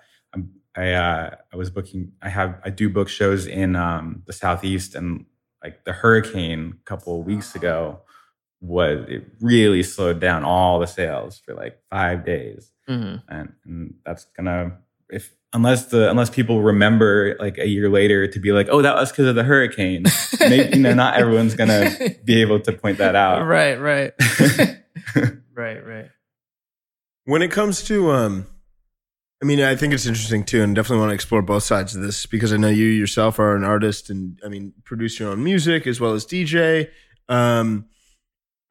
I, 0.76 0.92
uh 0.94 1.36
I 1.54 1.56
was 1.56 1.70
booking 1.70 2.14
I 2.22 2.30
have 2.30 2.60
I 2.66 2.72
do 2.72 2.90
book 2.90 3.08
shows 3.08 3.46
in 3.46 3.76
um 3.76 4.24
the 4.26 4.34
southeast 4.34 4.96
and 4.96 5.26
like 5.64 5.84
the 5.86 5.94
hurricane 5.94 6.80
a 6.82 6.84
couple 6.86 7.20
of 7.20 7.28
weeks 7.28 7.56
ago 7.56 8.02
was 8.60 9.06
it 9.08 9.28
really 9.40 9.84
slowed 9.84 10.20
down 10.20 10.44
all 10.44 10.80
the 10.80 10.88
sales 10.88 11.38
for 11.46 11.54
like 11.54 11.78
5 11.92 12.26
days 12.26 12.72
Mhm. 12.90 13.22
and, 13.30 13.54
and 13.66 13.94
that's 14.06 14.26
gonna 14.36 14.78
if 15.10 15.36
unless 15.54 15.86
the 15.86 16.10
unless 16.10 16.30
people 16.30 16.62
remember 16.62 17.36
like 17.40 17.58
a 17.58 17.68
year 17.68 17.90
later 17.90 18.28
to 18.28 18.40
be 18.40 18.52
like 18.52 18.68
oh 18.70 18.82
that 18.82 18.96
was 18.96 19.12
because 19.12 19.28
of 19.28 19.36
the 19.36 19.44
hurricane 19.44 20.04
maybe 20.40 20.78
you 20.78 20.84
know 20.84 20.94
not 20.94 21.14
everyone's 21.20 21.56
gonna 21.56 21.90
be 22.26 22.42
able 22.42 22.60
to 22.60 22.74
point 22.74 22.98
that 22.98 23.16
out 23.16 23.46
right, 23.48 23.80
right, 23.80 24.14
right, 25.54 25.86
right. 25.86 26.10
When 27.26 27.42
it 27.42 27.52
comes 27.52 27.84
to, 27.84 28.12
um, 28.12 28.48
I 29.42 29.46
mean, 29.46 29.62
I 29.62 29.76
think 29.76 29.94
it's 29.94 30.06
interesting 30.06 30.44
too, 30.44 30.62
and 30.62 30.76
definitely 30.76 31.00
want 31.00 31.12
to 31.12 31.16
explore 31.16 31.42
both 31.42 31.64
sides 31.64 31.96
of 31.96 32.02
this 32.02 32.26
because 32.26 32.52
I 32.52 32.58
know 32.58 32.70
you 32.70 32.86
yourself 32.86 33.40
are 33.40 33.56
an 33.56 33.64
artist 33.64 34.10
and 34.10 34.40
I 34.46 34.50
mean, 34.50 34.74
produce 34.84 35.20
your 35.20 35.30
own 35.30 35.44
music 35.44 35.88
as 35.88 36.00
well 36.00 36.14
as 36.14 36.26
DJ. 36.26 36.90
Um, 37.30 37.86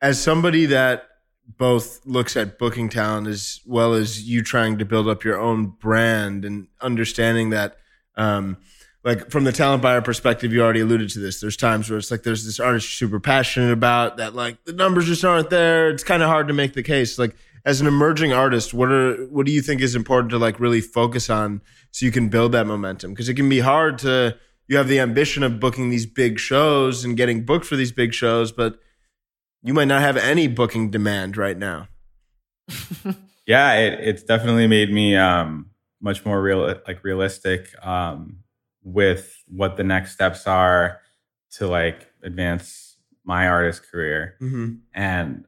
as 0.03 0.21
somebody 0.21 0.67
that 0.67 1.05
both 1.47 2.05
looks 2.05 2.37
at 2.37 2.59
booking 2.59 2.89
talent 2.89 3.27
as 3.27 3.61
well 3.67 3.95
as 3.95 4.23
you 4.23 4.43
trying 4.43 4.79
to 4.79 4.85
build 4.85 5.09
up 5.09 5.25
your 5.25 5.39
own 5.39 5.67
brand 5.67 6.45
and 6.45 6.69
understanding 6.81 7.51
that, 7.51 7.77
um, 8.17 8.57
like 9.05 9.31
from 9.31 9.45
the 9.45 9.53
talent 9.53 9.83
buyer 9.83 10.01
perspective, 10.01 10.53
you 10.53 10.63
already 10.63 10.81
alluded 10.81 11.11
to 11.11 11.19
this. 11.19 11.41
There's 11.41 11.57
times 11.57 11.91
where 11.91 11.99
it's 11.99 12.11
like 12.11 12.23
there's 12.23 12.45
this 12.45 12.61
artist 12.61 13.01
you're 13.01 13.09
super 13.09 13.21
passionate 13.21 13.73
about 13.73 14.17
that 14.19 14.35
like 14.35 14.65
the 14.65 14.73
numbers 14.73 15.07
just 15.07 15.25
aren't 15.25 15.51
there. 15.51 15.91
It's 15.91 16.05
kind 16.05 16.23
of 16.23 16.29
hard 16.29 16.49
to 16.49 16.55
make 16.55 16.75
the 16.75 16.83
case. 16.83 17.19
Like 17.19 17.35
as 17.65 17.81
an 17.81 17.87
emerging 17.87 18.33
artist, 18.33 18.73
what 18.73 18.91
are 18.91 19.27
what 19.27 19.47
do 19.47 19.53
you 19.53 19.61
think 19.61 19.81
is 19.81 19.97
important 19.97 20.31
to 20.31 20.39
like 20.39 20.61
really 20.61 20.81
focus 20.81 21.29
on 21.31 21.61
so 21.91 22.07
you 22.07 22.13
can 22.13 22.29
build 22.29 22.53
that 22.53 22.67
momentum? 22.67 23.13
Because 23.13 23.29
it 23.29 23.35
can 23.35 23.49
be 23.49 23.61
hard 23.61 23.99
to 23.99 24.37
you 24.69 24.77
have 24.77 24.89
the 24.89 25.01
ambition 25.01 25.43
of 25.43 25.61
booking 25.61 25.91
these 25.91 26.07
big 26.07 26.39
shows 26.39 27.05
and 27.05 27.17
getting 27.17 27.45
booked 27.45 27.67
for 27.67 27.77
these 27.77 27.93
big 27.93 28.15
shows, 28.15 28.53
but 28.53 28.79
you 29.63 29.73
might 29.75 29.87
not 29.89 30.01
have 30.03 30.17
any 30.17 30.49
booking 30.49 30.91
demand 30.91 31.37
right 31.37 31.57
now. 31.57 31.89
yeah 33.47 33.75
it, 33.75 34.01
it's 34.01 34.23
definitely 34.23 34.67
made 34.67 34.93
me 34.93 35.17
um 35.17 35.71
much 36.01 36.25
more 36.25 36.41
real 36.41 36.61
like 36.87 37.03
realistic 37.03 37.69
um 37.85 38.39
with 38.85 39.37
what 39.49 39.77
the 39.77 39.83
next 39.85 40.13
steps 40.13 40.47
are 40.47 41.01
to 41.51 41.67
like 41.67 42.09
advance 42.23 42.97
my 43.25 43.49
artist 43.49 43.91
career 43.91 44.37
Mm-hmm. 44.41 44.75
and 44.95 45.45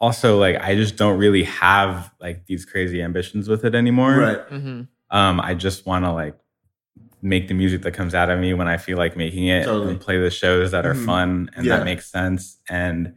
also 0.00 0.38
like 0.38 0.56
i 0.56 0.74
just 0.74 0.96
don't 0.96 1.18
really 1.18 1.44
have 1.44 2.12
like 2.20 2.44
these 2.46 2.64
crazy 2.66 3.00
ambitions 3.02 3.48
with 3.48 3.64
it 3.64 3.74
anymore 3.74 4.44
hmm 4.50 4.82
um 5.10 5.40
i 5.40 5.54
just 5.54 5.86
want 5.86 6.04
to 6.04 6.12
like 6.12 6.36
make 7.22 7.48
the 7.48 7.54
music 7.54 7.82
that 7.82 7.92
comes 7.92 8.14
out 8.14 8.28
of 8.28 8.38
me 8.38 8.52
when 8.52 8.68
i 8.68 8.76
feel 8.76 8.98
like 8.98 9.16
making 9.16 9.46
it 9.46 9.64
Totally. 9.64 9.92
and 9.92 10.00
play 10.00 10.18
the 10.20 10.30
shows 10.30 10.72
that 10.72 10.84
are 10.84 10.94
Mhm. 10.94 11.06
fun 11.06 11.50
and 11.56 11.66
Yeah. 11.66 11.78
that 11.78 11.84
makes 11.84 12.10
sense 12.10 12.58
and 12.68 13.14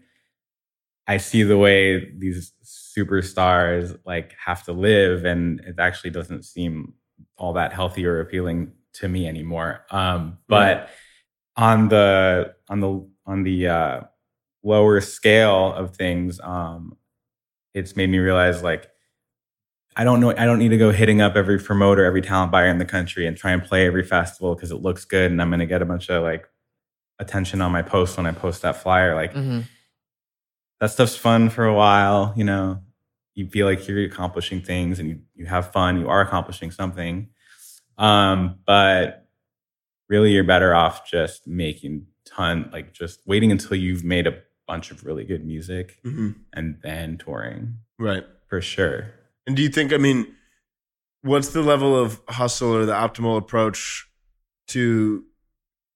i 1.08 1.18
see 1.18 1.44
the 1.44 1.58
way 1.58 2.12
these 2.18 2.54
superstars 2.98 3.98
like 4.06 4.34
have 4.44 4.64
to 4.64 4.74
live 4.74 5.26
and 5.26 5.60
it 5.62 5.76
actually 5.80 6.10
doesn't 6.10 6.44
seem 6.44 6.94
all 7.38 7.54
that 7.54 7.74
healthy 7.74 8.06
or 8.06 8.20
appealing 8.20 8.72
to 8.94 9.08
me 9.08 9.28
anymore. 9.28 9.86
Um 9.92 10.40
but 10.48 10.90
on 11.56 11.90
the 11.90 12.56
on 12.68 12.80
the 12.80 13.08
on 13.26 13.44
the 13.44 13.68
uh 13.68 14.02
lower 14.64 15.02
scale 15.02 15.74
of 15.74 15.96
things 15.96 16.40
um 16.44 16.98
it's 17.74 17.96
made 17.96 18.10
me 18.10 18.18
realize 18.18 18.64
like 18.64 18.90
I 19.96 20.04
don't 20.04 20.20
know 20.20 20.32
I 20.32 20.46
don't 20.46 20.60
need 20.60 20.70
to 20.70 20.78
go 20.78 20.92
hitting 20.92 21.22
up 21.22 21.36
every 21.36 21.60
promoter, 21.60 22.06
every 22.06 22.22
talent 22.22 22.52
buyer 22.52 22.68
in 22.68 22.78
the 22.78 22.86
country 22.86 23.26
and 23.28 23.36
try 23.38 23.52
and 23.52 23.64
play 23.64 23.86
every 23.86 24.04
festival 24.04 24.56
because 24.56 24.72
it 24.72 24.82
looks 24.82 25.06
good 25.06 25.32
and 25.32 25.42
I'm 25.42 25.50
going 25.50 25.60
to 25.60 25.66
get 25.66 25.82
a 25.82 25.86
bunch 25.86 26.10
of 26.10 26.24
like 26.24 26.48
attention 27.20 27.62
on 27.62 27.72
my 27.72 27.82
post 27.82 28.18
when 28.18 28.26
I 28.26 28.32
post 28.32 28.62
that 28.64 28.82
flyer. 28.82 29.16
Like 29.16 29.34
hmm 29.34 29.62
that 30.80 30.92
stuff's 30.92 31.16
fun 31.16 31.50
for 31.50 31.66
a 31.66 31.74
while, 31.74 32.34
you 32.36 32.44
know. 32.44 32.82
You 33.36 33.48
feel 33.48 33.68
like 33.68 33.88
you're 33.88 34.04
accomplishing 34.04 34.62
things 34.62 34.98
and 35.00 35.10
you, 35.10 35.20
you 35.36 35.46
have 35.46 35.72
fun, 35.72 36.00
you 36.00 36.10
are 36.10 36.22
accomplishing 36.22 36.72
something. 36.72 37.30
Um, 37.98 38.60
but 38.66 39.28
really 40.10 40.32
you're 40.32 40.44
better 40.44 40.74
off 40.74 41.08
just 41.10 41.48
making 41.48 42.08
ton 42.26 42.70
like 42.74 42.94
just 42.94 43.20
waiting 43.28 43.52
until 43.52 43.78
you've 43.78 44.04
made 44.04 44.26
a 44.28 44.40
bunch 44.68 44.90
of 44.92 45.06
really 45.06 45.24
good 45.24 45.46
music 45.46 46.00
Mm-hmm. 46.06 46.32
and 46.54 46.78
then 46.82 47.18
touring 47.18 47.76
Right. 48.00 48.24
for 48.48 48.60
sure. 48.62 49.12
And 49.46 49.56
do 49.56 49.62
you 49.64 49.70
think, 49.70 49.94
I 49.94 49.98
mean, 49.98 50.34
what's 51.22 51.50
the 51.50 51.62
level 51.62 51.96
of 51.96 52.22
hustle 52.30 52.74
or 52.76 52.86
the 52.86 52.94
optimal 52.94 53.38
approach 53.38 54.08
to 54.70 55.24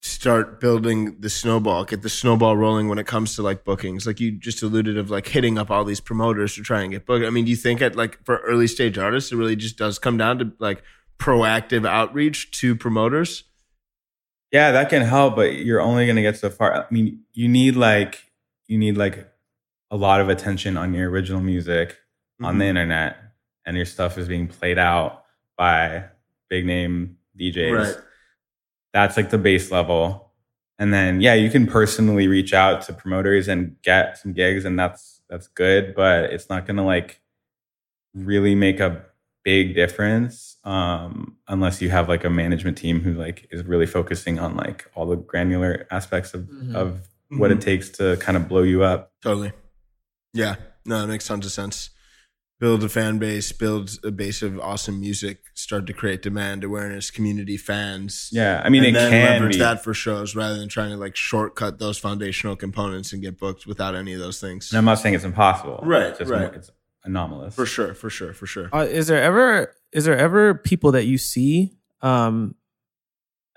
start 0.01 0.59
building 0.59 1.19
the 1.19 1.29
snowball, 1.29 1.85
get 1.85 2.01
the 2.01 2.09
snowball 2.09 2.57
rolling 2.57 2.87
when 2.87 2.97
it 2.97 3.05
comes 3.07 3.35
to 3.35 3.41
like 3.43 3.63
bookings? 3.63 4.07
Like 4.07 4.19
you 4.19 4.31
just 4.31 4.61
alluded 4.63 4.97
of 4.97 5.09
like 5.11 5.27
hitting 5.27 5.57
up 5.57 5.69
all 5.69 5.83
these 5.85 5.99
promoters 5.99 6.55
to 6.55 6.61
try 6.63 6.81
and 6.81 6.91
get 6.91 7.05
booked. 7.05 7.25
I 7.25 7.29
mean, 7.29 7.45
do 7.45 7.51
you 7.51 7.57
think 7.57 7.81
at 7.81 7.95
like 7.95 8.23
for 8.25 8.37
early 8.37 8.67
stage 8.67 8.97
artists, 8.97 9.31
it 9.31 9.35
really 9.35 9.55
just 9.55 9.77
does 9.77 9.99
come 9.99 10.17
down 10.17 10.39
to 10.39 10.51
like 10.59 10.81
proactive 11.19 11.87
outreach 11.87 12.51
to 12.59 12.75
promoters? 12.75 13.43
Yeah, 14.51 14.71
that 14.71 14.89
can 14.89 15.03
help, 15.03 15.35
but 15.35 15.55
you're 15.55 15.79
only 15.81 16.05
going 16.05 16.17
to 16.17 16.21
get 16.21 16.37
so 16.37 16.49
far. 16.49 16.73
I 16.73 16.85
mean, 16.91 17.21
you 17.33 17.47
need 17.47 17.75
like 17.75 18.23
you 18.67 18.77
need 18.77 18.97
like 18.97 19.27
a 19.91 19.97
lot 19.97 20.19
of 20.21 20.29
attention 20.29 20.77
on 20.77 20.93
your 20.93 21.09
original 21.09 21.41
music 21.41 21.97
on 22.41 22.57
the 22.57 22.65
Mhm. 22.65 22.69
internet, 22.69 23.17
and 23.65 23.77
your 23.77 23.85
stuff 23.85 24.17
is 24.17 24.27
being 24.27 24.47
played 24.47 24.77
out 24.79 25.23
by 25.57 26.05
big 26.49 26.65
name 26.65 27.17
DJs. 27.39 27.71
Right. 27.95 28.03
That's 28.93 29.15
like 29.17 29.30
the 29.30 29.38
base 29.38 29.71
level, 29.71 30.32
and 30.77 30.93
then 30.93 31.21
yeah, 31.21 31.34
you 31.34 31.49
can 31.49 31.65
personally 31.67 32.27
reach 32.27 32.54
out 32.54 32.82
to 32.84 32.93
promoters 32.93 33.47
and 33.47 33.75
get 33.84 34.17
some 34.17 34.34
gigs, 34.34 34.65
and 34.65 34.77
that's 34.77 35.21
that's 35.30 35.47
good, 35.47 35.95
but 35.95 36.25
it's 36.25 36.49
not 36.49 36.65
going 36.65 36.77
to 36.77 36.84
like 36.84 37.21
really 38.13 38.56
make 38.56 38.80
a 38.80 39.06
big 39.43 39.73
difference 39.73 40.58
um, 40.65 41.38
unless 41.47 41.82
you 41.82 41.89
have 41.89 42.10
like 42.10 42.23
a 42.25 42.30
management 42.30 42.77
team 42.77 42.99
who 43.01 43.13
like 43.13 43.47
is 43.49 43.63
really 43.63 43.86
focusing 43.88 44.38
on 44.39 44.56
like 44.58 44.86
all 44.93 45.06
the 45.06 45.15
granular 45.15 45.88
aspects 45.89 46.34
of 46.34 46.41
Mhm. 46.41 46.75
of 46.75 47.08
what 47.30 47.49
Mhm. 47.49 47.56
it 47.56 47.62
takes 47.62 47.89
to 47.91 48.17
kind 48.17 48.36
of 48.38 48.47
blow 48.49 48.62
you 48.62 48.84
up. 48.84 49.13
Totally. 49.23 49.54
Yeah. 50.34 50.56
No, 50.86 50.99
that 51.01 51.08
makes 51.08 51.25
tons 51.25 51.45
of 51.45 51.51
sense. 51.54 51.91
Build 52.62 52.84
a 52.84 52.89
fan 52.89 53.17
base, 53.17 53.52
build 53.52 53.97
a 54.06 54.12
base 54.12 54.41
of 54.43 54.60
awesome 54.60 55.02
music, 55.02 55.39
start 55.56 55.88
to 55.88 55.93
create 55.93 56.21
demand, 56.21 56.63
awareness, 56.63 57.10
community, 57.12 57.58
fans. 57.58 58.30
Yeah, 58.32 58.62
I 58.63 58.69
mean 58.69 58.84
and 58.86 58.95
it 58.95 59.00
then 59.00 59.12
can 59.12 59.32
leverage 59.34 59.54
be. 59.56 59.60
that 59.60 59.84
for 59.84 59.93
shows 59.93 60.36
rather 60.36 60.58
than 60.60 60.69
trying 60.69 60.91
to 60.91 60.95
like 60.97 61.15
shortcut 61.15 61.80
those 61.80 61.97
foundational 61.97 62.56
components 62.56 63.12
and 63.13 63.21
get 63.21 63.39
booked 63.39 63.65
without 63.65 63.95
any 63.95 64.13
of 64.13 64.19
those 64.19 64.39
things. 64.39 64.71
And 64.71 64.78
I'm 64.78 64.86
not 64.86 65.00
saying 65.00 65.15
it's 65.15 65.24
impossible. 65.26 65.80
Right, 65.84 66.04
It's 66.04 66.19
just 66.19 66.30
right. 66.32 66.41
more- 66.41 66.54
it's 66.54 66.69
anomalous. 67.04 67.56
For 67.56 67.65
sure, 67.65 67.95
for 67.95 68.12
sure, 68.12 68.32
for 68.32 68.45
sure. 68.45 68.69
Uh, 68.71 68.86
is 68.88 69.08
there 69.08 69.21
ever 69.24 69.76
is 69.91 70.06
there 70.06 70.17
ever 70.17 70.54
people 70.54 70.91
that 70.93 71.06
you 71.06 71.17
see? 71.17 71.74
Um, 72.02 72.54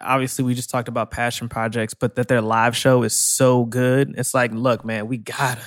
obviously, 0.01 0.45
we 0.47 0.55
just 0.55 0.71
talked 0.71 0.89
about 0.89 1.11
passion 1.11 1.49
projects, 1.51 1.93
but 1.95 2.15
that 2.17 2.29
their 2.29 2.41
live 2.41 2.75
show 2.77 3.03
is 3.03 3.13
so 3.13 3.65
good. 3.67 4.15
It's 4.17 4.33
like, 4.35 4.53
look, 4.53 4.85
man, 4.85 5.09
we 5.09 5.19
gotta, 5.19 5.61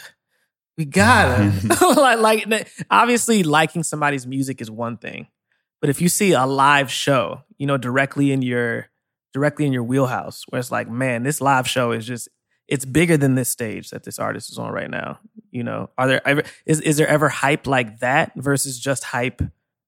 we 0.78 0.86
gotta. 0.86 1.52
like, 1.98 2.46
like, 2.48 2.72
obviously, 2.90 3.44
liking 3.44 3.84
somebody's 3.84 4.28
music 4.28 4.62
is 4.62 4.70
one 4.70 4.98
thing, 4.98 5.28
but 5.82 5.90
if 5.90 6.02
you 6.02 6.10
see 6.10 6.34
a 6.34 6.46
live 6.46 6.92
show, 6.92 7.42
you 7.58 7.68
know, 7.68 7.78
directly 7.78 8.32
in 8.32 8.42
your 8.42 8.88
directly 9.34 9.66
in 9.66 9.74
your 9.74 9.84
wheelhouse, 9.84 10.44
where 10.50 10.60
it's 10.60 10.72
like, 10.72 10.90
man, 10.90 11.24
this 11.24 11.42
live 11.42 11.68
show 11.68 11.92
is 11.92 12.06
just 12.06 12.30
it's 12.68 12.86
bigger 12.86 13.18
than 13.18 13.36
this 13.36 13.50
stage 13.50 13.90
that 13.92 14.04
this 14.04 14.20
artist 14.20 14.52
is 14.52 14.58
on 14.58 14.72
right 14.72 14.90
now. 14.90 15.20
You 15.52 15.64
know, 15.64 15.90
are 15.98 16.08
there 16.08 16.28
ever 16.28 16.44
is 16.66 16.82
is 16.82 16.98
there 16.98 17.08
ever 17.08 17.30
hype 17.30 17.66
like 17.68 18.00
that 18.00 18.34
versus 18.36 18.80
just 18.80 19.04
hype 19.04 19.42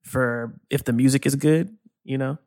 for 0.03 0.59
if 0.69 0.83
the 0.83 0.93
music 0.93 1.25
is 1.25 1.35
good? 1.35 1.75
You 2.03 2.17
know, 2.17 2.37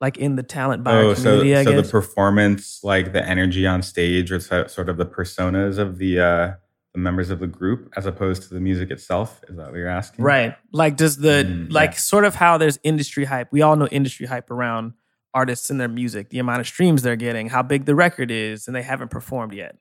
like 0.00 0.16
in 0.16 0.36
the 0.36 0.42
talent 0.42 0.82
buyer 0.82 1.04
Oh, 1.04 1.14
so 1.14 1.38
community, 1.38 1.56
I 1.56 1.64
so 1.64 1.80
the 1.80 1.88
performance, 1.88 2.80
like 2.82 3.12
the 3.12 3.26
energy 3.26 3.66
on 3.66 3.82
stage, 3.82 4.32
or 4.32 4.40
sort 4.40 4.88
of 4.88 4.96
the 4.96 5.06
personas 5.06 5.78
of 5.78 5.98
the 5.98 6.20
uh, 6.20 6.24
the 6.24 6.65
members 6.96 7.30
of 7.30 7.38
the 7.40 7.46
group, 7.46 7.92
as 7.96 8.06
opposed 8.06 8.42
to 8.44 8.54
the 8.54 8.60
music 8.60 8.90
itself. 8.90 9.40
Is 9.48 9.56
that 9.56 9.66
what 9.66 9.76
you're 9.76 9.88
asking? 9.88 10.24
Right. 10.24 10.56
Like 10.72 10.96
does 10.96 11.18
the 11.18 11.44
Mm, 11.46 11.72
like 11.72 11.92
yeah. 11.92 11.96
sort 11.98 12.24
of 12.24 12.34
how 12.34 12.58
there's 12.58 12.78
industry 12.82 13.24
hype. 13.24 13.48
We 13.52 13.62
all 13.62 13.76
know 13.76 13.86
industry 13.88 14.26
hype 14.26 14.50
around 14.50 14.94
artists 15.34 15.68
and 15.70 15.78
their 15.80 15.88
music, 15.88 16.30
the 16.30 16.38
amount 16.38 16.60
of 16.60 16.66
streams 16.66 17.02
they're 17.02 17.16
getting, 17.16 17.48
how 17.50 17.62
big 17.62 17.84
the 17.84 17.94
record 17.94 18.30
is, 18.30 18.66
and 18.66 18.74
they 18.74 18.82
haven't 18.82 19.10
performed 19.10 19.52
yet. 19.52 19.76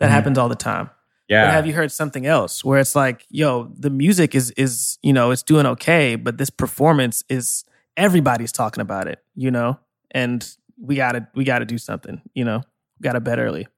That 0.00 0.08
Mhm. 0.08 0.12
happens 0.12 0.38
all 0.38 0.48
the 0.48 0.56
time. 0.56 0.90
Yeah. 1.28 1.46
But 1.46 1.52
have 1.54 1.66
you 1.66 1.72
heard 1.72 1.92
something 1.92 2.26
else 2.26 2.64
where 2.64 2.80
it's 2.80 2.96
like, 2.96 3.24
yo, 3.30 3.70
the 3.78 3.90
music 3.90 4.34
is 4.34 4.50
is, 4.52 4.98
you 5.02 5.12
know, 5.12 5.30
it's 5.30 5.42
doing 5.44 5.66
okay, 5.66 6.16
but 6.16 6.36
this 6.38 6.50
performance 6.50 7.22
is 7.28 7.64
everybody's 7.96 8.50
talking 8.52 8.80
about 8.80 9.06
it, 9.06 9.20
you 9.36 9.50
know? 9.50 9.78
And 10.10 10.46
we 10.78 10.96
gotta 10.96 11.28
we 11.34 11.44
gotta 11.44 11.64
do 11.64 11.78
something, 11.78 12.20
you 12.34 12.44
know. 12.44 12.62
We 12.98 13.04
gotta 13.04 13.20
bet 13.20 13.38
early. 13.38 13.68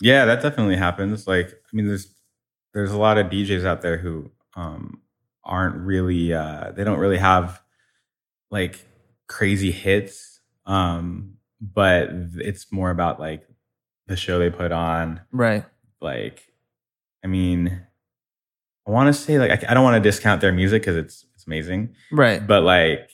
Yeah, 0.00 0.24
that 0.26 0.42
definitely 0.42 0.76
happens. 0.76 1.26
Like, 1.26 1.48
I 1.50 1.76
mean, 1.76 1.86
there's 1.88 2.08
there's 2.74 2.92
a 2.92 2.98
lot 2.98 3.18
of 3.18 3.26
DJs 3.28 3.64
out 3.64 3.82
there 3.82 3.96
who 3.98 4.30
um, 4.54 5.00
aren't 5.44 5.76
really 5.76 6.32
uh, 6.32 6.72
they 6.72 6.84
don't 6.84 6.98
really 6.98 7.18
have 7.18 7.60
like 8.50 8.84
crazy 9.26 9.70
hits, 9.72 10.40
um, 10.66 11.34
but 11.60 12.08
it's 12.36 12.70
more 12.72 12.90
about 12.90 13.18
like 13.20 13.46
the 14.06 14.16
show 14.16 14.38
they 14.38 14.50
put 14.50 14.72
on. 14.72 15.20
Right. 15.32 15.64
Like, 16.00 16.42
I 17.24 17.26
mean, 17.26 17.82
I 18.86 18.90
want 18.90 19.08
to 19.14 19.20
say 19.20 19.38
like 19.38 19.50
I, 19.50 19.70
I 19.70 19.74
don't 19.74 19.84
want 19.84 20.02
to 20.02 20.08
discount 20.08 20.40
their 20.40 20.52
music 20.52 20.82
because 20.82 20.96
it's 20.96 21.26
it's 21.34 21.46
amazing, 21.46 21.94
Right. 22.12 22.46
but 22.46 22.62
like 22.62 23.10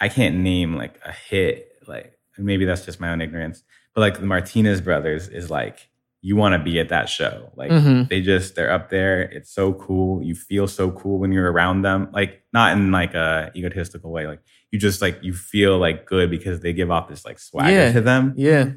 I 0.00 0.08
can't 0.08 0.36
name 0.36 0.76
like 0.76 0.98
a 1.04 1.12
hit. 1.12 1.72
Like 1.88 2.16
maybe 2.38 2.64
that's 2.64 2.84
just 2.84 3.00
my 3.00 3.10
own 3.10 3.20
ignorance, 3.20 3.64
but 3.94 4.00
like 4.02 4.20
the 4.20 4.26
Martinez 4.26 4.80
brothers 4.80 5.28
is 5.28 5.50
like 5.50 5.88
you 6.26 6.36
want 6.36 6.54
to 6.54 6.58
be 6.58 6.80
at 6.80 6.88
that 6.88 7.06
show. 7.10 7.52
Like 7.54 7.70
Mhm. 7.70 8.08
they 8.08 8.22
just 8.22 8.54
they're 8.54 8.72
up 8.72 8.88
there. 8.88 9.20
It's 9.22 9.50
so 9.50 9.74
cool. 9.74 10.22
You 10.22 10.34
feel 10.34 10.66
so 10.66 10.90
cool 10.90 11.18
when 11.18 11.32
you're 11.32 11.52
around 11.52 11.82
them. 11.82 12.08
Like 12.12 12.42
not 12.52 12.72
in 12.72 12.90
like 12.90 13.12
a 13.12 13.50
egotistical 13.54 14.10
way. 14.10 14.26
Like 14.26 14.40
you 14.70 14.78
just 14.78 15.02
like 15.02 15.18
you 15.22 15.34
feel 15.34 15.76
like 15.78 16.06
good 16.06 16.30
because 16.30 16.60
they 16.60 16.72
give 16.72 16.90
off 16.90 17.08
this 17.08 17.26
like 17.26 17.38
swagger 17.38 17.70
Yeah. 17.70 17.92
to 17.92 18.00
them. 18.00 18.32
Yeah. 18.36 18.70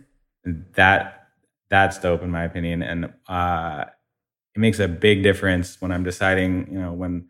And 0.43 0.65
that 0.75 1.29
that's 1.69 1.97
dope 1.99 2.21
in 2.21 2.31
my 2.31 2.43
opinion. 2.43 2.83
And 2.83 3.13
uh 3.29 3.85
it 4.55 4.59
makes 4.59 4.79
a 4.79 4.87
big 4.89 5.23
difference 5.23 5.79
when 5.81 5.91
I'm 5.93 6.03
deciding, 6.03 6.67
you 6.73 6.79
know, 6.81 6.91
when 6.91 7.27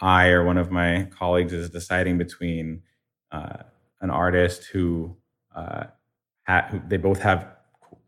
I 0.00 0.28
or 0.28 0.44
one 0.44 0.58
of 0.58 0.70
my 0.70 1.08
colleagues 1.18 1.52
is 1.52 1.70
deciding 1.70 2.18
between 2.18 2.82
uh, 3.32 3.62
an 4.00 4.10
artist 4.10 4.64
who, 4.72 5.16
uh, 5.56 5.84
ha- 6.46 6.66
who 6.70 6.80
they 6.88 6.96
both 6.98 7.20
have 7.22 7.46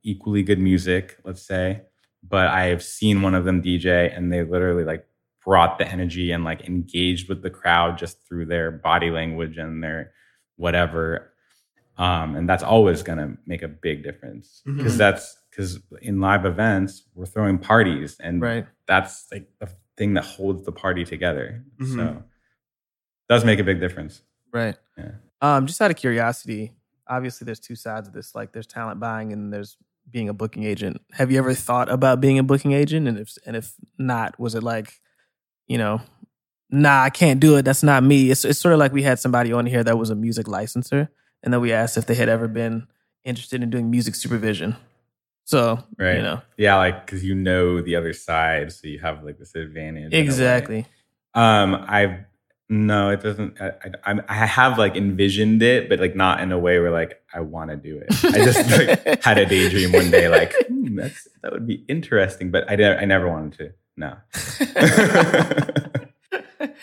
equally 0.07 0.43
good 0.43 0.59
music, 0.59 1.19
let's 1.25 1.43
say, 1.43 1.83
but 2.23 2.47
I 2.49 2.67
have 2.67 2.83
seen 2.83 3.23
one 3.23 3.35
of 3.35 3.45
them 3.45 3.63
DJ 3.63 4.17
and 4.17 4.33
they 4.33 4.45
literally 4.45 4.85
like 4.85 5.07
brought 5.45 5.79
the 5.79 5.87
energy 5.89 6.31
and 6.33 6.45
like 6.45 6.67
engaged 6.69 7.29
with 7.29 7.43
the 7.43 7.51
crowd 7.51 7.99
just 7.99 8.27
through 8.27 8.47
their 8.47 8.71
body 8.71 9.11
language 9.11 9.59
and 9.59 9.83
their 9.83 10.13
whatever. 10.57 11.33
Um, 11.99 12.37
and 12.37 12.49
that's 12.49 12.63
always 12.63 13.03
going 13.03 13.19
to 13.19 13.37
make 13.47 13.63
a 13.63 13.69
big 13.69 14.03
difference 14.03 14.63
because 14.65 14.95
Mhm. 14.95 14.99
that's 14.99 15.37
because 15.51 15.81
in 16.03 16.21
live 16.21 16.45
events 16.45 17.05
we're 17.15 17.25
throwing 17.27 17.59
parties 17.59 18.17
and 18.21 18.43
Right. 18.43 18.67
that's 18.87 19.27
like 19.33 19.49
the 19.59 19.69
thing 19.97 20.13
that 20.15 20.25
holds 20.25 20.65
the 20.67 20.73
party 20.73 21.05
together. 21.05 21.65
Mhm. 21.81 21.95
So 21.97 22.23
does 23.29 23.45
make 23.45 23.59
a 23.59 23.65
big 23.65 23.81
difference. 23.81 24.23
Right. 24.53 24.77
Yeah. 24.99 25.13
Um, 25.41 25.67
just 25.67 25.81
out 25.81 25.91
of 25.91 25.97
curiosity, 25.97 26.73
obviously 27.09 27.45
there's 27.47 27.61
two 27.61 27.77
sides 27.77 28.07
of 28.09 28.15
this. 28.15 28.35
Like 28.35 28.53
there's 28.53 28.67
talent 28.67 29.01
buying 29.01 29.33
and 29.33 29.53
there's 29.53 29.77
being 30.11 30.29
a 30.29 30.35
booking 30.35 30.65
agent. 30.65 31.01
Have 31.13 31.31
you 31.31 31.39
ever 31.39 31.55
thought 31.55 31.91
about 31.91 32.21
being 32.21 32.39
a 32.39 32.43
booking 32.43 32.73
agent? 32.73 33.09
And 33.09 33.19
if 33.19 33.37
and 33.47 33.57
if 33.57 33.75
not, 33.99 34.39
was 34.39 34.55
it 34.55 34.63
like, 34.63 34.95
you 35.67 35.79
know, 35.79 36.01
nah, 36.71 37.03
I 37.03 37.11
can't 37.11 37.41
do 37.41 37.57
it. 37.57 37.65
That's 37.65 37.83
not 37.83 38.03
me. 38.03 38.31
It's 38.31 38.45
it's 38.45 38.59
sort 38.59 38.73
of 38.75 38.79
like 38.79 38.93
we 38.93 39.03
had 39.03 39.19
somebody 39.19 39.53
on 39.53 39.67
here 39.67 39.85
that 39.85 39.99
was 39.99 40.11
a 40.11 40.15
music 40.15 40.47
licenser, 40.47 41.09
and 41.43 41.53
then 41.53 41.61
we 41.61 41.73
asked 41.73 41.97
if 41.97 42.07
they 42.07 42.15
had 42.15 42.29
ever 42.29 42.49
been 42.49 42.87
interested 43.25 43.63
in 43.63 43.71
doing 43.71 43.91
music 43.91 44.15
supervision. 44.15 44.77
So 45.45 45.79
Right. 45.99 46.17
you 46.17 46.23
know 46.23 46.43
Yeah, 46.57 46.77
like 46.77 47.07
because 47.07 47.25
you 47.25 47.35
know 47.35 47.81
the 47.81 47.97
other 47.97 48.13
side, 48.13 48.73
so 48.73 48.89
you 48.89 48.99
have 49.01 49.23
like 49.25 49.39
this 49.39 49.55
advantage. 49.55 50.13
in 50.13 50.13
a 50.13 50.17
way. 50.17 50.21
exactly. 50.25 50.87
Um, 51.35 51.85
I've 51.89 52.25
no, 52.69 53.11
it 53.11 53.23
doesn't. 53.23 53.61
I, 53.61 53.69
I, 53.69 53.91
I'm- 54.05 54.25
have 54.29 54.79
like 54.79 54.97
envisioned 54.97 55.63
it, 55.63 55.89
but 55.89 56.01
like 56.01 56.17
not 56.17 56.41
in 56.41 56.51
a 56.53 56.59
way 56.59 56.79
where 56.81 56.91
like 56.91 57.21
I 57.33 57.41
want 57.41 57.71
to 57.71 57.77
do 57.77 57.99
it. 57.99 58.09
I 58.25 58.45
just 58.45 58.71
like 58.71 59.25
had 59.25 59.39
a 59.39 59.47
daydream 59.47 59.93
one 59.93 60.11
day, 60.11 60.29
like 60.29 60.55
hmm, 60.69 60.97
that's 60.97 61.29
that 61.43 61.53
would 61.53 61.67
be 61.67 61.85
interesting, 61.89 62.51
but 62.51 62.69
I 62.71 62.75
I 62.97 63.05
never 63.05 63.29
wanted 63.29 63.59
to. 63.59 63.73
No. 63.97 64.17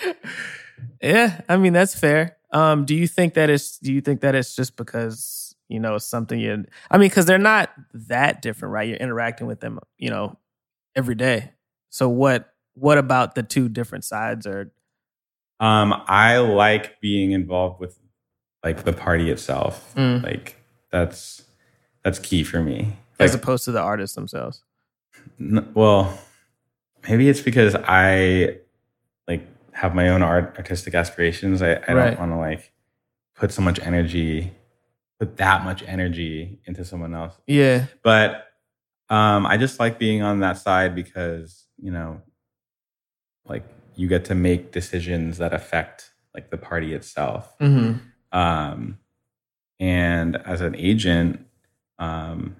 yeah, 1.01 1.41
I 1.49 1.57
mean 1.57 1.73
that's 1.73 1.97
fair. 1.97 2.37
Um, 2.51 2.85
do 2.85 2.95
you 2.95 3.07
think 3.07 3.33
that 3.33 3.49
it's 3.49 3.77
do 3.79 3.91
you 3.91 4.01
think 4.01 4.21
that 4.21 4.35
it's 4.35 4.55
just 4.55 4.75
because 4.77 5.55
you 5.67 5.79
know 5.79 5.97
something 5.97 6.39
you? 6.39 6.65
I 6.89 6.97
mean, 6.97 7.09
because 7.09 7.25
they're 7.25 7.37
not 7.37 7.71
that 7.93 8.41
different, 8.41 8.73
right? 8.73 8.87
You're 8.87 8.97
interacting 8.97 9.47
with 9.47 9.59
them, 9.59 9.79
you 9.97 10.09
know, 10.09 10.37
every 10.95 11.15
day. 11.15 11.51
So 11.89 12.09
what 12.09 12.53
what 12.75 12.97
about 12.97 13.35
the 13.35 13.43
two 13.43 13.69
different 13.69 14.05
sides? 14.05 14.47
Or 14.47 14.71
Um, 15.63 15.93
I 16.07 16.37
like 16.39 16.99
being 16.99 17.31
involved 17.31 17.79
with 17.79 17.97
like 18.63 18.83
the 18.83 18.93
party 18.93 19.29
itself. 19.31 19.93
Mm. 19.95 20.21
Like 20.23 20.57
that's 20.91 21.43
that's 22.03 22.19
key 22.19 22.43
for 22.43 22.61
me. 22.61 22.97
as 23.19 23.33
Like, 23.33 23.41
opposed 23.41 23.63
to 23.65 23.71
the 23.71 23.79
artists 23.81 24.15
themselves? 24.15 24.63
n- 25.39 25.71
well, 25.73 26.17
maybe 27.07 27.29
it's 27.29 27.41
because 27.41 27.75
I 27.75 28.57
like 29.27 29.47
have 29.71 29.95
my 29.95 30.09
own 30.09 30.21
art 30.21 30.55
artistic 30.57 30.93
aspirations. 30.95 31.61
I, 31.61 31.75
I 31.87 31.93
Right. 31.93 32.09
don't 32.17 32.19
want 32.19 32.31
to 32.33 32.37
like 32.37 32.71
put 33.35 33.51
so 33.51 33.61
much 33.61 33.79
energy 33.79 34.51
put 35.19 35.37
that 35.37 35.63
much 35.63 35.81
energy 35.87 36.59
into 36.65 36.83
someone 36.83 37.13
else. 37.13 37.33
Yeah. 37.47 37.85
But 38.03 38.47
um, 39.09 39.45
I 39.45 39.55
just 39.57 39.79
like 39.79 39.97
being 39.99 40.21
on 40.23 40.39
that 40.41 40.57
side 40.57 40.93
because 40.95 41.67
you 41.81 41.91
know, 41.91 42.21
like 43.45 43.63
you 43.95 44.07
get 44.07 44.25
to 44.25 44.35
make 44.35 44.71
decisions 44.71 45.37
that 45.37 45.53
affect 45.53 46.11
like 46.33 46.49
the 46.49 46.57
party 46.57 46.93
itself. 46.93 47.57
Mm-hmm. 47.59 47.99
Um, 48.37 48.97
and 49.79 50.37
as 50.45 50.61
an 50.61 50.75
agent, 50.75 51.45
um, 51.99 52.55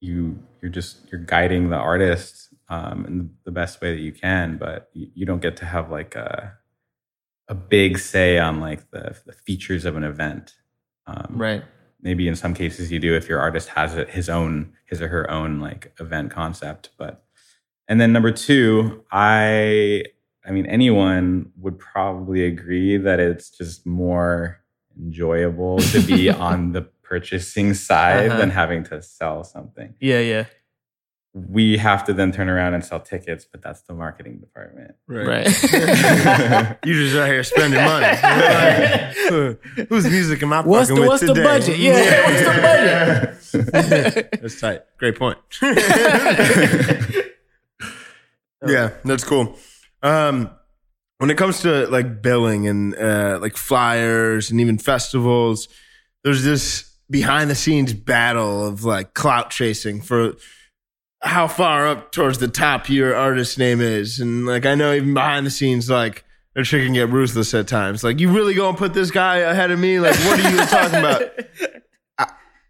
you 0.00 0.38
you're 0.60 0.70
just 0.70 1.10
you're 1.10 1.20
guiding 1.20 1.70
the 1.70 1.76
artist 1.76 2.48
um, 2.68 3.04
in 3.06 3.30
the 3.44 3.50
best 3.50 3.80
way 3.80 3.94
that 3.94 4.00
you 4.00 4.12
can, 4.12 4.56
but 4.58 4.88
you, 4.92 5.08
you 5.14 5.26
don't 5.26 5.42
get 5.42 5.56
to 5.58 5.64
have 5.66 5.90
like 5.90 6.14
a 6.14 6.54
a 7.48 7.54
big 7.54 7.98
say 7.98 8.38
on 8.38 8.60
like 8.60 8.90
the, 8.90 9.16
the 9.24 9.32
features 9.32 9.84
of 9.84 9.96
an 9.96 10.02
event. 10.04 10.54
Um, 11.06 11.28
Right. 11.30 11.62
maybe 12.00 12.26
in 12.26 12.34
some 12.34 12.54
cases 12.54 12.90
you 12.90 12.98
do 12.98 13.14
if 13.14 13.28
your 13.28 13.38
artist 13.38 13.68
has 13.70 13.92
his 14.08 14.28
own 14.28 14.72
his 14.86 15.00
or 15.00 15.06
her 15.08 15.30
own 15.30 15.60
like 15.60 15.92
event 16.00 16.32
concept 16.32 16.90
but 16.98 17.22
and 17.88 18.00
then 18.00 18.12
number 18.12 18.30
two 18.32 19.04
i 19.12 20.02
i 20.46 20.50
mean 20.50 20.66
anyone 20.66 21.50
would 21.56 21.78
probably 21.78 22.44
agree 22.44 22.96
that 22.96 23.20
it's 23.20 23.50
just 23.50 23.86
more 23.86 24.60
enjoyable 24.98 25.78
to 25.78 26.00
be 26.00 26.28
on 26.48 26.72
the 26.72 26.82
purchasing 27.02 27.72
side 27.74 28.28
Uh-huh. 28.30 28.38
than 28.38 28.50
having 28.50 28.82
to 28.84 29.00
sell 29.02 29.44
something 29.44 29.94
Yeah. 30.00 30.18
Yeah. 30.20 30.44
we 31.34 31.76
have 31.76 32.02
to 32.06 32.12
then 32.14 32.32
turn 32.32 32.48
around 32.48 32.74
and 32.74 32.84
sell 32.84 32.98
tickets 32.98 33.44
but 33.44 33.62
that's 33.62 33.82
the 33.82 33.92
marketing 33.94 34.38
department 34.38 34.94
Right. 35.06 35.46
you 36.84 36.94
just 36.94 37.16
out 37.16 37.28
here 37.28 37.44
spending 37.44 37.80
money. 37.84 38.06
Like, 38.06 39.12
Whose 39.88 40.06
music 40.10 40.42
am 40.42 40.52
I 40.52 40.62
What's 40.62 40.88
fucking 40.90 40.94
the- 40.96 41.00
with 41.02 41.08
what's 41.08 41.20
the 41.20 41.34
today? 41.34 41.44
budget? 41.44 41.78
Yeah, 41.78 42.26
what's 43.30 43.52
the 43.52 43.62
budget? 43.70 44.40
That's 44.42 44.60
tight. 44.60 44.80
Great 44.98 45.16
point. 45.18 45.38
Yeah, 48.64 48.90
that's 49.04 49.24
cool. 49.24 49.56
Um, 50.02 50.50
when 51.18 51.30
it 51.30 51.38
comes 51.38 51.60
to 51.62 51.86
like 51.88 52.22
billing 52.22 52.68
and 52.68 52.94
uh, 52.94 53.38
like 53.40 53.56
flyers 53.56 54.50
and 54.50 54.60
even 54.60 54.78
festivals, 54.78 55.68
there's 56.24 56.44
this 56.44 56.92
behind 57.10 57.50
the 57.50 57.54
scenes 57.54 57.92
battle 57.92 58.66
of 58.66 58.84
like 58.84 59.14
clout 59.14 59.50
chasing 59.50 60.00
for 60.00 60.34
how 61.22 61.48
far 61.48 61.86
up 61.86 62.12
towards 62.12 62.38
the 62.38 62.48
top 62.48 62.88
your 62.88 63.14
artist 63.14 63.58
name 63.58 63.80
is. 63.80 64.20
And 64.20 64.46
like 64.46 64.66
I 64.66 64.74
know 64.74 64.92
even 64.92 65.14
behind 65.14 65.46
the 65.46 65.50
scenes, 65.50 65.88
like 65.88 66.24
shit 66.62 66.84
can 66.84 66.94
get 66.94 67.10
ruthless 67.10 67.54
at 67.54 67.68
times. 67.68 68.04
Like 68.04 68.20
you 68.20 68.30
really 68.30 68.54
gonna 68.54 68.76
put 68.76 68.94
this 68.94 69.10
guy 69.10 69.38
ahead 69.38 69.70
of 69.70 69.78
me? 69.78 70.00
Like 70.00 70.16
what 70.16 70.40
are 70.40 70.50
you 70.50 70.58
talking 70.66 70.98
about? 70.98 71.22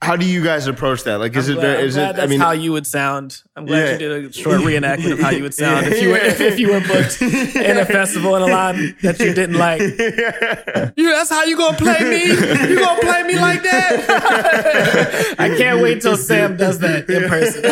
How 0.03 0.15
do 0.15 0.27
you 0.27 0.45
guys 0.45 0.67
approach 0.67 1.05
that? 1.05 1.19
Like 1.21 1.35
is 1.35 1.49
I'm 1.49 1.57
it 1.57 1.61
glad, 1.61 1.81
is 1.83 1.97
I'm 1.97 2.11
it 2.11 2.13
that's 2.17 2.27
I 2.27 2.29
mean 2.29 2.39
how 2.39 2.51
you 2.53 2.71
would 2.73 2.87
sound. 2.87 3.43
I'm 3.57 3.65
glad 3.65 3.79
Yeah. 3.79 3.93
you 3.93 3.99
did 3.99 4.25
a 4.27 4.33
short 4.33 4.61
reenactment 4.61 5.13
of 5.13 5.19
how 5.21 5.31
you 5.31 5.43
would 5.43 5.55
sound 5.65 5.87
if 5.87 6.03
you 6.03 6.11
were 6.11 6.19
if, 6.19 6.39
if 6.41 6.59
you 6.61 6.71
were 6.73 6.81
booked 6.81 7.23
in 7.23 7.79
a 7.79 7.85
festival 7.87 8.37
in 8.37 8.43
a 8.43 8.47
line 8.47 8.95
that 9.03 9.19
you 9.19 9.33
didn't 9.33 9.57
like. 9.57 9.81
You, 9.81 11.11
that's 11.11 11.31
how 11.31 11.45
you 11.45 11.57
gonna 11.57 11.79
play 11.79 11.99
me? 12.01 12.25
You 12.27 12.79
gonna 12.79 13.01
play 13.01 13.23
me 13.23 13.37
like 13.39 13.63
that? 13.63 15.35
I 15.39 15.49
can't 15.57 15.81
wait 15.83 16.03
till 16.03 16.17
Sam 16.19 16.57
does 16.59 16.79
that 16.81 17.09
in 17.09 17.27
person. 17.29 17.65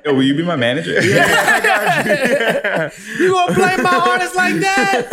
Yo, 0.04 0.14
will 0.14 0.22
you 0.22 0.36
be 0.36 0.44
my 0.44 0.56
manager 0.56 0.92
You 3.18 3.32
gonna 3.32 3.54
play 3.54 3.76
my 3.82 3.96
artist 4.10 4.36
like 4.36 4.54
that? 4.60 5.08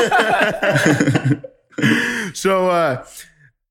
so 2.33 2.69
uh 2.69 3.03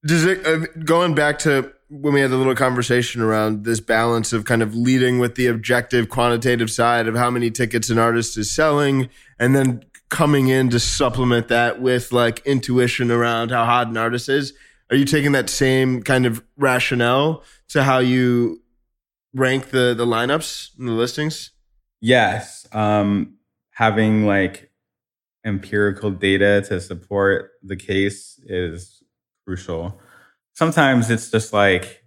does 0.05 0.25
it 0.25 0.45
uh, 0.47 0.59
going 0.85 1.15
back 1.15 1.39
to 1.41 1.73
when 1.89 2.15
we 2.15 2.21
had 2.21 2.31
the 2.31 2.37
little 2.37 2.55
conversation 2.55 3.21
around 3.23 3.65
this 3.65 3.81
balance 3.81 4.33
of 4.33 4.45
kind 4.45 4.63
of 4.63 4.75
leading 4.75 5.19
with 5.19 5.35
the 5.35 5.47
objective 5.47 6.09
quantitative 6.09 6.71
side 6.71 7.09
of 7.09 7.17
how 7.17 7.31
many 7.31 7.51
tickets 7.51 7.91
an 7.91 7.99
artist 7.99 8.37
is 8.37 8.51
selling 8.51 9.09
and 9.39 9.57
then 9.57 9.83
coming 10.11 10.49
in 10.49 10.71
to 10.71 10.81
supplement 10.81 11.49
that 11.49 11.81
with 11.81 12.13
like 12.13 12.41
intuition 12.47 13.11
around 13.11 13.51
how 13.51 13.65
hot 13.65 13.89
an 13.89 13.97
artist 13.97 14.29
is 14.29 14.53
are 14.91 14.97
you 14.97 15.05
taking 15.05 15.33
that 15.33 15.51
same 15.51 16.03
kind 16.03 16.25
of 16.25 16.43
rationale 16.57 17.43
to 17.69 17.83
how 17.85 17.99
you 17.99 18.63
rank 19.35 19.71
the 19.71 19.95
the 19.95 20.07
lineups 20.07 20.71
and 20.79 20.89
the 20.89 20.93
listings 20.93 21.51
Yes. 22.01 22.67
Um, 22.73 23.39
having 23.71 24.27
like 24.27 24.71
empirical 25.45 26.11
data 26.11 26.65
to 26.69 26.81
support 26.81 27.51
the 27.63 27.77
case 27.77 28.41
is 28.45 29.03
crucial. 29.45 30.01
Sometimes 30.59 31.09
it's 31.09 31.31
just 31.31 31.53
like, 31.53 32.03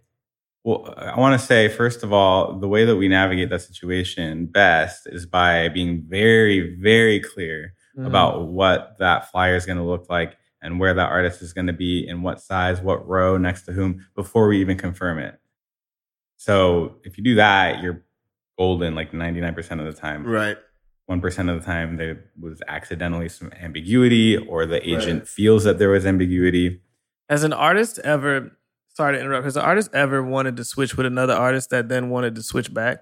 well, 0.64 0.94
I 0.98 1.18
want 1.20 1.40
to 1.40 1.46
say, 1.46 1.70
first 1.70 2.04
of 2.04 2.12
all, 2.12 2.60
the 2.60 2.68
way 2.68 2.84
that 2.86 2.98
we 2.98 3.08
navigate 3.08 3.50
that 3.50 3.62
situation 3.62 4.46
best 4.46 5.08
is 5.08 5.26
by 5.26 5.70
being 5.70 6.04
very, 6.08 6.76
very 6.76 7.20
clear 7.20 7.74
Mm-hmm. 7.98 8.08
about 8.08 8.48
what 8.48 8.96
that 9.00 9.30
flyer 9.32 9.58
is 9.58 9.66
going 9.66 9.78
to 9.78 9.84
look 9.84 10.10
like 10.10 10.38
and 10.62 10.80
where 10.80 10.94
that 10.94 11.10
artist 11.10 11.42
is 11.42 11.52
going 11.52 11.68
to 11.68 11.74
be 11.74 12.08
in 12.08 12.22
what 12.22 12.40
size, 12.40 12.80
what 12.80 13.06
row, 13.06 13.38
next 13.38 13.64
to 13.64 13.74
whom, 13.74 14.08
before 14.16 14.48
we 14.48 14.62
even 14.62 14.78
confirm 14.78 15.20
it. 15.20 15.38
So 16.38 16.96
if 17.04 17.18
you 17.18 17.24
do 17.26 17.36
that, 17.36 17.84
you're 17.84 18.06
golden 18.58 18.96
like 18.96 19.12
99% 19.12 19.58
of 19.86 19.94
the 19.94 20.00
time. 20.00 20.26
right 20.26 20.58
1% 21.10 21.54
of 21.54 21.60
the 21.60 21.66
time, 21.66 21.98
there 21.98 22.24
was 22.40 22.62
accidentally 22.70 23.28
some 23.28 23.52
ambiguity 23.62 24.38
or 24.38 24.66
the 24.66 24.82
agent 24.90 25.28
feels 25.28 25.66
that 25.66 25.78
there 25.78 25.90
was 25.90 26.06
ambiguity. 26.06 26.80
Has 27.32 27.44
an 27.44 27.54
artist 27.54 27.98
ever 28.04 28.52
sorry 28.94 29.16
to 29.16 29.20
interrupt, 29.20 29.46
has 29.46 29.56
an 29.58 29.64
artist 29.64 29.90
ever 29.94 30.22
wanted 30.22 30.58
to 30.58 30.64
switch 30.64 30.96
with 30.96 31.06
another 31.08 31.34
artist 31.34 31.72
that 31.72 31.90
then 31.90 32.10
wanted 32.10 32.36
to 32.36 32.44
switch 32.44 32.72
back? 32.72 33.00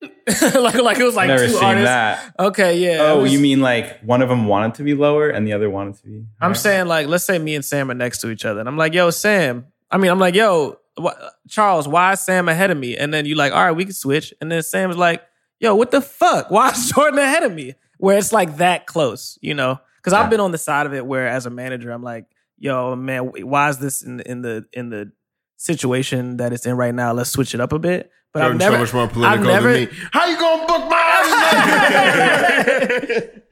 like 0.02 0.74
like 0.74 0.98
it 0.98 1.04
was 1.04 1.16
like 1.16 1.28
Never 1.28 1.46
two 1.46 1.52
seen 1.54 1.62
artists. 1.64 1.84
that. 1.86 2.34
Okay, 2.38 2.78
yeah. 2.78 2.98
Oh, 3.00 3.22
was- 3.22 3.32
you 3.32 3.38
mean 3.38 3.60
like 3.60 4.00
one 4.00 4.22
of 4.22 4.28
them 4.28 4.46
wanted 4.46 4.74
to 4.74 4.82
be 4.82 4.94
lower 4.94 5.28
and 5.28 5.46
the 5.46 5.52
other 5.52 5.70
wanted 5.70 5.96
to 5.96 6.04
be? 6.04 6.24
I'm 6.40 6.54
saying 6.54 6.86
like, 6.86 7.06
let's 7.06 7.24
say 7.24 7.38
me 7.38 7.54
and 7.54 7.64
Sam 7.64 7.90
are 7.90 7.94
next 7.94 8.20
to 8.20 8.30
each 8.30 8.44
other, 8.44 8.60
and 8.60 8.68
I'm 8.68 8.76
like, 8.76 8.92
"Yo, 8.94 9.10
Sam." 9.10 9.66
I 9.90 9.96
mean, 9.98 10.10
I'm 10.10 10.18
like, 10.18 10.34
"Yo, 10.34 10.78
wh- 11.00 11.14
Charles, 11.48 11.88
why 11.88 12.12
is 12.12 12.20
Sam 12.20 12.48
ahead 12.48 12.70
of 12.70 12.76
me?" 12.78 12.96
And 12.96 13.12
then 13.14 13.24
you 13.26 13.34
like, 13.36 13.52
"All 13.52 13.64
right, 13.64 13.72
we 13.72 13.84
can 13.84 13.94
switch." 13.94 14.34
And 14.40 14.52
then 14.52 14.62
Sam's 14.62 14.96
like, 14.98 15.22
"Yo, 15.60 15.74
what 15.74 15.90
the 15.90 16.00
fuck? 16.02 16.50
Why 16.50 16.70
is 16.70 16.90
Jordan 16.94 17.18
ahead 17.18 17.42
of 17.42 17.52
me?" 17.52 17.74
Where 17.98 18.18
it's 18.18 18.32
like 18.32 18.58
that 18.58 18.86
close, 18.86 19.38
you 19.40 19.54
know? 19.54 19.80
Because 19.96 20.12
Yeah. 20.12 20.20
I've 20.24 20.30
been 20.30 20.40
on 20.40 20.52
the 20.52 20.58
side 20.58 20.84
of 20.84 20.92
it 20.92 21.06
where, 21.06 21.26
as 21.26 21.46
a 21.46 21.50
manager, 21.50 21.90
I'm 21.90 22.02
like, 22.02 22.26
"Yo, 22.58 22.96
man, 22.96 23.26
why 23.26 23.68
is 23.68 23.78
this 23.78 24.02
in 24.02 24.20
in 24.20 24.42
the 24.42 24.64
in 24.72 24.90
the 24.90 25.12
situation 25.56 26.36
that 26.38 26.52
it's 26.52 26.66
in 26.66 26.76
right 26.76 26.94
now? 26.94 27.12
Let's 27.12 27.30
switch 27.30 27.54
it 27.54 27.60
up 27.60 27.72
a 27.72 27.78
bit." 27.78 28.10
But 28.32 28.42
I've 28.42 28.58
Jordan's 28.58 28.60
never, 28.60 28.76
so 28.76 28.80
much 28.80 28.92
more 28.94 29.08
political 29.08 29.46
never- 29.46 29.72
than 29.72 29.84
me 29.86 29.92
how 30.12 30.26
you 30.26 30.36
gonna 30.38 30.66
book 30.66 30.90
my 30.90 31.02
artist 31.16 31.36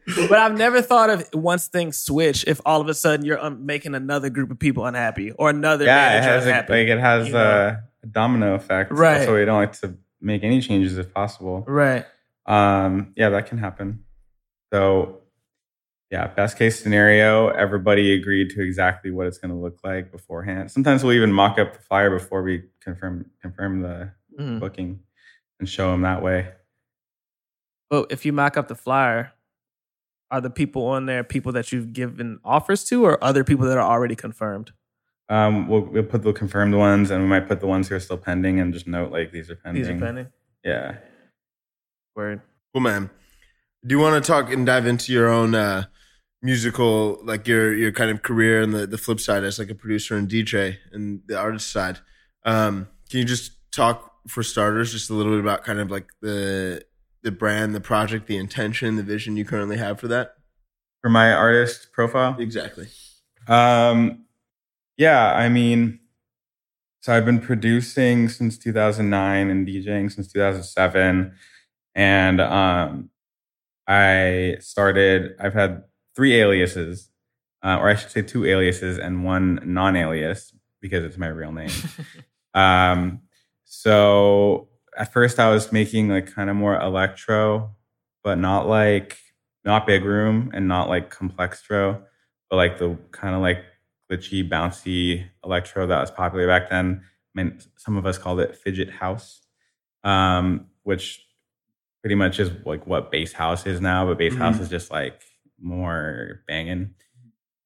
but 0.29 0.39
I've 0.39 0.59
never 0.59 0.83
thought 0.83 1.09
of 1.11 1.27
once 1.33 1.69
things 1.69 1.97
switch, 1.97 2.45
if 2.47 2.61
all 2.67 2.83
of 2.83 2.89
a 2.89 2.95
sudden 2.95 3.25
you're 3.25 3.43
um, 3.43 3.65
making 3.65 3.95
another 3.95 4.29
group 4.29 4.51
of 4.51 4.59
people 4.59 4.85
unhappy 4.85 5.31
or 5.33 5.49
another 5.49 5.87
Yeah, 5.87 6.19
it 6.19 6.21
manager 6.21 6.53
has 6.53 6.69
a, 6.69 6.73
like 6.73 6.89
it 6.89 6.99
has 6.99 7.27
you 7.29 7.33
know? 7.33 7.41
a, 7.41 7.83
a 8.03 8.07
domino 8.07 8.55
effect. 8.55 8.93
Right. 8.93 9.25
So 9.25 9.35
we 9.35 9.45
don't 9.47 9.57
like 9.59 9.73
to 9.81 9.95
make 10.21 10.45
any 10.45 10.61
changes 10.61 10.99
if 10.99 11.15
possible. 11.15 11.65
right. 11.67 12.05
Um, 12.47 13.15
yeah, 13.17 13.31
that 13.31 13.47
can 13.47 13.57
happen. 13.57 14.05
So, 14.71 15.23
yeah, 16.11 16.27
best 16.29 16.57
case 16.59 16.81
scenario, 16.81 17.49
everybody 17.49 18.13
agreed 18.15 18.51
to 18.51 18.63
exactly 18.63 19.11
what 19.11 19.27
it's 19.27 19.39
going 19.39 19.51
to 19.51 19.57
look 19.57 19.79
like 19.83 20.13
beforehand. 20.13 20.71
Sometimes 20.71 21.03
we'll 21.03 21.15
even 21.15 21.33
mock 21.33 21.59
up 21.59 21.73
the 21.73 21.81
flyer 21.83 22.11
before 22.11 22.43
we 22.43 22.65
confirm 22.81 23.31
confirm 23.41 23.81
the 23.83 24.13
Mhm. 24.39 24.61
booking 24.61 25.01
and 25.61 25.69
show 25.69 25.91
them 25.91 26.03
that 26.03 26.23
way. 26.23 26.53
But 27.91 28.11
if 28.11 28.25
you 28.25 28.33
mock 28.33 28.57
up 28.57 28.69
the 28.69 28.75
flyer, 28.75 29.33
are 30.31 30.41
the 30.41 30.51
people 30.51 30.85
on 30.87 31.07
there 31.07 31.23
people 31.23 31.53
that 31.53 31.71
you've 31.73 31.93
given 31.93 32.41
offers 32.45 32.85
to, 32.85 33.05
or 33.05 33.23
other 33.23 33.45
people 33.45 33.67
that 33.67 33.79
are 33.79 33.89
already 33.91 34.17
confirmed? 34.17 34.73
Um, 35.29 35.69
we'll, 35.69 35.81
we'll 35.83 36.03
put 36.03 36.23
the 36.23 36.33
confirmed 36.33 36.75
ones, 36.75 37.11
and 37.11 37.23
we 37.23 37.29
might 37.29 37.47
put 37.49 37.61
the 37.61 37.67
ones 37.67 37.89
who 37.89 37.95
are 37.95 38.01
still 38.01 38.19
pending, 38.19 38.61
and 38.61 38.73
just 38.75 38.87
note 38.87 39.11
like 39.13 39.31
these 39.33 39.51
are 39.51 39.57
pending. 39.57 39.83
These 39.83 39.91
are 39.93 39.99
pending. 39.99 40.27
Yeah. 40.65 40.97
Word. 42.17 42.41
Cool, 42.73 42.83
man. 42.83 43.11
Do 43.87 43.95
you 43.95 43.99
want 43.99 44.23
to 44.23 44.27
talk 44.27 44.53
and 44.53 44.65
dive 44.65 44.87
into 44.87 45.13
your 45.13 45.29
own 45.29 45.55
uh, 45.55 45.85
musical, 46.43 47.21
like 47.23 47.47
your 47.47 47.75
your 47.75 47.93
kind 47.93 48.11
of 48.11 48.23
career 48.23 48.63
and 48.63 48.73
the, 48.73 48.87
the 48.87 48.99
flip 48.99 49.21
side 49.21 49.45
as 49.45 49.59
like 49.59 49.71
a 49.71 49.75
producer 49.75 50.17
and 50.17 50.29
DJ 50.29 50.79
and 50.93 51.21
the 51.27 51.39
artist 51.39 51.71
side? 51.71 51.99
Um, 52.45 52.89
can 53.11 53.21
you 53.21 53.25
just 53.25 53.53
talk 53.73 54.13
for 54.29 54.43
starters, 54.43 54.93
just 54.93 55.11
a 55.11 55.15
little 55.15 55.33
bit 55.33 55.41
about 55.41 55.65
kind 55.65 55.81
of 55.81 55.91
like 55.91 56.09
the 56.23 56.85
the 57.23 57.31
brand, 57.31 57.75
the 57.75 57.81
project, 57.81 58.27
the 58.27 58.37
intention, 58.37 58.97
the 58.97 59.03
vision 59.03 59.37
you 59.37 59.45
currently 59.45 59.77
have 59.77 60.01
for 60.01 60.09
that? 60.09 60.35
For 61.03 61.11
my 61.11 61.33
artist 61.33 61.93
profile, 61.93 62.37
Exactly. 62.39 62.89
Um, 63.47 64.25
yeah, 64.97 65.35
I 65.35 65.49
mean, 65.49 66.01
so 67.01 67.13
I've 67.13 67.25
been 67.27 67.41
producing 67.41 68.29
since 68.29 68.57
2009 68.57 69.51
and 69.51 69.67
DJing 69.67 70.11
since 70.11 70.33
2007. 70.33 71.35
And 71.95 72.41
um, 72.41 73.11
I 73.87 74.57
started, 74.61 75.35
I've 75.39 75.55
had 75.55 75.85
three 76.15 76.35
aliases, 76.35 77.11
uh, 77.63 77.79
or 77.81 77.89
I 77.89 77.95
should 77.95 78.11
say 78.11 78.23
two 78.23 78.45
aliases 78.45 78.99
and 78.99 79.25
one 79.25 79.61
non 79.65 79.97
alias 79.97 80.55
because 80.81 81.05
it's 81.05 81.19
my 81.19 81.29
real 81.29 81.53
name. 81.53 81.71
um, 82.55 83.23
so 83.65 84.69
at 84.97 85.13
first 85.13 85.39
I 85.39 85.51
was 85.51 85.73
making 85.73 86.09
like 86.09 86.33
kind 86.33 86.51
of 86.51 86.57
more 86.57 86.79
electro, 86.81 87.75
but 88.23 88.39
not 88.39 88.69
like 88.69 89.19
not 89.65 89.87
big 89.87 90.05
room 90.05 90.51
and 90.55 90.69
not 90.69 90.89
like 90.89 91.15
complextro, 91.15 92.03
but 92.51 92.57
like 92.57 92.79
the 92.79 92.99
kind 93.11 93.35
of 93.35 93.41
like 93.41 93.65
glitchy, 94.11 94.49
bouncy 94.49 95.27
electro 95.45 95.87
that 95.87 96.01
was 96.01 96.11
popular 96.11 96.47
back 96.47 96.71
then. 96.71 97.03
I 97.37 97.43
mean, 97.43 97.59
some 97.77 97.97
of 97.97 98.07
us 98.07 98.19
called 98.19 98.41
it 98.41 98.57
fidget 98.57 98.91
house, 98.91 99.41
um, 100.05 100.67
which 100.83 101.24
pretty 102.05 102.15
much 102.17 102.39
is 102.39 102.51
like 102.67 102.87
what 102.87 103.11
bass 103.11 103.33
house 103.33 103.65
is 103.65 103.81
now, 103.81 104.05
but 104.05 104.19
bass 104.19 104.37
house 104.37 104.59
Mhm. 104.59 104.61
is 104.61 104.69
just 104.69 104.91
like 104.91 105.23
more 105.59 106.43
banging. 106.47 106.95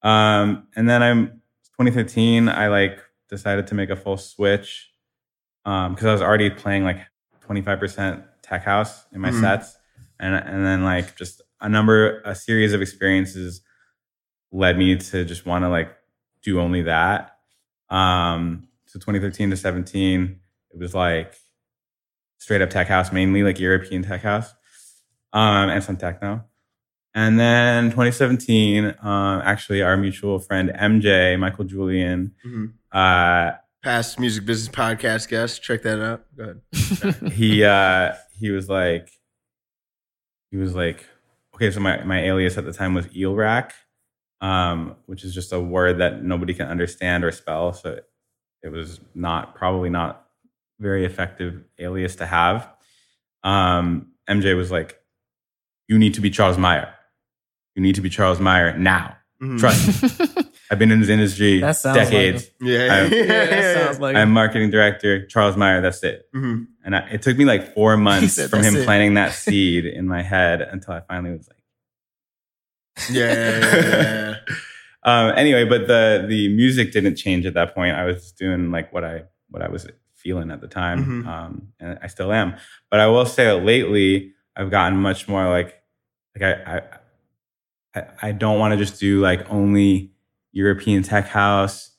Um, 0.01 0.65
and 0.77 0.89
then 0.89 1.03
I'm 1.03 1.41
2015, 1.75 2.47
I 2.47 2.69
like 2.69 3.01
decided 3.29 3.67
to 3.67 3.75
make 3.75 3.89
a 3.89 3.97
full 3.97 4.15
switch 4.15 4.93
um 5.65 5.93
because 5.93 6.07
I 6.07 6.13
was 6.13 6.21
already 6.21 6.49
playing 6.49 6.85
like 6.85 6.99
25% 7.45 8.23
tech 8.41 8.63
house 8.63 9.05
in 9.11 9.19
my 9.19 9.31
Mhm. 9.31 9.41
sets. 9.41 9.77
And 10.21 10.33
and 10.33 10.65
then 10.65 10.85
like 10.85 11.17
just 11.17 11.41
a 11.59 11.67
number 11.67 12.21
a 12.23 12.33
series 12.33 12.71
of 12.71 12.81
experiences 12.81 13.61
led 14.53 14.77
me 14.77 14.95
to 14.95 15.25
just 15.25 15.45
want 15.45 15.63
to 15.65 15.69
like 15.69 15.93
do 16.43 16.61
only 16.61 16.83
that. 16.83 17.35
Um 17.89 18.69
so 18.85 18.99
2013 18.99 19.49
to 19.49 19.57
17, 19.57 20.39
it 20.71 20.77
was 20.79 20.95
like 20.95 21.35
straight 22.39 22.61
up 22.61 22.69
tech 22.71 22.87
house, 22.87 23.11
mainly 23.11 23.43
like 23.43 23.59
European 23.59 24.01
tech 24.03 24.21
house. 24.21 24.53
Um 25.33 25.69
and 25.69 25.83
some 25.83 25.95
techno. 25.97 26.43
And 27.15 27.39
then 27.39 27.85
2017, 27.91 28.85
um, 29.01 29.41
actually, 29.43 29.81
our 29.81 29.97
mutual 29.97 30.37
friend 30.39 30.69
MJ, 30.75 31.37
Michael 31.39 31.65
Julian, 31.65 32.33
Mhm. 32.45 32.73
uh, 32.91 33.57
Past 33.83 34.19
music 34.19 34.45
business 34.45 34.73
podcast 34.73 35.27
guest. 35.29 35.63
Check 35.63 35.81
that 35.83 36.01
out. 36.01 36.25
Go 36.37 36.55
ahead. 36.73 37.31
he 37.33 37.63
uh, 37.63 38.13
he 38.37 38.51
was 38.51 38.67
like, 38.69 39.09
he 40.51 40.57
was 40.57 40.75
like, 40.75 41.05
okay, 41.55 41.71
so 41.71 41.79
my, 41.79 42.03
my 42.03 42.21
alias 42.23 42.57
at 42.57 42.65
the 42.65 42.73
time 42.73 42.93
was 42.93 43.07
eel 43.15 43.35
rack, 43.35 43.73
um, 44.41 44.95
which 45.05 45.23
is 45.23 45.33
just 45.33 45.53
a 45.53 45.59
word 45.59 45.99
that 45.99 46.23
nobody 46.23 46.53
can 46.53 46.67
understand 46.67 47.23
or 47.23 47.31
spell. 47.31 47.71
So 47.73 47.99
it 48.63 48.69
was 48.69 48.99
not 49.15 49.55
probably 49.55 49.89
not 49.89 50.25
very 50.79 51.05
effective 51.05 51.63
alias 51.77 52.15
to 52.17 52.25
have. 52.25 52.69
Um, 53.43 54.11
MJ 54.29 54.55
was 54.55 54.71
like, 54.71 54.99
you 55.87 55.97
need 55.97 56.13
to 56.15 56.21
be 56.21 56.29
Charles 56.29 56.57
Meyer. 56.57 56.93
You 57.75 57.81
need 57.81 57.95
to 57.95 58.01
be 58.01 58.09
Charles 58.09 58.39
Meyer 58.39 58.77
now. 58.77 59.15
Mhm. 59.41 59.59
Trust 59.59 60.03
me. 60.19 60.43
I've 60.71 60.77
been 60.77 60.91
in 60.91 60.99
this 60.99 61.09
industry 61.09 61.61
That 61.61 61.77
sounds 61.77 61.97
like 61.97 62.09
decades. 62.09 62.51
Yeah. 62.61 62.93
I'm- 62.93 63.11
yeah, 63.13 63.25
that 63.45 63.85
sounds 63.85 63.99
like 63.99 64.15
I'm 64.15 64.31
marketing 64.31 64.69
director, 64.69 65.25
Charles 65.25 65.57
Meyer. 65.57 65.81
That's 65.81 66.03
it. 66.03 66.25
Mhm. 66.35 66.67
And 66.85 66.95
I, 66.95 66.99
it 67.09 67.21
took 67.21 67.37
me 67.37 67.45
like 67.45 67.73
four 67.73 67.97
months 67.97 68.33
said, 68.33 68.49
from 68.49 68.61
him 68.63 68.75
it." 68.75 68.85
planting 68.85 69.15
that 69.15 69.31
seed 69.45 69.85
in 69.85 70.07
my 70.07 70.21
head 70.21 70.61
until 70.61 70.93
I 70.93 71.01
finally 71.01 71.35
was 71.37 71.47
like, 71.49 73.09
Yeah. 73.09 73.33
yeah, 73.33 73.59
yeah, 73.59 74.35
yeah. 74.47 74.55
um, 75.03 75.33
anyway, 75.37 75.63
but 75.65 75.87
the 75.87 76.25
the 76.27 76.53
music 76.55 76.91
didn't 76.91 77.15
change 77.15 77.45
at 77.45 77.53
that 77.55 77.73
point. 77.73 77.95
I 77.95 78.03
was 78.05 78.17
just 78.21 78.37
doing 78.37 78.71
like 78.71 78.91
what 78.93 79.03
I 79.03 79.23
what 79.49 79.61
I 79.63 79.69
was 79.69 79.87
feeling 80.19 80.51
at 80.51 80.61
the 80.61 80.67
time, 80.67 81.23
Mhm. 81.23 81.27
um, 81.27 81.67
and 81.79 81.97
I 82.01 82.07
still 82.07 82.31
am. 82.31 82.55
But 82.91 82.99
I 82.99 83.07
will 83.07 83.25
say 83.25 83.45
that 83.45 83.63
lately 83.65 84.33
I've 84.55 84.69
gotten 84.71 84.97
much 84.99 85.27
more 85.27 85.47
like 85.49 85.75
like 86.39 86.43
I 86.43 86.77
I 87.95 88.03
I, 88.21 88.31
don't 88.33 88.59
want 88.59 88.71
to 88.73 88.77
just 88.77 88.99
do 88.99 89.19
like 89.19 89.49
only 89.51 90.11
European 90.51 91.01
tech 91.03 91.27
house. 91.27 91.91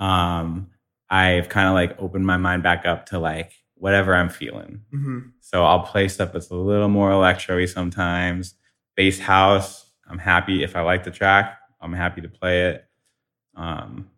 Um, 0.00 0.70
I've 1.10 1.48
kind 1.50 1.68
of 1.68 1.74
like 1.74 2.00
opened 2.00 2.26
my 2.26 2.38
mind 2.38 2.62
back 2.62 2.86
up 2.86 3.06
to 3.06 3.18
like 3.18 3.52
whatever 3.74 4.14
I'm 4.14 4.30
feeling. 4.30 4.80
Mhm. 4.92 5.32
So 5.40 5.64
I'll 5.64 5.82
play 5.82 6.08
stuff 6.08 6.32
that's 6.32 6.50
a 6.50 6.54
little 6.56 6.88
more 6.88 7.10
electro-y 7.10 7.66
sometimes. 7.66 8.54
Bass 8.96 9.18
house, 9.20 9.90
I'm 10.08 10.18
happy 10.18 10.62
if 10.62 10.76
I 10.76 10.80
like 10.80 11.04
the 11.04 11.10
track, 11.10 11.58
I'm 11.80 11.92
happy 11.92 12.20
to 12.22 12.28
play 12.28 12.68
it. 12.70 12.86
Um, 13.54 14.08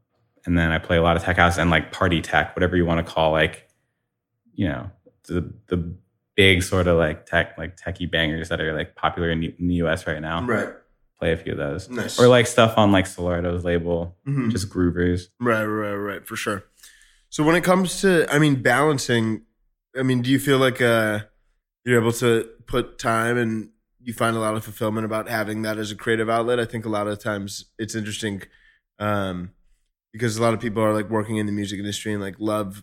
and 0.46 0.56
then 0.56 0.70
I 0.72 0.78
play 0.78 0.96
a 0.96 1.02
lot 1.02 1.16
of 1.16 1.22
tech 1.22 1.36
house 1.36 1.58
and 1.58 1.70
like 1.70 1.92
party 1.92 2.20
tech, 2.22 2.54
whatever 2.56 2.76
you 2.76 2.86
want 2.86 3.04
to 3.06 3.12
call 3.12 3.32
like, 3.32 3.68
you 4.54 4.68
know, 4.68 4.90
the 5.28 5.52
the 5.68 5.94
big 6.36 6.62
sort 6.62 6.86
of 6.86 6.98
like 6.98 7.26
tech 7.26 7.56
like 7.58 7.76
techie 7.76 8.10
bangers 8.10 8.48
that 8.50 8.60
are 8.60 8.74
like 8.74 8.94
popular 8.94 9.30
in, 9.30 9.42
in 9.42 9.68
the 9.68 9.74
US 9.76 10.06
right 10.06 10.20
now. 10.20 10.44
Right. 10.44 10.68
Play 11.18 11.32
a 11.32 11.36
few 11.36 11.52
of 11.52 11.58
those. 11.58 11.88
Nice. 11.88 12.18
Or 12.20 12.28
like 12.28 12.46
stuff 12.46 12.76
on 12.76 12.92
like 12.92 13.06
Solardo's 13.06 13.64
label, 13.64 14.16
Mhm. 14.26 14.50
just 14.50 14.68
groovers. 14.68 15.28
Right, 15.40 15.64
right, 15.64 15.94
right, 15.94 16.26
for 16.26 16.36
sure. 16.36 16.64
So 17.30 17.42
when 17.42 17.56
it 17.56 17.64
comes 17.64 18.00
to, 18.02 18.26
I 18.32 18.38
mean, 18.38 18.62
balancing, 18.62 19.42
I 19.98 20.02
mean, 20.02 20.20
do 20.22 20.30
you 20.30 20.38
feel 20.38 20.58
like 20.58 20.80
uh, 20.82 21.20
you're 21.84 21.98
able 22.00 22.12
to 22.12 22.48
put 22.66 22.98
time 22.98 23.38
and 23.38 23.70
you 23.98 24.12
find 24.12 24.36
a 24.36 24.40
lot 24.40 24.54
of 24.56 24.62
fulfillment 24.64 25.06
about 25.06 25.28
having 25.28 25.62
that 25.62 25.78
as 25.78 25.90
a 25.90 25.96
creative 25.96 26.28
outlet? 26.28 26.60
I 26.60 26.66
think 26.66 26.84
a 26.84 26.90
lot 26.90 27.08
of 27.08 27.18
times 27.18 27.64
it's 27.78 27.94
interesting 27.94 28.42
um, 28.98 29.52
because 30.16 30.38
a 30.38 30.42
lot 30.42 30.54
of 30.54 30.60
people 30.60 30.82
are 30.82 30.94
like 30.94 31.10
working 31.10 31.36
in 31.36 31.44
the 31.44 31.52
music 31.52 31.78
industry 31.78 32.12
and 32.12 32.22
like 32.22 32.36
love 32.38 32.82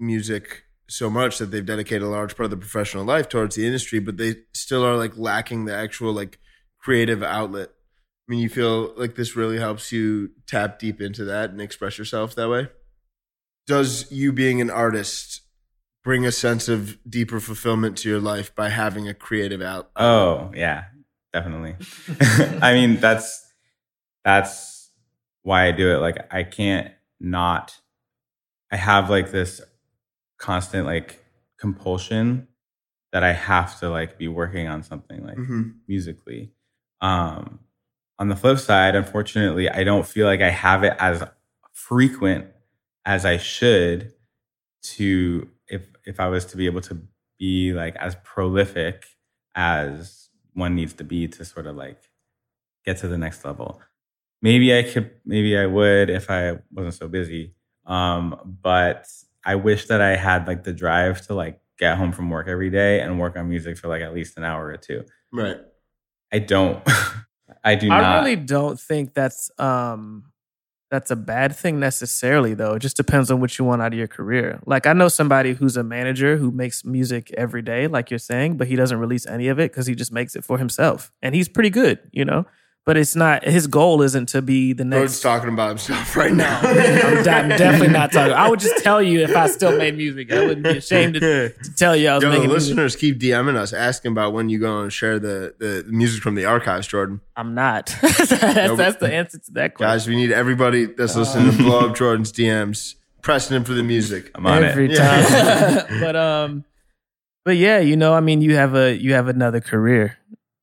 music 0.00 0.64
so 0.88 1.08
much 1.08 1.38
that 1.38 1.46
they've 1.46 1.64
dedicated 1.64 2.02
a 2.02 2.08
large 2.08 2.36
part 2.36 2.46
of 2.46 2.50
their 2.50 2.58
professional 2.58 3.04
life 3.04 3.28
towards 3.28 3.54
the 3.54 3.64
industry, 3.64 4.00
but 4.00 4.16
they 4.16 4.34
still 4.52 4.84
are 4.84 4.96
like 4.96 5.16
lacking 5.16 5.64
the 5.64 5.74
actual 5.74 6.12
like 6.12 6.40
creative 6.80 7.22
outlet. 7.22 7.68
I 7.68 8.32
mean, 8.32 8.40
you 8.40 8.48
feel 8.48 8.92
like 8.96 9.14
this 9.14 9.36
really 9.36 9.58
helps 9.58 9.92
you 9.92 10.32
tap 10.46 10.80
deep 10.80 11.00
into 11.00 11.24
that 11.24 11.50
and 11.50 11.60
express 11.60 11.98
yourself 11.98 12.34
that 12.34 12.48
way? 12.48 12.68
Does 13.66 14.10
you 14.10 14.32
being 14.32 14.60
an 14.60 14.70
artist 14.70 15.42
bring 16.02 16.26
a 16.26 16.32
sense 16.32 16.68
of 16.68 16.98
deeper 17.08 17.38
fulfillment 17.38 17.96
to 17.98 18.08
your 18.08 18.20
life 18.20 18.52
by 18.56 18.70
having 18.70 19.08
a 19.08 19.14
creative 19.14 19.62
out? 19.62 19.90
Oh 19.94 20.50
yeah, 20.52 20.86
definitely. 21.32 21.76
I 22.60 22.74
mean, 22.74 22.96
that's 22.96 23.40
that's 24.24 24.71
why 25.42 25.66
I 25.66 25.72
do 25.72 25.92
it. 25.94 25.98
Like 25.98 26.32
I 26.32 26.42
can't 26.44 26.92
not. 27.20 27.76
I 28.70 28.76
have 28.76 29.10
like 29.10 29.30
this 29.30 29.60
constant 30.38 30.86
like 30.86 31.22
compulsion 31.58 32.48
that 33.12 33.22
I 33.22 33.32
have 33.32 33.78
to 33.80 33.90
like 33.90 34.18
be 34.18 34.28
working 34.28 34.66
on 34.68 34.82
something 34.82 35.24
like 35.24 35.36
Mhm. 35.36 35.74
musically. 35.86 36.52
Um, 37.00 37.60
on 38.18 38.28
the 38.28 38.36
flip 38.36 38.58
side, 38.58 38.94
unfortunately, 38.94 39.68
I 39.68 39.84
don't 39.84 40.06
feel 40.06 40.26
like 40.26 40.40
I 40.40 40.50
have 40.50 40.84
it 40.84 40.94
as 40.98 41.22
frequent 41.72 42.46
as 43.04 43.24
I 43.24 43.36
should 43.36 44.12
to 44.82 45.48
if 45.68 45.88
if 46.04 46.18
I 46.20 46.28
was 46.28 46.44
to 46.46 46.56
be 46.56 46.66
able 46.66 46.80
to 46.82 47.02
be 47.38 47.72
like 47.72 47.96
as 47.96 48.16
prolific 48.24 49.04
as 49.54 50.28
one 50.54 50.74
needs 50.74 50.92
to 50.94 51.04
be 51.04 51.26
to 51.28 51.44
sort 51.44 51.66
of 51.66 51.76
like 51.76 52.10
get 52.84 52.98
to 52.98 53.08
the 53.08 53.18
next 53.18 53.44
level. 53.44 53.80
Maybe 54.42 54.76
I 54.76 54.82
could 54.82 55.10
maybe 55.24 55.56
I 55.56 55.66
would 55.66 56.10
if 56.10 56.30
I 56.30 56.58
wasn't 56.72 56.94
so 56.94 57.08
busy. 57.08 57.54
Um, 57.86 58.58
but 58.62 59.06
I 59.44 59.54
wish 59.54 59.86
that 59.86 60.00
I 60.00 60.16
had 60.16 60.46
like 60.46 60.64
the 60.64 60.72
drive 60.72 61.24
to 61.28 61.34
like 61.34 61.60
get 61.78 61.96
home 61.96 62.12
from 62.12 62.28
work 62.28 62.48
every 62.48 62.70
day 62.70 63.00
and 63.00 63.18
work 63.18 63.36
on 63.36 63.48
music 63.48 63.78
for 63.78 63.88
like 63.88 64.02
at 64.02 64.14
least 64.14 64.36
an 64.36 64.44
hour 64.44 64.66
or 64.66 64.76
two. 64.76 65.04
Right. 65.32 65.56
I 66.32 66.38
don't. 66.40 66.82
I 67.64 67.76
do 67.76 67.88
not 67.88 67.98
I 67.98 68.02
not. 68.02 68.20
really 68.20 68.36
don't 68.36 68.78
think 68.78 69.14
that's 69.14 69.50
um 69.58 70.24
that's 70.90 71.10
a 71.10 71.16
bad 71.16 71.56
thing 71.56 71.80
necessarily 71.80 72.54
though. 72.54 72.74
It 72.74 72.80
just 72.80 72.96
depends 72.96 73.30
on 73.30 73.40
what 73.40 73.58
you 73.58 73.64
want 73.64 73.80
out 73.80 73.92
of 73.92 73.98
your 73.98 74.08
career. 74.08 74.60
Like 74.66 74.86
I 74.86 74.92
know 74.92 75.08
somebody 75.08 75.54
who's 75.54 75.76
a 75.76 75.84
manager 75.84 76.36
who 76.36 76.50
makes 76.50 76.84
music 76.84 77.32
every 77.36 77.62
day, 77.62 77.86
like 77.86 78.10
you're 78.10 78.18
saying, 78.18 78.56
but 78.56 78.66
he 78.66 78.76
doesn't 78.76 78.98
release 78.98 79.26
any 79.26 79.48
of 79.48 79.58
it 79.58 79.70
because 79.70 79.86
he 79.86 79.94
just 79.94 80.12
makes 80.12 80.36
it 80.36 80.44
for 80.44 80.58
himself. 80.58 81.10
And 81.22 81.34
he's 81.34 81.48
pretty 81.48 81.70
good, 81.70 82.00
you 82.12 82.24
know? 82.24 82.44
But 82.84 82.96
it's 82.96 83.14
not 83.14 83.44
his 83.44 83.68
goal 83.68 84.02
isn't 84.02 84.30
to 84.30 84.42
be 84.42 84.72
the 84.72 84.82
George's 84.82 85.12
next 85.12 85.22
talking 85.22 85.50
about 85.50 85.68
himself 85.68 86.16
right 86.16 86.32
now. 86.32 86.58
I'm, 86.60 87.22
de- 87.22 87.30
I'm 87.30 87.48
definitely 87.50 87.88
not 87.88 88.10
talking. 88.10 88.32
I 88.32 88.50
would 88.50 88.58
just 88.58 88.82
tell 88.82 89.00
you 89.00 89.20
if 89.20 89.36
I 89.36 89.46
still 89.46 89.76
made 89.78 89.96
music. 89.96 90.32
I 90.32 90.40
wouldn't 90.44 90.64
be 90.64 90.78
ashamed 90.78 91.14
to, 91.14 91.20
to 91.62 91.74
tell 91.76 91.94
you 91.94 92.08
I 92.08 92.14
was 92.16 92.24
Yo, 92.24 92.30
the 92.30 92.34
making 92.38 92.50
music. 92.50 92.70
listeners 92.70 92.96
keep 92.96 93.20
DMing 93.20 93.54
us 93.54 93.72
asking 93.72 94.10
about 94.10 94.32
when 94.32 94.48
you 94.48 94.58
go 94.58 94.80
and 94.80 94.92
share 94.92 95.20
the, 95.20 95.54
the 95.60 95.84
music 95.86 96.24
from 96.24 96.34
the 96.34 96.44
archives, 96.44 96.88
Jordan. 96.88 97.20
I'm 97.36 97.54
not. 97.54 97.86
that's, 98.02 98.28
that's 98.30 98.96
the 98.96 99.10
answer 99.12 99.38
to 99.38 99.52
that 99.52 99.74
question. 99.74 99.88
Guys, 99.94 100.08
we 100.08 100.16
need 100.16 100.32
everybody 100.32 100.86
that's 100.86 101.14
listening 101.14 101.52
to 101.52 101.56
blow 101.58 101.88
up 101.88 101.94
Jordan's 101.96 102.32
DMs, 102.32 102.96
pressing 103.22 103.56
him 103.56 103.62
for 103.62 103.74
the 103.74 103.84
music. 103.84 104.32
I'm 104.34 104.44
on 104.44 104.64
every 104.64 104.92
it. 104.92 104.96
time. 104.96 106.00
but 106.00 106.16
um, 106.16 106.64
but 107.44 107.56
yeah, 107.56 107.78
you 107.78 107.96
know, 107.96 108.12
I 108.12 108.20
mean, 108.20 108.40
you 108.42 108.56
have 108.56 108.74
a 108.74 108.92
you 108.96 109.12
have 109.14 109.28
another 109.28 109.60
career. 109.60 110.18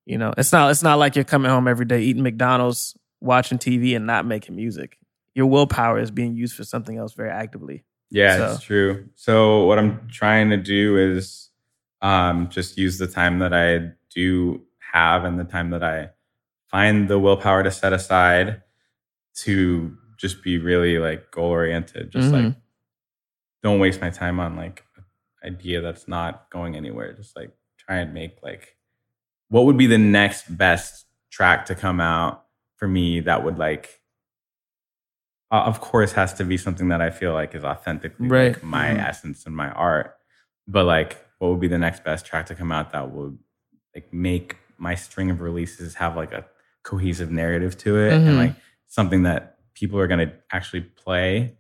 You 0.10 0.18
know, 0.18 0.34
it's 0.36 0.52
not 0.52 0.72
it's 0.72 0.82
not 0.82 0.98
like 0.98 1.16
you're 1.16 1.24
coming 1.24 1.52
home 1.52 1.68
every 1.68 1.86
day 1.86 2.02
eating 2.02 2.24
McDonald's, 2.24 2.98
watching 3.22 3.60
TV, 3.60 3.96
and 3.96 4.08
not 4.08 4.26
making 4.26 4.56
music. 4.56 4.98
Your 5.36 5.46
willpower 5.46 6.00
is 6.00 6.10
being 6.10 6.36
used 6.36 6.56
for 6.56 6.64
something 6.64 6.98
else 6.98 7.14
very 7.14 7.30
actively. 7.30 7.84
Yeah, 8.10 8.38
So- 8.38 8.52
it's 8.56 8.64
true. 8.64 9.10
So 9.14 9.66
what 9.66 9.78
I'm 9.78 10.08
trying 10.10 10.50
to 10.50 10.58
do 10.58 10.98
is 10.98 11.52
um, 12.02 12.50
just 12.50 12.76
use 12.76 12.98
the 12.98 13.06
time 13.06 13.38
that 13.40 13.54
I 13.54 13.92
do 14.10 14.64
have 14.94 15.26
and 15.26 15.40
the 15.40 15.44
time 15.44 15.70
that 15.70 15.84
I 15.84 16.10
find 16.72 17.08
the 17.08 17.20
willpower 17.20 17.62
to 17.62 17.70
set 17.70 17.94
aside 17.94 18.64
to 19.44 19.96
just 20.18 20.42
be 20.44 20.58
really 20.58 20.98
like 20.98 21.30
goal 21.30 21.50
oriented. 21.52 22.10
Just 22.10 22.32
like 22.34 22.46
Mhm. 22.46 22.56
don't 23.62 23.80
waste 23.80 24.02
my 24.02 24.10
time 24.10 24.40
on 24.40 24.56
like 24.56 24.84
an 24.98 25.54
idea 25.54 25.82
that's 25.82 26.08
not 26.08 26.50
going 26.50 26.76
anywhere. 26.76 27.14
Just 27.14 27.36
like 27.36 27.52
try 27.78 27.98
and 27.98 28.12
make 28.12 28.42
like 28.42 28.76
what 29.50 29.66
would 29.66 29.78
be 29.78 29.88
the 29.88 29.98
next 29.98 30.56
best 30.58 31.06
track 31.32 31.66
to 31.68 31.76
come 31.76 32.00
out 32.00 32.46
for 32.78 32.88
me 32.88 33.20
that 33.22 33.44
would 33.44 33.58
like 33.58 34.02
uh, 35.52 35.64
of 35.66 35.82
course 35.82 36.12
has 36.14 36.34
to 36.36 36.44
be 36.44 36.58
something 36.58 36.90
that 36.90 37.02
I 37.02 37.10
feel 37.10 37.34
like 37.34 37.56
is 37.56 37.64
authentically 37.64 38.28
Right. 38.28 38.54
like 38.54 38.64
my 38.64 38.90
Mhm. 38.90 39.00
essence 39.08 39.46
and 39.46 39.56
my 39.56 39.70
art. 39.72 40.16
But 40.68 40.86
like 40.86 41.18
what 41.40 41.50
would 41.50 41.60
be 41.60 41.68
the 41.68 41.78
next 41.78 42.04
best 42.04 42.26
track 42.26 42.46
to 42.48 42.56
come 42.56 42.72
out 42.72 42.92
that 42.92 43.12
would 43.12 43.38
like 43.96 44.14
make 44.14 44.58
my 44.78 44.94
string 44.96 45.32
of 45.32 45.42
releases 45.42 45.96
have 45.96 46.16
like 46.16 46.32
a 46.32 46.46
cohesive 46.84 47.32
narrative 47.32 47.78
to 47.80 47.98
it 47.98 48.12
Mhm. 48.12 48.28
and 48.28 48.38
like 48.38 48.56
something 48.88 49.24
that 49.24 49.58
people 49.74 50.00
are 50.00 50.08
going 50.08 50.28
to 50.28 50.34
actually 50.52 50.82
play 50.82 51.58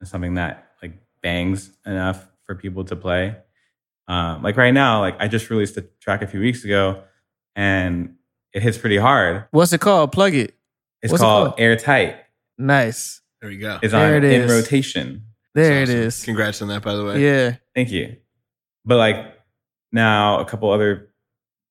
and 0.00 0.08
something 0.08 0.34
that 0.34 0.72
like 0.82 0.92
bangs 1.22 1.70
enough 1.86 2.28
for 2.42 2.54
people 2.54 2.84
to 2.84 2.96
play 2.96 3.36
um, 4.08 4.42
like 4.42 4.56
right 4.56 4.72
now 4.74 5.00
like 5.00 5.14
i 5.20 5.28
just 5.28 5.50
released 5.50 5.76
a 5.76 5.82
track 6.00 6.20
a 6.22 6.26
few 6.26 6.40
weeks 6.40 6.64
ago 6.64 7.02
and 7.56 8.14
it 8.52 8.62
hits 8.62 8.78
pretty 8.78 8.96
hard 8.96 9.44
What's 9.50 9.72
it 9.72 9.80
called? 9.80 10.12
Plug 10.12 10.34
it. 10.34 10.54
it's 11.02 11.10
What's 11.12 11.22
it 11.22 11.24
called 11.24 11.48
called? 11.50 11.60
airtight 11.60 12.16
Nice. 12.58 13.20
There 13.40 13.48
we 13.50 13.56
go. 13.56 13.78
it's 13.82 13.92
There 13.92 14.06
on 14.16 14.24
it 14.24 14.24
in 14.24 14.42
is. 14.42 14.50
rotation 14.50 15.24
There 15.54 15.78
That's 15.80 15.90
it 15.90 15.94
awesome. 15.94 16.06
is. 16.08 16.24
Congrats 16.24 16.62
on 16.62 16.68
that, 16.68 16.82
by 16.82 16.94
the 16.94 17.04
way. 17.04 17.22
Yeah. 17.24 17.56
thank 17.74 17.90
you 17.90 18.16
but 18.84 18.96
like 18.96 19.38
now 19.92 20.40
a 20.40 20.44
couple 20.44 20.70
other 20.70 21.10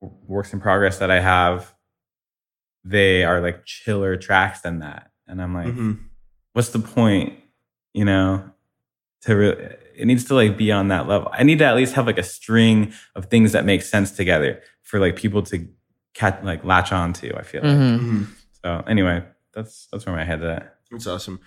works 0.01 0.53
in 0.53 0.59
progress 0.61 0.99
that 0.99 1.09
i 1.11 1.19
have 1.19 1.73
they 2.83 3.23
are 3.23 3.41
like 3.41 3.65
chiller 3.65 4.15
tracks 4.15 4.61
than 4.61 4.79
that 4.79 5.11
and 5.27 5.41
i'm 5.41 5.53
like 5.53 5.67
Mhm. 5.67 5.99
what's 6.53 6.69
the 6.69 6.79
point 6.79 7.33
you 7.93 8.05
know 8.05 8.49
to 9.23 9.35
re- 9.35 9.75
it 9.97 10.05
needs 10.05 10.23
to 10.25 10.35
like 10.35 10.57
be 10.57 10.71
on 10.71 10.87
that 10.89 11.07
level 11.07 11.29
i 11.33 11.43
need 11.43 11.59
to 11.59 11.65
at 11.65 11.75
least 11.75 11.93
have 11.95 12.05
like 12.05 12.17
a 12.17 12.23
string 12.23 12.93
of 13.15 13.25
things 13.25 13.51
that 13.51 13.65
make 13.65 13.81
sense 13.81 14.11
together 14.11 14.61
for 14.89 14.99
like 14.99 15.15
people 15.15 15.41
to 15.43 15.57
catch 16.13 16.43
like 16.43 16.63
latch 16.65 16.91
on 16.91 17.13
to 17.13 17.27
i 17.37 17.43
feel 17.43 17.61
like 17.63 17.77
Mhm. 17.77 17.99
Mhm. 17.99 18.27
so 18.63 18.83
anyway 18.87 19.17
that's 19.53 19.87
that's 19.91 20.05
where 20.05 20.15
my 20.15 20.23
head's 20.23 20.43
at 20.43 20.63
That's 20.91 21.07
awesome. 21.07 21.39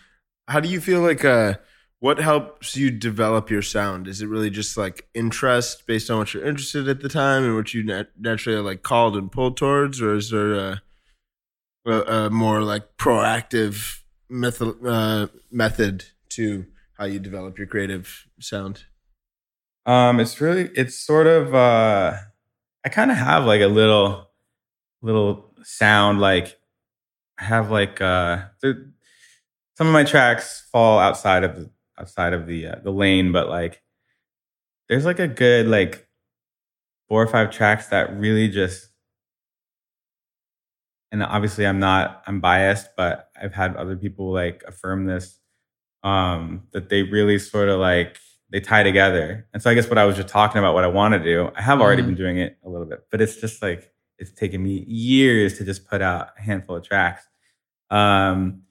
How 0.48 0.60
do 0.60 0.68
you 0.68 0.80
feel 0.80 1.00
like 1.00 1.24
uh 1.24 1.54
what 1.98 2.18
helps 2.18 2.76
you 2.76 2.90
develop 2.90 3.48
your 3.50 3.62
sound? 3.62 4.08
Is 4.08 4.20
it 4.22 4.28
really 4.34 4.50
just 4.50 4.76
like 4.76 5.06
interest 5.14 5.86
based 5.86 6.10
on 6.10 6.18
what 6.18 6.32
you're 6.34 6.44
interested 6.50 6.88
at 6.88 7.00
the 7.00 7.08
time 7.08 7.44
and 7.44 7.54
what 7.56 7.72
you 7.74 7.82
nat- 7.84 8.10
naturally 8.18 8.58
are 8.58 8.62
like 8.70 8.82
called 8.82 9.16
and 9.16 9.30
pulled 9.30 9.56
towards, 9.56 10.02
or 10.02 10.14
is 10.16 10.30
there 10.30 10.52
a, 10.54 10.82
a, 11.86 11.92
a 12.26 12.30
more 12.30 12.60
like 12.72 12.96
proactive 12.96 14.00
method 14.28 14.74
uh, 14.84 15.26
method 15.50 15.96
to 16.30 16.66
how 16.98 17.04
you 17.04 17.18
develop 17.20 17.56
your 17.58 17.66
creative 17.68 18.26
sound? 18.40 18.84
um 19.86 20.20
it's 20.20 20.40
really 20.40 20.70
it's 20.76 20.96
sort 20.98 21.26
of 21.26 21.54
uh 21.54 22.14
i 22.84 22.88
kind 22.88 23.10
of 23.10 23.16
have 23.16 23.44
like 23.44 23.60
a 23.60 23.66
little 23.66 24.28
little 25.02 25.52
sound 25.62 26.20
like 26.20 26.58
i 27.40 27.44
have 27.44 27.70
like 27.70 28.00
uh 28.00 28.42
some 29.76 29.86
of 29.86 29.92
my 29.92 30.04
tracks 30.04 30.66
fall 30.70 30.98
outside 30.98 31.44
of 31.44 31.56
the 31.56 31.70
outside 31.98 32.32
of 32.32 32.46
the 32.46 32.66
uh, 32.66 32.76
the 32.82 32.90
lane 32.90 33.32
but 33.32 33.48
like 33.48 33.82
there's 34.88 35.04
like 35.04 35.18
a 35.18 35.28
good 35.28 35.66
like 35.66 36.08
four 37.08 37.22
or 37.22 37.26
five 37.26 37.50
tracks 37.50 37.88
that 37.88 38.16
really 38.18 38.48
just 38.48 38.88
and 41.10 41.22
obviously 41.22 41.66
i'm 41.66 41.78
not 41.78 42.22
i'm 42.26 42.40
biased 42.40 42.88
but 42.96 43.30
i've 43.40 43.54
had 43.54 43.76
other 43.76 43.96
people 43.96 44.32
like 44.32 44.62
affirm 44.66 45.06
this 45.06 45.38
um 46.02 46.64
that 46.72 46.88
they 46.88 47.02
really 47.02 47.38
sort 47.38 47.68
of 47.68 47.80
like 47.80 48.18
they 48.52 48.60
tie 48.60 48.82
together 48.82 49.46
and 49.52 49.62
so 49.62 49.70
i 49.70 49.74
guess 49.74 49.88
what 49.88 49.98
i 49.98 50.04
was 50.04 50.14
just 50.14 50.28
talking 50.28 50.58
about 50.58 50.74
what 50.74 50.84
i 50.84 50.86
want 50.86 51.12
to 51.14 51.18
do 51.22 51.50
i 51.56 51.62
have 51.62 51.80
already 51.80 52.02
Mhm. 52.02 52.06
been 52.06 52.14
doing 52.14 52.38
it 52.38 52.58
a 52.64 52.68
little 52.68 52.86
bit 52.86 53.00
but 53.10 53.20
it's 53.20 53.36
just 53.36 53.60
like 53.62 53.90
it's 54.18 54.30
taken 54.32 54.62
me 54.62 54.84
years 54.86 55.58
to 55.58 55.64
just 55.64 55.88
put 55.88 56.00
out 56.02 56.28
a 56.38 56.42
handful 56.42 56.76
of 56.76 56.84
tracks 56.84 57.26
um 57.90 58.62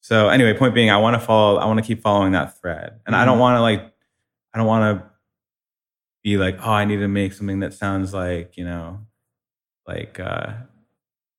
so 0.00 0.28
anyway 0.28 0.52
point 0.52 0.74
being 0.74 0.90
i 0.90 0.96
want 0.96 1.14
to 1.14 1.20
follow 1.24 1.58
i 1.58 1.64
want 1.64 1.78
to 1.78 1.84
keep 1.84 2.02
following 2.02 2.32
that 2.32 2.60
thread 2.60 3.00
and 3.06 3.14
i 3.16 3.24
don't 3.24 3.36
Mhm. 3.38 3.40
want 3.40 3.56
to 3.56 3.60
like 3.62 3.92
i 4.52 4.58
don't 4.58 4.66
want 4.66 4.98
to 5.00 5.06
be 6.22 6.36
like 6.36 6.58
oh 6.66 6.72
i 6.72 6.84
need 6.84 6.96
to 6.98 7.08
make 7.08 7.32
something 7.32 7.60
that 7.60 7.72
sounds 7.72 8.12
like 8.12 8.56
you 8.56 8.64
know 8.64 9.00
like 9.86 10.20
uh 10.20 10.52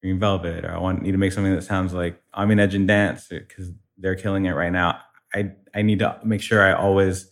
green 0.01 0.19
velvet 0.19 0.65
or 0.65 0.71
i 0.71 0.77
want 0.79 1.01
need 1.01 1.11
to 1.11 1.17
make 1.17 1.31
something 1.31 1.53
that 1.53 1.61
sounds 1.63 1.93
like 1.93 2.19
i'm 2.33 2.49
in 2.51 2.59
edge 2.59 2.73
and 2.73 2.87
dance 2.87 3.27
because 3.27 3.71
they're 3.97 4.15
killing 4.15 4.45
it 4.45 4.53
right 4.53 4.71
now 4.71 4.99
i 5.35 5.51
i 5.75 5.81
need 5.83 5.99
to 5.99 6.17
make 6.23 6.41
sure 6.41 6.63
i 6.63 6.73
always 6.73 7.30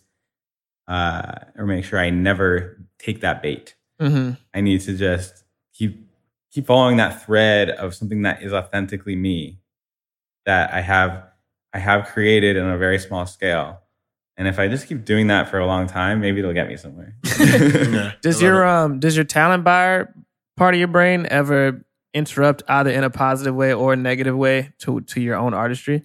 uh 0.90 1.32
or 1.56 1.64
make 1.66 1.84
sure 1.84 1.98
i 1.98 2.10
never 2.10 2.76
take 2.98 3.20
that 3.20 3.40
bait 3.42 3.74
Mhm. 4.00 4.38
I 4.54 4.60
need 4.62 4.80
to 4.82 4.96
just 4.96 5.44
keep 5.74 6.08
keep 6.50 6.66
following 6.66 6.96
that 6.96 7.22
thread 7.24 7.68
of 7.68 7.94
something 7.94 8.22
that 8.22 8.42
is 8.42 8.50
authentically 8.52 9.14
me 9.14 9.60
that 10.46 10.72
I 10.72 10.80
have 10.80 11.12
I 11.74 11.78
have 11.80 12.06
created 12.06 12.56
on 12.58 12.70
a 12.70 12.78
very 12.78 12.98
small 12.98 13.26
scale. 13.26 13.80
And 14.38 14.48
if 14.48 14.58
I 14.58 14.68
just 14.68 14.88
keep 14.88 15.04
doing 15.04 15.26
that 15.26 15.48
for 15.50 15.58
a 15.58 15.66
long 15.66 15.86
time, 15.86 16.18
maybe 16.20 16.38
it'll 16.40 16.54
get 16.54 16.66
me 16.66 16.76
somewhere. 16.78 17.14
Yeah, 17.24 18.12
Does 18.22 18.40
your 18.40 18.64
it. 18.64 18.68
um 18.70 19.00
does 19.00 19.14
your 19.16 19.26
talent 19.26 19.64
buyer 19.64 20.14
part 20.56 20.72
of 20.74 20.78
your 20.78 20.88
brain 20.88 21.26
ever 21.30 21.84
interrupt 22.14 22.62
either 22.68 22.90
in 22.90 23.04
a 23.04 23.10
positive 23.10 23.54
way 23.54 23.74
or 23.74 23.92
a 23.92 23.96
negative 23.96 24.34
way 24.36 24.72
to 24.78 25.02
to 25.02 25.20
your 25.20 25.36
own 25.36 25.52
artistry? 25.52 26.04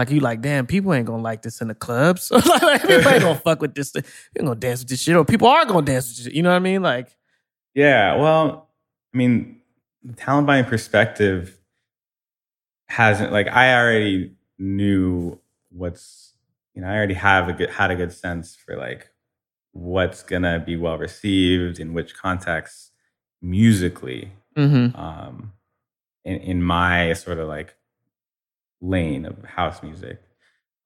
Like 0.00 0.10
you 0.10 0.20
like, 0.20 0.40
damn, 0.40 0.66
people 0.66 0.94
ain't 0.94 1.04
gonna 1.04 1.22
like 1.22 1.42
this 1.42 1.60
in 1.60 1.68
the 1.68 1.74
clubs. 1.74 2.30
like 2.30 2.80
people 2.80 3.10
ain't 3.10 3.22
gonna 3.22 3.34
fuck 3.34 3.60
with 3.60 3.74
this. 3.74 3.90
They 3.90 4.00
ain't 4.00 4.46
gonna 4.46 4.54
dance 4.54 4.80
with 4.80 4.88
this 4.88 5.02
shit. 5.02 5.14
Or 5.14 5.26
people 5.26 5.46
are 5.46 5.66
gonna 5.66 5.84
dance 5.84 6.08
with 6.08 6.16
this 6.16 6.24
shit. 6.24 6.34
You 6.34 6.42
know 6.42 6.48
what 6.48 6.56
I 6.56 6.60
mean? 6.60 6.80
Like, 6.80 7.14
yeah, 7.74 8.16
well, 8.16 8.70
I 9.12 9.18
mean, 9.18 9.60
the 10.02 10.14
talent 10.14 10.46
buying 10.46 10.64
perspective 10.64 11.60
hasn't 12.88 13.30
like 13.30 13.48
I 13.48 13.74
already 13.74 14.32
knew 14.58 15.38
what's 15.68 16.32
you 16.74 16.80
know, 16.80 16.88
I 16.88 16.96
already 16.96 17.12
have 17.12 17.50
a 17.50 17.52
good 17.52 17.68
had 17.68 17.90
a 17.90 17.94
good 17.94 18.14
sense 18.14 18.56
for 18.56 18.78
like 18.78 19.10
what's 19.72 20.22
gonna 20.22 20.60
be 20.60 20.76
well 20.76 20.96
received 20.96 21.78
in 21.78 21.92
which 21.92 22.16
context 22.16 22.92
musically 23.42 24.32
mm-hmm. 24.56 24.98
um, 24.98 25.52
in, 26.24 26.36
in 26.36 26.62
my 26.62 27.12
sort 27.12 27.38
of 27.38 27.48
like 27.48 27.74
lane 28.80 29.24
of 29.26 29.42
house 29.44 29.82
music. 29.82 30.20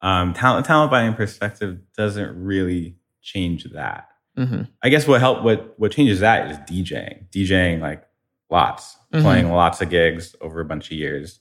Um, 0.02 0.34
talent, 0.34 0.66
talent 0.66 0.90
buying 0.90 1.14
perspective 1.14 1.78
doesn't 1.96 2.42
really 2.42 2.96
change 3.22 3.64
that. 3.72 4.08
Mm-hmm. 4.38 4.62
I 4.82 4.88
guess 4.88 5.06
what 5.06 5.20
help 5.20 5.42
what 5.42 5.74
what 5.78 5.92
changes 5.92 6.20
that 6.20 6.50
is 6.50 6.56
DJing, 6.58 7.30
DJing 7.30 7.80
like 7.80 8.04
lots, 8.50 8.96
Mhm. 9.12 9.22
playing 9.22 9.50
lots 9.50 9.80
of 9.80 9.90
gigs 9.90 10.34
over 10.40 10.60
a 10.60 10.64
bunch 10.64 10.86
of 10.90 10.98
years. 10.98 11.40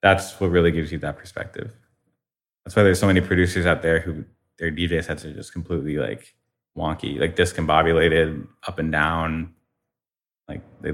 That's 0.00 0.38
what 0.40 0.50
really 0.50 0.70
gives 0.70 0.92
you 0.92 0.98
that 0.98 1.18
perspective. 1.18 1.74
That's 2.64 2.76
why 2.76 2.82
there's 2.84 3.00
so 3.00 3.06
many 3.06 3.20
producers 3.20 3.66
out 3.66 3.82
there 3.82 4.00
who 4.00 4.24
their 4.58 4.70
DJ 4.70 5.02
sets 5.02 5.24
are 5.24 5.32
just 5.34 5.52
completely 5.52 5.96
like 5.98 6.34
wonky, 6.76 7.18
like 7.18 7.36
discombobulated, 7.36 8.46
up 8.66 8.78
and 8.78 8.90
down, 8.92 9.52
like 10.48 10.62
they 10.80 10.92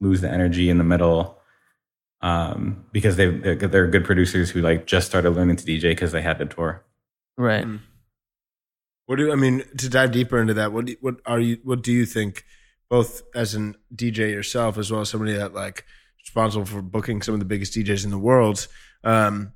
lose 0.00 0.20
the 0.20 0.28
energy 0.30 0.68
in 0.70 0.78
the 0.78 0.84
middle 0.84 1.37
um, 2.20 2.84
because 2.92 3.16
they 3.16 3.28
they're, 3.30 3.56
they're 3.56 3.86
good 3.86 4.04
producers 4.04 4.50
who 4.50 4.60
like 4.60 4.86
just 4.86 5.06
started 5.06 5.30
learning 5.30 5.56
to 5.56 5.64
DJ 5.64 5.90
because 5.90 6.12
they 6.12 6.22
had 6.22 6.38
to 6.38 6.46
tour. 6.46 6.84
Right. 7.36 7.64
Mm. 7.64 7.80
What 9.06 9.16
do 9.16 9.32
I 9.32 9.36
mean 9.36 9.64
to 9.78 9.88
dive 9.88 10.12
deeper 10.12 10.40
into 10.40 10.54
that? 10.54 10.72
What 10.72 10.86
do, 10.86 10.96
what 11.00 11.16
are 11.24 11.40
you? 11.40 11.58
What 11.62 11.82
do 11.82 11.92
you 11.92 12.04
think, 12.04 12.44
both 12.90 13.22
as 13.34 13.54
an 13.54 13.76
DJ 13.94 14.30
yourself 14.30 14.76
as 14.76 14.90
well 14.90 15.00
as 15.00 15.08
somebody 15.08 15.32
that 15.32 15.54
like 15.54 15.84
responsible 16.20 16.66
for 16.66 16.82
booking 16.82 17.22
some 17.22 17.34
of 17.34 17.40
the 17.40 17.46
biggest 17.46 17.72
DJs 17.74 18.04
in 18.04 18.10
the 18.10 18.18
world? 18.18 18.66
Um, 19.04 19.52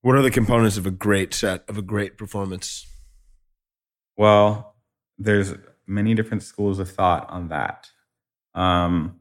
what 0.00 0.16
are 0.16 0.22
the 0.22 0.30
components 0.30 0.76
of 0.76 0.86
a 0.86 0.90
great 0.90 1.34
set 1.34 1.64
of 1.68 1.78
a 1.78 1.82
great 1.82 2.16
performance? 2.16 2.86
Well, 4.16 4.74
there's 5.18 5.54
many 5.86 6.14
different 6.14 6.42
schools 6.42 6.78
of 6.78 6.90
thought 6.90 7.28
on 7.28 7.48
that. 7.48 7.90
Um, 8.54 9.20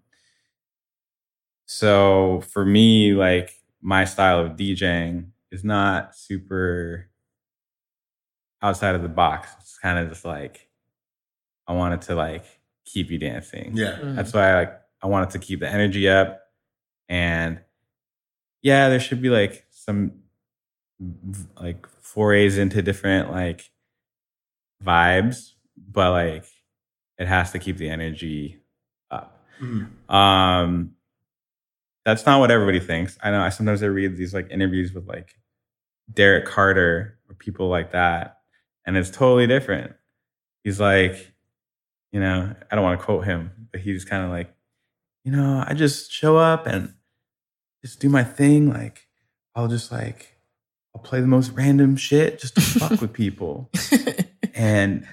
so 1.65 2.41
for 2.51 2.65
me, 2.65 3.13
like 3.13 3.51
my 3.81 4.05
style 4.05 4.39
of 4.39 4.53
DJing 4.53 5.27
is 5.51 5.63
not 5.63 6.15
super 6.15 7.09
outside 8.61 8.95
of 8.95 9.01
the 9.01 9.09
box. 9.09 9.49
It's 9.59 9.77
kind 9.77 9.99
of 9.99 10.09
just 10.09 10.25
like 10.25 10.69
I 11.67 11.73
wanted 11.73 12.01
to 12.03 12.15
like 12.15 12.45
keep 12.85 13.09
you 13.11 13.17
dancing. 13.17 13.71
Yeah, 13.75 13.97
Mhm. 13.97 14.15
That's 14.15 14.33
why 14.33 14.49
I 14.51 14.55
like 14.55 14.81
I 15.01 15.07
wanted 15.07 15.31
to 15.31 15.39
keep 15.39 15.59
the 15.59 15.69
energy 15.69 16.07
up 16.09 16.41
and 17.09 17.59
yeah, 18.61 18.89
there 18.89 18.99
should 18.99 19.21
be 19.21 19.29
like 19.29 19.65
some 19.69 20.23
like 21.59 21.85
forays 22.01 22.57
into 22.57 22.81
different 22.81 23.31
like 23.31 23.69
vibes, 24.83 25.53
but 25.77 26.11
like 26.11 26.45
it 27.17 27.27
has 27.27 27.51
to 27.51 27.59
keep 27.59 27.77
the 27.77 27.89
energy 27.89 28.61
up. 29.11 29.45
Um 30.09 30.94
that's 32.05 32.25
not 32.25 32.39
what 32.39 32.51
everybody 32.51 32.79
thinks. 32.79 33.17
I 33.21 33.31
know 33.31 33.41
I 33.41 33.49
sometimes 33.49 33.83
I 33.83 33.87
read 33.87 34.15
these 34.15 34.33
like 34.33 34.49
interviews 34.51 34.93
with 34.93 35.07
like 35.07 35.35
Derrick 36.13 36.45
Carter 36.45 37.17
or 37.27 37.35
people 37.35 37.67
like 37.67 37.91
that. 37.91 38.37
And 38.85 38.95
it's 38.95 39.09
totally 39.09 39.47
different. 39.47 39.93
He's 40.63 40.79
like, 40.79 41.33
you 42.11 42.19
know, 42.19 42.55
I 42.71 42.75
don't 42.75 42.83
want 42.83 42.99
to 42.99 43.05
quote 43.05 43.25
him, 43.25 43.67
but 43.71 43.81
he's 43.81 44.05
kind 44.05 44.23
of 44.23 44.29
like, 44.29 44.53
you 45.23 45.31
know, 45.31 45.63
I 45.67 45.73
just 45.73 46.11
show 46.11 46.37
up 46.37 46.67
and 46.67 46.93
just 47.83 47.99
do 47.99 48.09
my 48.09 48.23
thing. 48.23 48.69
Like, 48.69 49.07
I'll 49.55 49.67
just 49.67 49.91
like, 49.91 50.37
I'll 50.95 51.01
play 51.01 51.19
the 51.19 51.27
most 51.27 51.51
random 51.51 51.97
shit 51.97 52.39
just 52.39 52.55
to 52.55 52.61
fuck 52.61 53.01
with 53.01 53.11
people. 53.13 53.69
And 54.55 55.05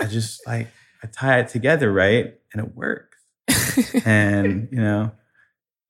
I 0.00 0.06
just 0.06 0.46
like, 0.46 0.68
I 1.02 1.06
tie 1.08 1.40
it 1.40 1.48
together, 1.48 1.92
right? 1.92 2.34
And 2.52 2.64
it 2.64 2.74
works. 2.74 3.18
and, 4.06 4.68
you 4.72 4.80
know, 4.80 5.12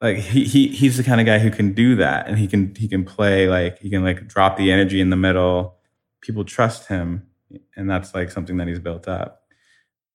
like 0.00 0.18
he, 0.18 0.44
he 0.44 0.68
he's 0.68 0.96
the 0.96 1.02
kind 1.02 1.20
of 1.20 1.26
guy 1.26 1.38
who 1.38 1.50
can 1.50 1.72
do 1.72 1.96
that 1.96 2.28
and 2.28 2.38
he 2.38 2.46
can 2.46 2.74
he 2.74 2.86
can 2.88 3.04
play 3.04 3.48
like 3.48 3.78
he 3.78 3.90
can 3.90 4.04
like 4.04 4.28
drop 4.28 4.56
the 4.56 4.70
energy 4.70 5.00
in 5.00 5.10
the 5.10 5.16
middle. 5.16 5.76
People 6.20 6.44
trust 6.44 6.88
him 6.88 7.26
and 7.76 7.88
that's 7.90 8.14
like 8.14 8.30
something 8.30 8.56
that 8.58 8.68
he's 8.68 8.78
built 8.78 9.08
up. 9.08 9.42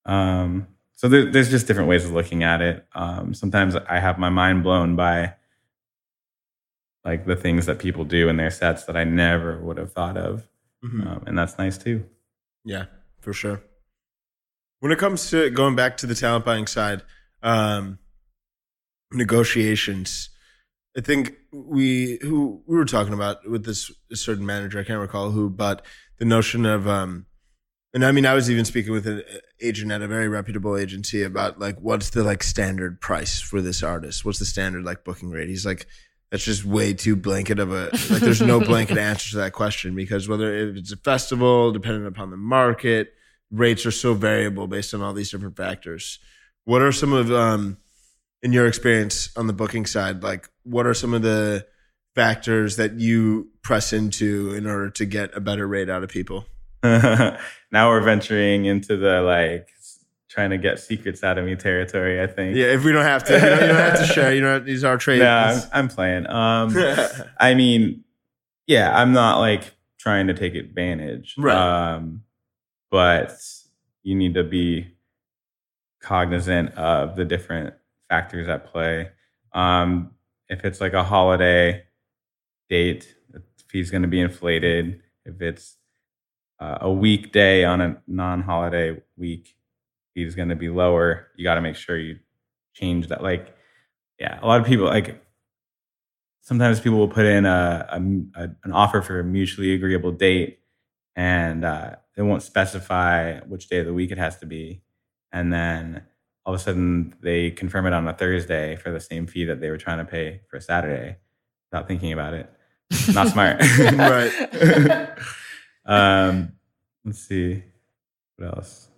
Um 0.06 0.68
so 0.96 1.08
there, 1.08 1.30
there's 1.30 1.50
just 1.50 1.66
different 1.66 1.88
ways 1.88 2.04
of 2.04 2.12
looking 2.12 2.42
at 2.42 2.62
it. 2.62 2.86
Um 2.94 3.34
sometimes 3.34 3.76
i 3.76 3.98
have 3.98 4.18
my 4.18 4.30
mind 4.30 4.62
blown 4.62 4.96
by 4.96 5.34
like 7.04 7.26
the 7.26 7.36
things 7.36 7.66
that 7.66 7.78
people 7.78 8.04
do 8.04 8.28
in 8.30 8.36
their 8.38 8.50
sets 8.50 8.84
that 8.84 8.96
i 8.96 9.04
never 9.04 9.60
would 9.60 9.76
have 9.76 9.92
thought 9.92 10.16
of. 10.16 10.48
Mhm. 10.82 11.06
um, 11.06 11.24
and 11.26 11.36
that's 11.38 11.58
nice 11.58 11.76
too. 11.78 12.04
Yeah, 12.64 12.86
for 13.20 13.32
sure. 13.32 13.62
When 14.80 14.92
it 14.92 14.98
comes 14.98 15.30
to 15.30 15.50
going 15.50 15.76
back 15.76 15.96
to 15.98 16.06
the 16.06 16.14
talent 16.14 16.44
buying 16.44 16.66
side, 16.66 17.02
um, 17.42 17.98
negotiations, 19.14 20.30
I 20.96 21.00
think 21.00 21.34
we 21.52 22.18
who 22.22 22.62
we 22.66 22.76
were 22.76 22.84
talking 22.84 23.14
about 23.14 23.48
with 23.48 23.64
this 23.64 23.90
certain 24.12 24.46
manager, 24.46 24.78
I 24.78 24.84
can't 24.84 25.00
recall 25.00 25.30
who, 25.30 25.50
but 25.50 25.84
the 26.18 26.24
notion 26.24 26.66
of 26.66 26.86
um, 26.86 27.26
and 27.94 28.04
I 28.04 28.10
mean, 28.10 28.26
I 28.26 28.34
was 28.34 28.50
even 28.50 28.64
speaking 28.64 28.92
with 28.92 29.06
an 29.06 29.22
agent 29.60 29.92
at 29.92 30.02
a 30.02 30.08
very 30.08 30.28
reputable 30.28 30.76
agency 30.76 31.22
about 31.22 31.60
like 31.60 31.78
what's 31.78 32.10
the 32.10 32.24
like 32.24 32.42
standard 32.42 33.00
price 33.00 33.40
for 33.40 33.60
this 33.62 33.82
artist? 33.84 34.24
What's 34.24 34.40
the 34.40 34.44
standard 34.44 34.84
like 34.84 35.04
booking 35.04 35.30
rate? 35.30 35.48
He's 35.48 35.64
like, 35.64 35.86
that's 36.30 36.44
just 36.44 36.64
way 36.64 36.92
too 36.92 37.14
blanket 37.14 37.60
of 37.60 37.72
a 37.72 37.90
like. 38.10 38.20
There's 38.20 38.42
no 38.42 38.58
blanket 38.58 38.98
answer 38.98 39.30
to 39.30 39.36
that 39.36 39.52
question 39.52 39.94
because 39.94 40.28
whether 40.28 40.52
if 40.52 40.76
it's 40.76 40.90
a 40.90 40.96
festival, 40.96 41.70
depending 41.70 42.06
upon 42.06 42.30
the 42.30 42.36
market, 42.36 43.14
rates 43.52 43.86
are 43.86 43.92
so 43.92 44.14
variable 44.14 44.66
based 44.66 44.92
on 44.92 45.00
all 45.00 45.12
these 45.12 45.30
different 45.30 45.56
factors. 45.56 46.18
What 46.64 46.82
are 46.82 46.90
some 46.90 47.12
of 47.12 47.30
um 47.30 47.78
in 48.44 48.52
your 48.52 48.66
experience 48.66 49.30
on 49.36 49.46
the 49.46 49.54
booking 49.54 49.86
side, 49.86 50.22
like 50.22 50.48
what 50.62 50.86
are 50.86 50.94
some 50.94 51.14
of 51.14 51.22
the 51.22 51.66
factors 52.14 52.76
that 52.76 53.00
you 53.00 53.48
press 53.62 53.92
into 53.92 54.54
in 54.54 54.66
order 54.66 54.90
to 54.90 55.06
get 55.06 55.34
a 55.34 55.40
better 55.40 55.66
rate 55.66 55.88
out 55.88 56.04
of 56.04 56.10
people? 56.10 56.44
now 56.82 57.38
we're 57.72 58.02
venturing 58.02 58.66
into 58.66 58.96
the 58.98 59.22
like 59.22 59.68
trying 60.28 60.50
to 60.50 60.58
get 60.58 60.78
secrets 60.78 61.24
out 61.24 61.38
of 61.38 61.44
me 61.46 61.54
territory 61.54 62.20
i 62.20 62.26
think 62.26 62.56
Yeah, 62.56 62.66
if 62.66 62.84
we 62.84 62.92
don't 62.92 63.04
have 63.04 63.24
to, 63.24 63.32
you 63.32 63.40
don't, 63.40 63.60
you 63.62 63.66
don't 63.68 63.76
have 63.76 63.98
to 64.00 64.06
share. 64.06 64.34
You 64.34 64.42
know, 64.42 64.58
these 64.58 64.84
are 64.84 64.98
trade. 64.98 65.18
no, 65.20 65.30
I'm, 65.30 65.62
I'm 65.72 65.88
playing. 65.88 66.26
Um, 66.28 66.74
I 67.40 67.54
mean, 67.54 68.04
yeah, 68.66 68.94
I'm 68.94 69.12
not 69.12 69.38
like 69.38 69.74
trying 69.98 70.26
to 70.26 70.34
take 70.34 70.54
advantage. 70.54 71.36
Right. 71.38 71.56
Um, 71.94 72.24
but 72.90 73.32
you 74.02 74.14
need 74.14 74.34
to 74.34 74.44
be 74.44 74.88
cognizant 76.00 76.74
of 76.74 77.16
the 77.16 77.24
different 77.24 77.74
factors 78.14 78.48
at 78.48 78.70
play. 78.72 79.10
Um, 79.52 80.12
if 80.48 80.64
it's 80.64 80.80
like 80.80 80.92
a 80.92 81.02
holiday 81.02 81.84
date, 82.68 83.12
the 83.32 83.42
fee's 83.66 83.90
going 83.90 84.02
to 84.02 84.08
be 84.08 84.20
inflated. 84.20 85.02
If 85.24 85.42
it's 85.42 85.76
uh, 86.60 86.78
a 86.80 86.92
weekday 86.92 87.64
on 87.64 87.80
a 87.80 88.02
non-holiday 88.06 89.02
week, 89.16 89.56
fee's 90.14 90.36
going 90.36 90.50
to 90.50 90.54
be 90.54 90.68
lower. 90.68 91.28
You 91.36 91.42
got 91.42 91.56
to 91.56 91.60
make 91.60 91.74
sure 91.74 91.98
you 91.98 92.20
change 92.72 93.08
that. 93.08 93.20
Like, 93.20 93.52
yeah, 94.20 94.38
a 94.40 94.46
lot 94.46 94.60
of 94.60 94.66
people 94.66 94.86
like 94.86 95.20
sometimes 96.40 96.78
people 96.78 96.98
will 96.98 97.08
put 97.08 97.26
in 97.26 97.46
a, 97.46 97.86
a, 97.90 98.42
a 98.42 98.48
an 98.62 98.72
offer 98.72 99.02
for 99.02 99.18
a 99.18 99.24
mutually 99.24 99.74
agreeable 99.74 100.12
date, 100.12 100.60
and 101.16 101.64
uh, 101.64 101.96
they 102.14 102.22
won't 102.22 102.44
specify 102.44 103.40
which 103.40 103.68
day 103.68 103.78
of 103.78 103.86
the 103.86 103.94
week 103.94 104.12
it 104.12 104.18
has 104.18 104.38
to 104.38 104.46
be, 104.46 104.82
and 105.32 105.52
then 105.52 106.04
all 106.44 106.54
of 106.54 106.60
a 106.60 106.62
sudden 106.62 107.14
they 107.20 107.50
confirm 107.50 107.86
it 107.86 107.92
on 107.92 108.06
a 108.06 108.12
Thursday 108.12 108.76
for 108.76 108.90
the 108.90 109.00
same 109.00 109.26
fee 109.26 109.44
that 109.46 109.60
they 109.60 109.70
were 109.70 109.78
trying 109.78 109.98
to 109.98 110.04
pay 110.04 110.42
for 110.48 110.56
a 110.56 110.60
Saturday 110.60 111.16
without 111.70 111.88
thinking 111.88 112.12
about 112.12 112.34
it. 112.34 112.50
Not 113.12 113.28
smart, 113.28 113.60
Right. 113.78 115.10
um, 115.86 116.52
let's 117.04 117.20
see 117.26 117.62
what 118.36 118.56
else. 118.56 118.88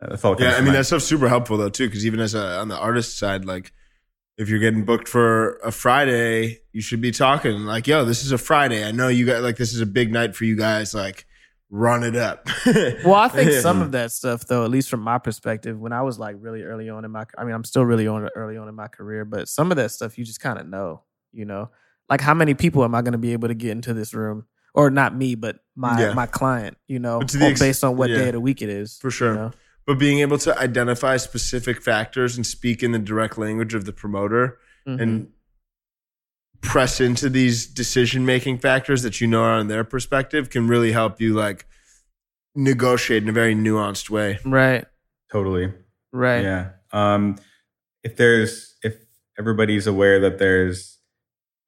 That's 0.00 0.24
all. 0.24 0.40
Yeah, 0.40 0.50
I 0.50 0.56
mean 0.56 0.66
mind. 0.66 0.76
that 0.76 0.86
stuff's 0.86 1.04
super 1.04 1.28
helpful 1.28 1.56
though 1.56 1.68
too, 1.68 1.86
because 1.86 2.04
even 2.04 2.18
as 2.20 2.34
a 2.34 2.58
on 2.58 2.68
the 2.68 2.76
artist 2.76 3.18
side, 3.18 3.44
like 3.44 3.72
if 4.36 4.48
you're 4.48 4.58
getting 4.58 4.84
booked 4.84 5.08
for 5.08 5.58
a 5.58 5.70
Friday, 5.70 6.60
you 6.72 6.80
should 6.80 7.00
be 7.00 7.12
talking 7.12 7.60
like, 7.64 7.86
"Yo, 7.86 8.04
this 8.04 8.24
is 8.24 8.32
a 8.32 8.38
Friday. 8.38 8.84
I 8.84 8.90
know 8.90 9.08
you 9.08 9.24
got 9.26 9.42
like 9.42 9.56
this 9.56 9.72
is 9.72 9.80
a 9.80 9.86
big 9.86 10.12
night 10.12 10.34
for 10.34 10.44
you 10.44 10.56
guys. 10.56 10.94
Like, 10.94 11.26
run 11.72 12.04
it 12.04 12.14
up." 12.14 12.46
Well, 13.04 13.14
I 13.14 13.26
think 13.28 13.50
some 13.62 13.82
of 13.82 13.90
that 13.92 14.12
stuff, 14.12 14.46
though, 14.46 14.64
at 14.64 14.70
least 14.70 14.88
from 14.88 15.00
my 15.00 15.18
perspective, 15.18 15.80
when 15.80 15.92
I 15.92 16.02
was 16.02 16.18
like 16.18 16.36
really 16.38 16.62
early 16.62 16.88
on 16.88 17.04
in 17.04 17.10
my, 17.10 17.24
I 17.36 17.42
mean, 17.44 17.54
I'm 17.54 17.64
still 17.64 17.84
really 17.84 18.06
on 18.06 18.28
early 18.36 18.56
on 18.56 18.68
in 18.68 18.74
my 18.76 18.86
career, 18.88 19.24
but 19.24 19.48
some 19.48 19.72
of 19.72 19.76
that 19.78 19.90
stuff 19.90 20.16
you 20.18 20.24
just 20.24 20.40
kind 20.40 20.58
of 20.60 20.68
know, 20.68 21.02
you 21.32 21.44
know, 21.46 21.70
like 22.08 22.20
how 22.20 22.34
many 22.34 22.54
people 22.54 22.84
am 22.84 22.94
I 22.94 23.02
going 23.02 23.12
to 23.12 23.18
be 23.18 23.32
able 23.32 23.48
to 23.48 23.54
get 23.54 23.70
into 23.72 23.92
this 23.94 24.12
room, 24.14 24.44
or 24.74 24.90
not 24.90 25.16
me, 25.16 25.34
but 25.34 25.56
my 25.74 25.98
Yeah. 26.00 26.12
my 26.14 26.26
client, 26.26 26.76
you 26.86 26.98
know, 26.98 27.18
But 27.20 27.28
to 27.30 27.38
the 27.38 27.46
or 27.46 27.50
ex- 27.50 27.60
based 27.60 27.82
on 27.84 27.96
what 27.96 28.10
yeah. 28.10 28.18
day 28.18 28.26
of 28.28 28.32
the 28.34 28.40
week 28.40 28.62
it 28.62 28.68
is, 28.68 28.98
For 28.98 29.10
sure. 29.10 29.30
you 29.32 29.38
know? 29.38 29.50
but 29.86 29.98
being 29.98 30.20
able 30.20 30.38
to 30.38 30.56
identify 30.58 31.16
specific 31.16 31.82
factors 31.82 32.36
and 32.36 32.46
speak 32.46 32.82
in 32.84 32.92
the 32.92 32.98
direct 33.00 33.36
language 33.36 33.74
of 33.74 33.84
the 33.84 33.92
promoter 33.92 34.58
Mhm. 34.86 35.00
and 35.02 35.28
press 36.62 37.00
into 37.00 37.28
these 37.28 37.66
decision 37.66 38.24
making 38.24 38.56
factors 38.58 39.02
that 39.02 39.20
you 39.20 39.26
know 39.26 39.42
are 39.42 39.52
on 39.52 39.66
their 39.68 39.84
perspective 39.84 40.48
can 40.48 40.66
really 40.68 40.92
help 40.92 41.20
you 41.20 41.34
like 41.34 41.66
negotiate 42.54 43.22
in 43.22 43.28
a 43.28 43.32
very 43.32 43.54
nuanced 43.54 44.08
way. 44.10 44.38
right, 44.44 44.84
totally. 45.30 45.72
right, 46.12 46.42
Yeah. 46.42 46.70
Um, 46.92 47.36
if 48.04 48.16
there's 48.16 48.76
if 48.82 48.96
everybody's 49.38 49.86
aware 49.86 50.20
that 50.20 50.38
there's 50.38 50.98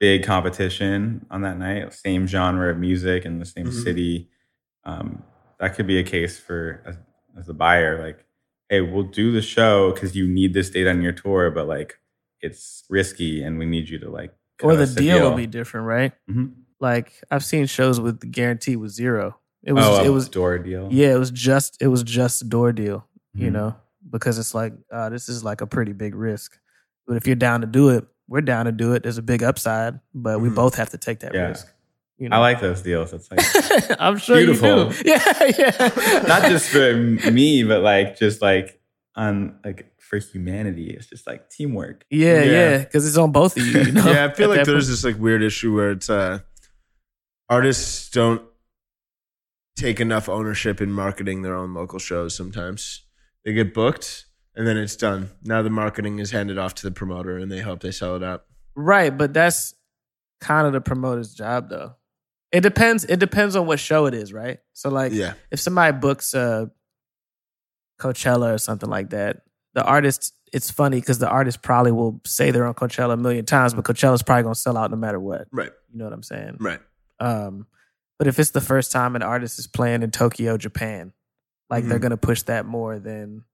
big 0.00 0.22
competition 0.24 1.24
on 1.30 1.42
that 1.42 1.58
night, 1.58 1.92
same 1.94 2.26
genre 2.26 2.70
of 2.70 2.78
music 2.78 3.24
in 3.24 3.38
the 3.38 3.46
same 3.46 3.66
Mhm. 3.68 3.82
city, 3.84 4.28
um, 4.84 5.22
that 5.60 5.74
could 5.74 5.86
be 5.86 5.98
a 5.98 6.02
case 6.02 6.38
for 6.38 6.82
as, 6.84 6.96
as 7.38 7.48
a 7.48 7.54
buyer, 7.54 8.04
like, 8.04 8.26
hey, 8.68 8.80
we'll 8.80 9.04
do 9.04 9.32
the 9.32 9.40
show 9.40 9.92
because 9.92 10.14
you 10.16 10.26
need 10.26 10.52
this 10.52 10.68
date 10.70 10.86
on 10.86 11.00
your 11.02 11.12
tour, 11.12 11.50
but 11.50 11.66
like 11.66 11.98
it's 12.40 12.84
risky 12.90 13.42
and 13.42 13.58
we 13.58 13.64
need 13.64 13.88
you 13.88 13.98
to 14.00 14.10
like 14.10 14.34
or 14.62 14.76
the 14.76 14.86
deal, 14.86 15.30
will 15.30 15.36
be 15.36 15.46
different, 15.46 15.86
right? 15.86 16.12
Mhm. 16.30 16.52
Like 16.80 17.12
I've 17.30 17.44
seen 17.44 17.66
shows 17.66 18.00
with 18.00 18.20
the 18.20 18.26
guarantee 18.26 18.76
was 18.76 18.94
zero. 18.94 19.38
It 19.62 19.72
was 19.72 19.84
oh, 19.86 20.04
it 20.04 20.10
was 20.10 20.28
door 20.28 20.58
deal. 20.58 20.88
yeah, 20.92 21.14
it 21.14 21.18
was 21.18 21.30
just 21.30 21.78
it 21.80 21.88
was 21.88 22.02
just 22.02 22.42
a 22.42 22.44
door 22.44 22.72
deal. 22.72 23.06
you 23.36 23.48
Mhm. 23.48 23.52
know, 23.52 23.76
because 24.10 24.38
it's 24.38 24.54
like 24.54 24.72
uh, 24.92 25.08
this 25.08 25.28
is 25.28 25.42
like 25.42 25.60
a 25.60 25.66
pretty 25.66 25.92
big 25.92 26.14
risk. 26.14 26.56
But 27.06 27.16
if 27.16 27.26
you're 27.26 27.34
down 27.36 27.62
to 27.62 27.66
do 27.66 27.88
it, 27.90 28.06
we're 28.28 28.42
down 28.42 28.66
to 28.66 28.72
do 28.72 28.92
it. 28.94 29.02
There's 29.02 29.18
a 29.18 29.22
big 29.22 29.42
upside, 29.42 29.98
but 30.14 30.40
we 30.40 30.48
Mhm. 30.50 30.54
both 30.54 30.76
have 30.76 30.90
to 30.90 30.98
take 30.98 31.20
that 31.20 31.34
Yeah. 31.34 31.48
risk. 31.48 31.66
You 32.18 32.28
know? 32.28 32.36
I 32.36 32.38
like 32.38 32.60
those 32.60 32.80
deals. 32.82 33.12
It's 33.12 33.28
like 33.30 33.40
I'm 34.00 34.18
sure 34.18 34.36
Beautiful. 34.36 34.86
you 34.86 34.92
do. 34.92 35.02
Yeah, 35.10 35.50
yeah. 35.58 36.22
not 36.28 36.42
just 36.48 36.68
for 36.68 36.94
me, 37.32 37.64
but 37.64 37.82
like 37.82 38.16
just 38.18 38.40
like 38.40 38.78
on 39.16 39.58
like 39.64 39.92
for 40.08 40.18
humanity. 40.18 40.90
It's 40.90 41.06
just 41.06 41.26
like 41.26 41.48
teamwork. 41.50 42.04
Yeah, 42.10 42.42
Yeah. 42.42 42.50
yeah, 42.52 42.78
because 42.78 43.06
it's 43.06 43.16
on 43.16 43.32
both 43.32 43.56
of 43.56 43.66
you. 43.66 43.80
you 43.80 43.92
know? 43.98 44.10
yeah, 44.10 44.26
I 44.26 44.32
feel 44.34 44.52
At 44.52 44.58
like 44.58 44.66
there's 44.66 44.84
point. 44.86 44.90
this 44.90 45.04
like 45.04 45.18
weird 45.18 45.42
issue 45.42 45.74
where 45.74 45.90
it's 45.92 46.08
uh 46.10 46.40
artists 47.48 48.10
don't 48.10 48.42
take 49.76 50.00
enough 50.00 50.28
ownership 50.28 50.80
in 50.80 50.90
marketing 50.92 51.42
their 51.42 51.54
own 51.56 51.74
local 51.74 51.98
shows 51.98 52.36
sometimes. 52.36 53.02
They 53.44 53.52
get 53.52 53.74
booked 53.74 54.26
and 54.54 54.66
then 54.66 54.76
it's 54.76 54.96
done. 54.96 55.30
Now 55.42 55.62
the 55.62 55.70
marketing 55.70 56.18
is 56.20 56.30
handed 56.30 56.58
off 56.58 56.74
to 56.76 56.82
the 56.86 56.92
promoter 56.92 57.38
and 57.38 57.50
they 57.50 57.60
hope 57.60 57.80
they 57.80 57.90
sell 57.90 58.14
it 58.16 58.22
out. 58.22 58.44
right, 58.76 59.16
but 59.16 59.32
that's 59.34 59.74
kind 60.40 60.66
of 60.66 60.72
the 60.72 60.80
promoter's 60.80 61.34
job, 61.34 61.70
though. 61.70 61.94
It 62.52 62.60
depends. 62.60 63.04
It 63.04 63.18
depends 63.18 63.56
on 63.56 63.66
what 63.66 63.80
show 63.80 64.06
it 64.06 64.14
is, 64.14 64.32
right? 64.32 64.58
So, 64.74 64.88
like, 64.90 65.12
Yeah. 65.12 65.34
if 65.50 65.58
somebody 65.58 65.96
books 65.98 66.34
a 66.34 66.70
Coachella 68.00 68.54
or 68.54 68.58
something 68.58 68.88
like 68.90 69.10
that, 69.10 69.42
the 69.74 69.84
artist, 69.84 70.34
it's 70.52 70.70
funny 70.70 71.00
because 71.00 71.18
the 71.18 71.28
artist 71.28 71.62
probably 71.62 71.92
will 71.92 72.20
say 72.24 72.50
they're 72.50 72.66
on 72.66 72.74
Coachella 72.74 73.14
a 73.14 73.16
million 73.16 73.44
times, 73.44 73.74
but 73.74 73.84
Coachella's 73.84 74.22
probably 74.22 74.44
going 74.44 74.54
to 74.54 74.60
sell 74.60 74.76
out 74.76 74.90
no 74.90 74.96
matter 74.96 75.18
what. 75.20 75.48
Right. 75.50 75.72
You 75.92 75.98
know 75.98 76.04
what 76.04 76.12
I'm 76.12 76.22
saying? 76.22 76.56
Right. 76.60 76.80
Um, 77.20 77.66
but 78.18 78.28
if 78.28 78.38
it's 78.38 78.50
the 78.50 78.60
first 78.60 78.92
time 78.92 79.16
an 79.16 79.22
artist 79.22 79.58
is 79.58 79.66
playing 79.66 80.02
in 80.02 80.10
Tokyo, 80.12 80.56
Japan, 80.56 81.12
like 81.70 81.84
they're 81.86 81.98
Mhm. 81.98 82.02
going 82.02 82.10
to 82.10 82.16
push 82.16 82.42
that 82.42 82.66
more 82.66 82.98
than, 83.00 83.44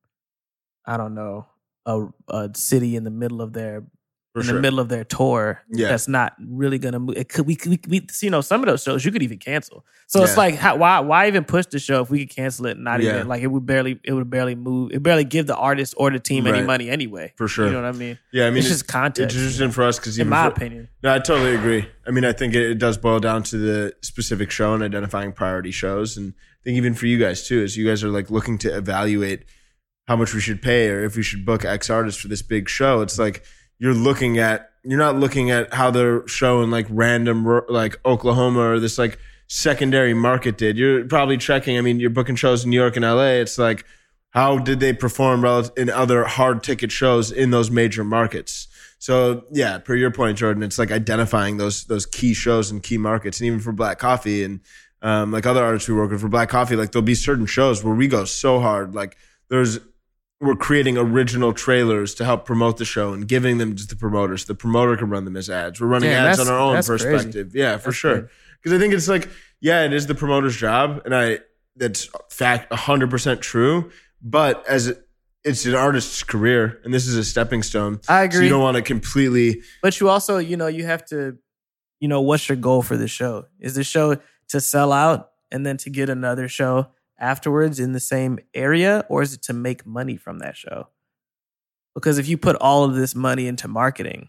I 0.85 0.97
don't 0.99 1.15
know, 1.15 1.47
a, 1.87 2.07
a 2.29 2.51
city 2.55 2.97
in 2.97 3.05
the 3.05 3.11
middle 3.11 3.41
of 3.41 3.53
their 3.55 3.85
For 4.33 4.41
in 4.41 4.47
sure. 4.47 4.55
the 4.55 4.61
middle 4.61 4.79
of 4.79 4.89
their 4.89 5.03
tour 5.03 5.61
Yeah. 5.73 5.89
that's 5.89 6.07
not 6.07 6.35
really 6.41 6.79
gonna 6.79 7.01
move. 7.01 7.17
It 7.17 7.29
could 7.29 7.47
we, 7.47 7.59
we, 7.67 7.81
we 7.89 8.07
you 8.23 8.31
know 8.31 8.41
some 8.41 8.61
of 8.63 8.67
those 8.67 8.83
shows 8.85 9.05
you 9.05 9.11
could 9.11 9.23
even 9.25 9.39
cancel. 9.39 9.85
So 10.07 10.23
it's 10.23 10.37
like 10.37 10.55
how, 10.55 10.77
why 10.77 11.01
why 11.01 11.27
even 11.27 11.45
push 11.45 11.67
the 11.67 11.81
show 11.81 12.01
if 12.03 12.11
we 12.11 12.21
could 12.27 12.35
cancel 12.37 12.67
it? 12.67 12.73
And 12.77 12.85
not 12.85 13.01
Yeah. 13.03 13.17
even 13.17 13.29
like 13.29 13.43
it 13.43 13.49
would 13.49 13.67
barely 13.67 13.99
it 14.05 14.13
would 14.13 14.31
barely 14.31 14.55
move. 14.55 14.93
It 14.93 15.03
barely 15.03 15.25
give 15.25 15.49
the 15.49 15.57
artist 15.57 15.95
or 15.97 16.11
the 16.13 16.21
team 16.21 16.47
any 16.47 16.63
money 16.63 16.89
anyway. 16.91 17.33
For 17.37 17.49
sure. 17.49 17.67
You 17.67 17.73
know 17.73 17.83
what 17.83 17.95
I 17.95 17.99
mean? 17.99 18.19
Yeah, 18.33 18.47
I 18.47 18.51
mean, 18.51 18.59
it's 18.59 18.67
it's, 18.69 18.77
just 18.77 18.89
context. 18.89 19.35
it's 19.35 19.43
interesting 19.43 19.73
for 19.73 19.83
us 19.83 19.99
because 19.99 20.17
in 20.19 20.29
my 20.29 20.45
for- 20.45 20.53
opinion. 20.57 20.89
No, 21.03 21.13
I 21.15 21.19
totally 21.19 21.55
agree. 21.57 21.89
I 22.07 22.13
mean, 22.13 22.25
I 22.25 22.33
think 22.33 22.55
it, 22.55 22.63
it 22.71 22.79
does 22.79 22.99
boil 22.99 23.19
down 23.19 23.43
to 23.45 23.59
the 23.59 23.95
specific 24.03 24.53
show 24.53 24.75
and 24.75 24.83
identifying 24.85 25.33
priority 25.33 25.73
shows. 25.73 26.17
And 26.17 26.35
I 26.39 26.63
think 26.65 26.77
even 26.77 26.95
for 26.95 27.07
you 27.07 27.19
guys 27.19 27.47
too, 27.49 27.63
is 27.63 27.77
you 27.77 27.85
guys 27.87 28.05
are 28.05 28.11
like 28.11 28.31
looking 28.31 28.59
to 28.59 28.77
evaluate 28.77 29.45
how 30.07 30.15
much 30.17 30.35
we 30.35 30.41
should 30.41 30.61
pay 30.63 30.89
or 30.89 31.05
if 31.05 31.17
we 31.17 31.23
should 31.23 31.45
book 31.45 31.65
X 31.65 31.89
artist 31.91 32.21
for 32.21 32.29
this 32.29 32.43
big 32.43 32.69
show. 32.69 33.01
It's 33.01 33.19
like 33.19 33.43
you're 33.81 33.95
looking 33.95 34.39
at, 34.39 34.71
you're 34.85 34.99
not 34.99 35.17
looking 35.17 35.51
at 35.51 35.75
how 35.75 35.91
they're 35.91 36.27
showing 36.29 36.71
like 36.71 36.87
random, 36.89 37.45
like 37.69 37.97
Oklahoma 38.07 38.61
or 38.61 38.79
this 38.79 38.97
like 38.97 39.19
secondary 39.49 40.15
market 40.15 40.57
did. 40.57 40.79
You're 40.79 41.05
probably 41.07 41.37
checking, 41.37 41.77
I 41.77 41.81
mean, 41.81 41.99
you're 41.99 42.11
booking 42.11 42.37
shows 42.37 42.63
in 42.63 42.71
New 42.71 42.77
York 42.79 42.95
and 42.95 43.05
LA. 43.05 43.41
It's 43.41 43.59
like, 43.59 43.85
how 44.31 44.59
did 44.59 44.79
they 44.79 44.93
perform 44.93 45.43
rel- 45.43 45.73
in 45.77 45.91
other 45.91 46.25
hard 46.25 46.63
ticket 46.63 46.93
shows 46.93 47.33
in 47.33 47.51
those 47.51 47.71
major 47.71 48.05
markets? 48.05 48.69
So 49.01 49.45
yeah, 49.51 49.79
per 49.79 49.97
your 49.97 50.11
point, 50.11 50.39
Jordan, 50.39 50.63
it's 50.63 50.79
like 50.79 50.91
identifying 50.91 51.57
those 51.57 51.85
those 51.85 52.05
key 52.05 52.35
shows 52.35 52.71
and 52.71 52.83
key 52.83 52.99
markets, 52.99 53.41
and 53.41 53.47
even 53.47 53.59
for 53.59 53.73
Black 53.73 53.99
Coffee 53.99 54.45
and 54.45 54.61
um, 55.01 55.33
like 55.33 55.47
other 55.47 55.65
artists 55.65 55.89
we 55.89 55.95
work 55.95 56.11
with 56.11 56.21
for 56.21 56.29
Black 56.29 56.51
Coffee, 56.51 56.77
like 56.77 56.93
there'll 56.93 57.03
be 57.03 57.15
certain 57.15 57.47
shows 57.47 57.83
where 57.83 57.95
we 57.95 58.07
go 58.07 58.27
so 58.27 58.61
hard, 58.61 58.95
like 58.95 59.17
there's 59.49 59.81
we're 60.41 60.57
creating 60.57 60.97
original 60.97 61.53
trailers 61.53 62.15
to 62.15 62.25
help 62.25 62.47
promote 62.47 62.79
the 62.79 62.85
show 62.85 63.13
and 63.13 63.29
giving 63.29 63.59
them 63.59 63.77
to 63.77 63.87
the 63.87 63.95
promoters. 63.97 64.47
The 64.47 64.55
promoter 64.55 64.97
can 64.97 65.11
run 65.11 65.25
them 65.27 65.37
as 65.37 65.51
ads. 65.51 65.81
We're 65.81 65.89
running 65.89 66.09
Damn, 66.11 66.27
ads 66.29 66.41
on 66.41 66.49
our 66.49 66.59
own 66.59 66.75
that's 66.75 66.89
crazy. 66.89 67.05
perspective. 67.05 67.55
Yeah, 67.55 67.77
for 67.77 67.91
That's 67.91 67.97
sure. 67.99 68.31
Because 68.63 68.73
I 68.77 68.79
think 68.79 68.95
it's 68.95 69.09
like, 69.09 69.29
yeah, 69.61 69.85
it 69.85 69.93
is 69.93 70.07
the 70.07 70.15
promoter's 70.15 70.57
job, 70.57 71.03
and 71.05 71.15
I 71.15 71.41
that's 71.77 72.09
fact 72.31 72.73
hundred 72.73 73.11
percent 73.11 73.41
true. 73.43 73.91
But 74.23 74.67
as 74.67 74.95
it's 75.45 75.65
an 75.67 75.75
artist's 75.75 76.23
career, 76.23 76.81
and 76.85 76.93
this 76.93 77.07
is 77.07 77.17
a 77.17 77.25
stepping 77.25 77.63
stone. 77.63 78.01
I 78.09 78.25
So 78.29 78.37
agree. 78.37 78.45
you 78.45 78.49
don't 78.51 78.63
want 78.63 78.77
to 78.77 78.83
completely 78.83 79.63
But 79.83 79.99
you 80.01 80.09
also, 80.09 80.37
you 80.39 80.57
know, 80.57 80.67
you 80.67 80.85
have 80.85 81.05
to, 81.07 81.39
you 82.01 82.09
know, 82.09 82.21
what's 82.21 82.49
your 82.49 82.57
goal 82.57 82.83
for 82.83 82.97
the 82.97 83.09
show? 83.09 83.47
Is 83.59 83.75
the 83.75 83.85
show 83.85 84.17
to 84.49 84.61
sell 84.61 84.93
out 84.93 85.31
and 85.51 85.65
then 85.65 85.77
to 85.79 85.91
get 85.91 86.09
another 86.11 86.49
show 86.49 86.89
afterwards 87.21 87.79
in 87.81 87.93
the 87.93 88.01
same 88.01 88.39
area, 88.55 89.05
or 89.09 89.23
is 89.23 89.35
it 89.35 89.43
to 89.43 89.53
make 89.53 89.87
money 89.87 90.17
from 90.17 90.39
that 90.41 90.57
show? 90.57 90.89
Because 91.95 92.19
if 92.19 92.29
you 92.29 92.39
put 92.39 92.57
all 92.57 92.85
of 92.85 92.95
this 92.95 93.15
money 93.15 93.47
into 93.47 93.69
marketing, 93.69 94.29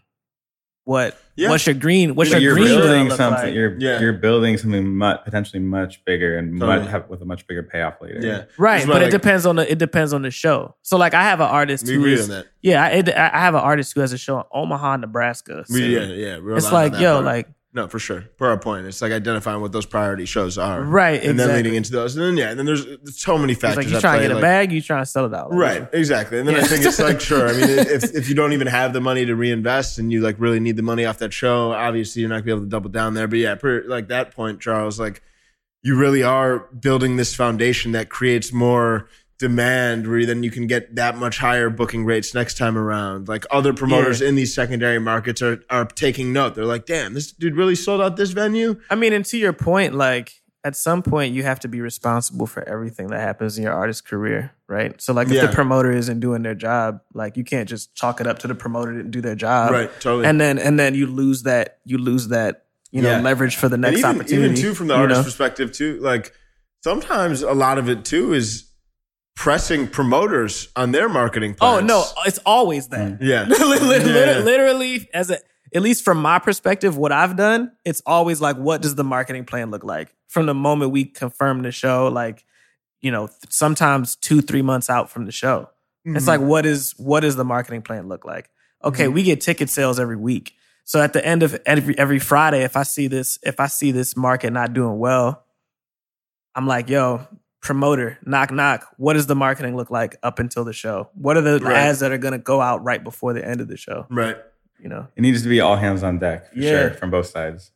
what 0.84 1.16
Yeah. 1.36 1.48
what's 1.48 1.64
your 1.64 1.76
green? 1.76 2.16
What's 2.16 2.30
But 2.32 2.42
your 2.42 2.56
you're 2.58 2.66
green 2.66 2.78
building 2.80 3.10
something. 3.16 3.44
like? 3.46 3.54
You're 3.54 3.76
Yeah. 3.78 4.00
you're 4.00 4.12
building 4.14 4.58
something 4.58 4.84
mu- 4.84 5.14
potentially 5.24 5.60
much 5.62 6.04
bigger 6.04 6.36
and 6.36 6.58
Totally. 6.58 6.80
much, 6.80 6.88
have, 6.90 7.08
with 7.08 7.22
a 7.22 7.24
much 7.24 7.46
bigger 7.46 7.62
payoff 7.62 8.00
later. 8.02 8.18
yeah. 8.20 8.44
Right, 8.58 8.84
but 8.84 8.96
why, 9.00 9.06
it 9.06 9.10
depends 9.12 9.46
on 9.46 9.54
the 9.56 9.70
it 9.70 9.78
depends 9.78 10.12
on 10.12 10.22
the 10.22 10.32
show. 10.32 10.74
So 10.82 10.96
like 10.96 11.14
I 11.14 11.22
have 11.22 11.38
an 11.40 11.46
artist 11.46 11.86
We 11.86 11.94
who 11.94 12.00
agree 12.00 12.14
is 12.14 12.28
on 12.28 12.36
that. 12.36 12.46
yeah, 12.62 12.82
I, 12.82 12.88
it, 12.88 13.08
I 13.10 13.28
have 13.38 13.54
an 13.54 13.60
artist 13.60 13.94
who 13.94 14.00
has 14.00 14.12
a 14.12 14.18
show 14.18 14.38
in 14.40 14.44
Omaha, 14.52 14.96
Nebraska. 14.96 15.64
We, 15.68 15.78
So 15.78 15.84
yeah, 15.84 16.00
yeah. 16.06 16.56
it's 16.56 16.72
like 16.72 16.98
yo, 16.98 17.12
part. 17.14 17.24
like 17.26 17.48
no, 17.74 17.88
for 17.88 17.98
sure. 17.98 18.22
Per 18.36 18.46
our 18.48 18.58
point, 18.58 18.86
it's 18.86 19.00
like 19.00 19.12
identifying 19.12 19.62
what 19.62 19.72
those 19.72 19.86
priority 19.86 20.26
shows 20.26 20.58
are, 20.58 20.82
right, 20.82 21.22
and 21.22 21.40
then 21.40 21.54
leading 21.54 21.74
into 21.74 21.90
those, 21.90 22.14
and 22.14 22.24
then 22.24 22.36
yeah, 22.36 22.50
and 22.50 22.58
then 22.58 22.66
there's, 22.66 22.86
so 23.16 23.38
many 23.38 23.52
It's 23.54 23.62
factors. 23.62 23.84
like 23.84 23.88
you 23.88 23.96
at 23.96 24.00
trying 24.02 24.14
to 24.14 24.18
play, 24.18 24.28
get 24.28 24.36
a 24.36 24.40
bag, 24.40 24.72
you're 24.72 24.82
trying 24.82 25.02
to 25.02 25.06
sell 25.06 25.24
it 25.24 25.32
out. 25.32 25.50
Like, 25.50 25.58
Right, 25.58 25.88
exactly. 25.94 26.38
And 26.38 26.46
then 26.46 26.56
I 26.56 26.62
think 26.64 26.84
it's 26.84 26.98
like, 26.98 27.20
sure. 27.30 27.48
I 27.48 27.52
mean, 27.52 27.68
if 27.70 28.14
if 28.14 28.28
you 28.28 28.34
don't 28.34 28.52
even 28.52 28.66
have 28.66 28.92
the 28.92 29.00
money 29.00 29.24
to 29.24 29.34
reinvest 29.34 29.98
and 29.98 30.12
you 30.12 30.20
like 30.20 30.36
really 30.38 30.60
need 30.60 30.76
the 30.76 30.82
money 30.82 31.06
off 31.06 31.18
that 31.18 31.32
show, 31.32 31.72
obviously 31.72 32.20
you're 32.20 32.28
not 32.28 32.36
gonna 32.36 32.44
be 32.44 32.50
able 32.52 32.62
to 32.62 32.68
double 32.68 32.90
down 32.90 33.14
there. 33.14 33.26
But 33.26 33.38
yeah, 33.38 33.54
per, 33.54 33.82
like 33.86 34.08
that 34.08 34.34
point, 34.34 34.60
Charles, 34.60 35.00
like 35.00 35.22
you 35.82 35.96
really 35.96 36.22
are 36.22 36.60
building 36.78 37.16
this 37.16 37.34
foundation 37.34 37.92
that 37.92 38.08
creates 38.08 38.52
more 38.52 39.08
demand 39.42 40.06
where 40.08 40.24
then 40.24 40.42
you 40.44 40.50
can 40.50 40.66
get 40.68 40.94
that 40.94 41.16
much 41.16 41.38
higher 41.38 41.68
booking 41.68 42.04
rates 42.04 42.32
next 42.32 42.56
time 42.56 42.78
around. 42.78 43.26
Like 43.28 43.44
other 43.50 43.72
promoters 43.74 44.22
in 44.22 44.36
these 44.36 44.54
secondary 44.54 45.00
markets 45.00 45.42
are 45.42 45.60
are 45.68 45.84
taking 45.84 46.32
note. 46.32 46.54
They're 46.54 46.64
like, 46.64 46.86
damn, 46.86 47.12
this 47.14 47.32
dude 47.32 47.56
really 47.56 47.74
sold 47.74 48.00
out 48.00 48.16
this 48.16 48.30
venue. 48.30 48.80
I 48.88 48.94
mean, 48.94 49.12
and 49.12 49.24
to 49.26 49.36
your 49.36 49.52
point, 49.52 49.94
like 49.94 50.32
at 50.64 50.76
some 50.76 51.02
point 51.02 51.34
you 51.34 51.42
have 51.42 51.58
to 51.58 51.66
be 51.68 51.80
responsible 51.80 52.46
for 52.46 52.62
everything 52.68 53.08
that 53.08 53.18
happens 53.20 53.58
in 53.58 53.64
your 53.64 53.72
artist's 53.72 54.00
career, 54.00 54.52
right? 54.68 55.00
So 55.02 55.12
like 55.12 55.26
if 55.26 55.32
Yeah. 55.34 55.46
the 55.46 55.52
promoter 55.52 55.90
isn't 55.90 56.20
doing 56.20 56.42
their 56.42 56.54
job, 56.54 57.00
like 57.14 57.36
you 57.36 57.42
can't 57.42 57.68
just 57.68 57.96
chalk 57.96 58.20
it 58.20 58.28
up 58.28 58.38
to 58.40 58.46
the 58.46 58.54
promoter 58.54 58.92
didn't 58.94 59.10
do 59.10 59.20
their 59.20 59.34
job. 59.34 59.72
right, 59.72 59.90
totally. 60.00 60.24
And 60.26 60.40
then 60.40 60.58
and 60.60 60.78
then 60.78 60.94
you 60.94 61.08
lose 61.08 61.42
that 61.42 61.78
you 61.84 61.98
lose 61.98 62.28
that, 62.28 62.66
you 62.92 63.02
know, 63.02 63.10
Yeah. 63.10 63.20
leverage 63.22 63.56
for 63.56 63.68
the 63.68 63.76
next 63.76 63.96
and 63.96 64.04
even, 64.04 64.16
opportunity. 64.20 64.50
Even 64.52 64.56
too 64.62 64.74
from 64.74 64.86
the 64.86 64.94
you 64.94 65.00
artist 65.00 65.18
know? 65.20 65.24
perspective 65.24 65.72
too, 65.72 65.98
like 66.00 66.32
sometimes 66.84 67.42
a 67.42 67.52
lot 67.52 67.78
of 67.78 67.88
it 67.88 68.04
too 68.04 68.32
is 68.32 68.68
pressing 69.34 69.88
promoters 69.88 70.68
on 70.76 70.92
their 70.92 71.08
marketing 71.08 71.54
plans. 71.54 71.82
Oh 71.82 71.84
no, 71.84 72.04
it's 72.26 72.38
always 72.46 72.88
that. 72.88 73.20
Yeah. 73.22 73.44
literally, 73.48 74.12
Yeah. 74.12 74.38
literally, 74.38 75.08
as 75.14 75.30
a 75.30 75.38
at 75.74 75.80
least 75.82 76.04
from 76.04 76.20
my 76.20 76.38
perspective, 76.38 76.98
what 76.98 77.12
I've 77.12 77.34
done, 77.36 77.72
it's 77.84 78.02
always 78.04 78.40
like, 78.42 78.56
what 78.56 78.82
does 78.82 78.94
the 78.94 79.04
marketing 79.04 79.46
plan 79.46 79.70
look 79.70 79.84
like 79.84 80.14
from 80.28 80.44
the 80.46 80.52
moment 80.54 80.92
we 80.92 81.06
confirm 81.06 81.62
the 81.62 81.72
show? 81.72 82.08
Like, 82.08 82.44
you 83.00 83.10
know, 83.10 83.26
th- 83.26 83.38
sometimes 83.48 84.14
two, 84.16 84.42
three 84.42 84.60
months 84.60 84.90
out 84.90 85.10
from 85.10 85.24
the 85.24 85.32
show. 85.32 85.70
Mm-hmm. 86.06 86.16
It's 86.16 86.26
like, 86.26 86.40
what 86.42 86.66
is 86.66 86.92
what 86.98 87.20
does 87.20 87.36
the 87.36 87.44
marketing 87.44 87.82
plan 87.82 88.08
look 88.08 88.24
like? 88.26 88.50
Okay, 88.84 89.08
we 89.08 89.22
get 89.22 89.40
ticket 89.40 89.70
sales 89.70 89.98
every 89.98 90.16
week. 90.16 90.54
So 90.84 91.00
at 91.00 91.12
the 91.12 91.24
end 91.24 91.42
of 91.42 91.58
every 91.64 91.96
every 91.96 92.18
Friday, 92.18 92.64
if 92.64 92.76
I 92.76 92.82
see 92.82 93.06
this, 93.06 93.38
if 93.42 93.58
I 93.60 93.68
see 93.68 93.92
this 93.92 94.16
market 94.16 94.52
not 94.52 94.72
doing 94.74 94.98
well, 94.98 95.44
I'm 96.54 96.66
like, 96.66 96.90
yo, 96.90 97.26
promoter, 97.62 98.18
knock 98.26 98.50
knock. 98.50 98.86
What 98.98 99.14
does 99.14 99.26
the 99.26 99.34
marketing 99.36 99.76
look 99.76 99.90
like 99.90 100.16
up 100.22 100.38
until 100.38 100.64
the 100.64 100.72
show? 100.72 101.08
What 101.14 101.36
are 101.36 101.40
the 101.40 101.58
Right. 101.60 101.76
ads 101.76 102.00
that 102.00 102.12
are 102.12 102.18
gonna 102.18 102.38
go 102.38 102.60
out 102.60 102.84
right 102.84 103.02
before 103.02 103.32
the 103.32 103.46
end 103.46 103.60
of 103.60 103.68
the 103.68 103.76
show? 103.76 104.06
right. 104.10 104.36
You 104.80 104.88
know, 104.88 105.06
It 105.14 105.20
needs 105.22 105.42
to 105.44 105.48
be 105.48 105.60
all 105.60 105.76
hands 105.76 106.02
on 106.02 106.18
deck 106.18 106.52
for 106.52 106.58
Yeah. 106.58 106.70
sure 106.70 106.90
from 106.94 107.10
both 107.12 107.26
sides. 107.26 107.70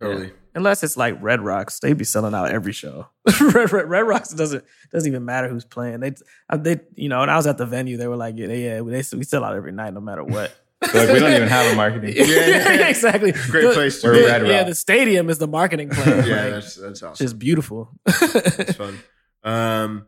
Totally. 0.00 0.32
unless 0.54 0.82
it's 0.82 0.96
like 0.96 1.16
Red 1.20 1.40
Rocks, 1.40 1.78
they'd 1.80 1.96
be 1.96 2.04
selling 2.04 2.34
out 2.34 2.50
every 2.50 2.72
show. 2.72 3.06
Red, 3.40 3.72
Red, 3.72 3.88
Red 3.88 4.00
Rocks 4.00 4.30
doesn't 4.30 4.64
doesn't 4.92 5.08
even 5.08 5.24
matter 5.24 5.48
who's 5.48 5.64
playing. 5.64 6.00
They 6.00 6.14
uh, 6.50 6.56
they 6.56 6.80
you 6.96 7.08
know, 7.08 7.20
when 7.20 7.30
I 7.30 7.36
was 7.36 7.46
at 7.46 7.58
the 7.58 7.66
venue, 7.66 7.96
they 7.96 8.06
were 8.08 8.16
like, 8.16 8.36
yeah, 8.36 8.46
they, 8.48 8.64
yeah, 8.64 8.74
they 8.82 9.02
we 9.16 9.22
sell 9.24 9.44
out 9.44 9.54
every 9.56 9.70
night, 9.72 9.94
no 9.94 10.00
matter 10.00 10.24
what. 10.24 10.52
Like 10.82 11.08
we 11.10 11.18
don't 11.18 11.32
even 11.32 11.48
have 11.48 11.72
a 11.72 11.76
marketing. 11.76 12.14
Yeah, 12.16 12.24
yeah, 12.24 12.72
yeah. 12.72 12.88
exactly. 12.88 13.32
Great 13.32 13.66
The- 13.66 13.72
place 13.74 14.00
to 14.02 14.06
We're 14.08 14.14
be. 14.14 14.24
Red 14.26 14.46
yeah, 14.46 14.58
Rock. 14.58 14.66
the 14.68 14.74
stadium 14.76 15.28
is 15.30 15.38
the 15.38 15.48
marketing 15.48 15.88
plan. 15.90 16.26
Yeah, 16.26 16.42
like, 16.42 16.50
that's 16.54 16.74
that's 16.76 16.90
it's 16.90 17.02
awesome. 17.02 17.24
just 17.24 17.38
beautiful. 17.38 17.90
It's 18.06 18.74
fun. 18.76 18.98
Um, 19.44 20.06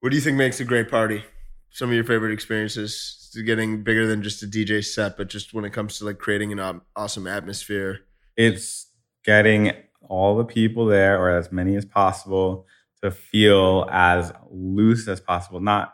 what 0.00 0.10
do 0.10 0.16
you 0.16 0.22
think 0.22 0.36
makes 0.36 0.60
a 0.60 0.64
great 0.64 0.90
party? 0.90 1.24
Some 1.70 1.88
of 1.90 1.94
your 1.94 2.04
favorite 2.04 2.32
experiences 2.32 3.30
to 3.34 3.42
getting 3.42 3.82
bigger 3.82 4.06
than 4.06 4.22
just 4.22 4.42
a 4.42 4.46
DJ 4.46 4.84
set, 4.84 5.16
but 5.16 5.28
just 5.28 5.52
when 5.52 5.64
it 5.64 5.72
comes 5.72 5.98
to 5.98 6.04
like 6.04 6.18
creating 6.18 6.58
an 6.58 6.80
awesome 6.94 7.26
atmosphere. 7.26 8.00
It's 8.36 8.86
getting 9.24 9.72
all 10.08 10.36
the 10.36 10.44
people 10.44 10.86
there 10.86 11.20
or 11.20 11.30
as 11.30 11.50
many 11.52 11.76
as 11.76 11.84
possible 11.84 12.66
to 13.02 13.10
feel 13.10 13.86
as 13.90 14.32
loose 14.50 15.06
as 15.08 15.20
possible. 15.20 15.60
Not, 15.60 15.92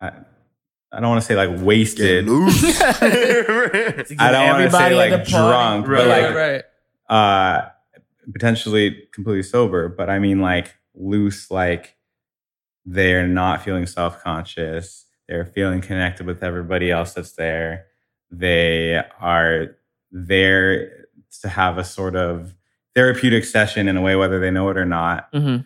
I, 0.00 0.12
I 0.90 1.00
don't 1.00 1.10
want 1.10 1.20
to 1.20 1.26
say 1.26 1.36
like 1.36 1.60
wasted. 1.62 2.26
To 4.02 4.16
I 4.18 4.32
don't 4.32 4.48
wanna 4.48 4.70
say, 4.70 4.94
like, 4.94 5.10
the 5.10 5.18
party. 5.18 5.30
drunk, 5.30 5.86
but, 5.86 6.06
like, 6.06 6.34
right. 6.34 6.62
uh 7.08 7.68
potentially 8.32 9.08
completely 9.12 9.42
sober 9.42 9.88
but 9.88 10.08
i 10.08 10.18
mean 10.18 10.40
like 10.40 10.74
loose 10.94 11.50
like 11.50 11.96
they're 12.84 13.26
not 13.26 13.62
feeling 13.62 13.86
self-conscious 13.86 15.06
they're 15.28 15.44
feeling 15.46 15.80
connected 15.80 16.26
with 16.26 16.42
everybody 16.42 16.90
else 16.90 17.14
that's 17.14 17.32
there 17.32 17.86
they 18.30 19.02
are 19.20 19.76
there 20.10 21.06
to 21.40 21.48
have 21.48 21.78
a 21.78 21.84
sort 21.84 22.16
of 22.16 22.54
therapeutic 22.94 23.44
session 23.44 23.88
in 23.88 23.96
a 23.96 24.02
way 24.02 24.16
whether 24.16 24.38
they 24.40 24.50
know 24.50 24.68
it 24.68 24.76
or 24.76 24.84
not 24.84 25.32
Mhm. 25.32 25.64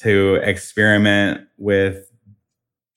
to 0.00 0.36
experiment 0.42 1.46
with 1.56 2.10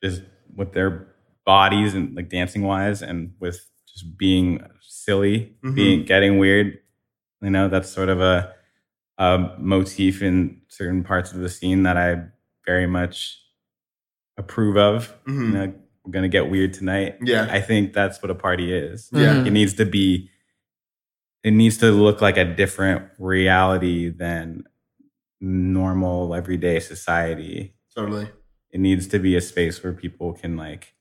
just 0.04 0.22
with 0.56 0.74
their 0.74 1.08
bodies 1.46 1.94
and 1.94 2.16
like 2.16 2.30
dancing 2.30 2.64
wise 2.64 3.02
and 3.02 3.34
with 3.40 3.70
just 3.88 4.18
being 4.18 4.62
silly 4.82 5.56
Mhm. 5.64 5.76
being 5.76 6.04
getting 6.06 6.38
weird 6.38 6.78
you 7.42 7.50
know 7.50 7.70
that's 7.70 7.90
sort 7.90 8.10
of 8.10 8.20
a 8.20 8.54
a 9.18 9.56
motif 9.58 10.22
in 10.22 10.62
certain 10.68 11.04
parts 11.04 11.32
of 11.32 11.40
the 11.40 11.50
scene 11.50 11.84
that 11.84 11.98
i 11.98 12.22
very 12.66 12.88
much 12.88 13.40
approve 14.38 14.78
of 14.78 15.14
Mhm. 15.26 15.46
you 15.48 15.54
know 15.54 15.74
we're 16.04 16.12
gonna 16.12 16.30
get 16.30 16.50
weird 16.50 16.74
tonight 16.74 17.18
Yeah. 17.22 17.48
i 17.50 17.60
think 17.62 17.94
that's 17.94 18.22
what 18.22 18.30
a 18.32 18.36
party 18.36 18.74
is 18.74 19.10
Yeah. 19.12 19.36
Mhm. 19.36 19.48
it 19.48 19.52
needs 19.52 19.74
to 19.74 19.86
be 19.86 20.30
it 21.44 21.52
needs 21.52 21.78
to 21.78 21.92
look 21.92 22.22
like 22.22 22.38
a 22.38 22.46
different 22.46 23.10
reality 23.20 24.10
than 24.10 24.64
normal 25.40 26.34
everyday 26.36 26.80
society 26.80 27.74
Totally. 27.96 28.28
it 28.72 28.80
needs 28.80 29.08
to 29.08 29.20
be 29.20 29.36
a 29.36 29.42
space 29.42 29.84
where 29.84 29.94
people 29.94 30.34
can 30.34 30.58
like 30.58 30.94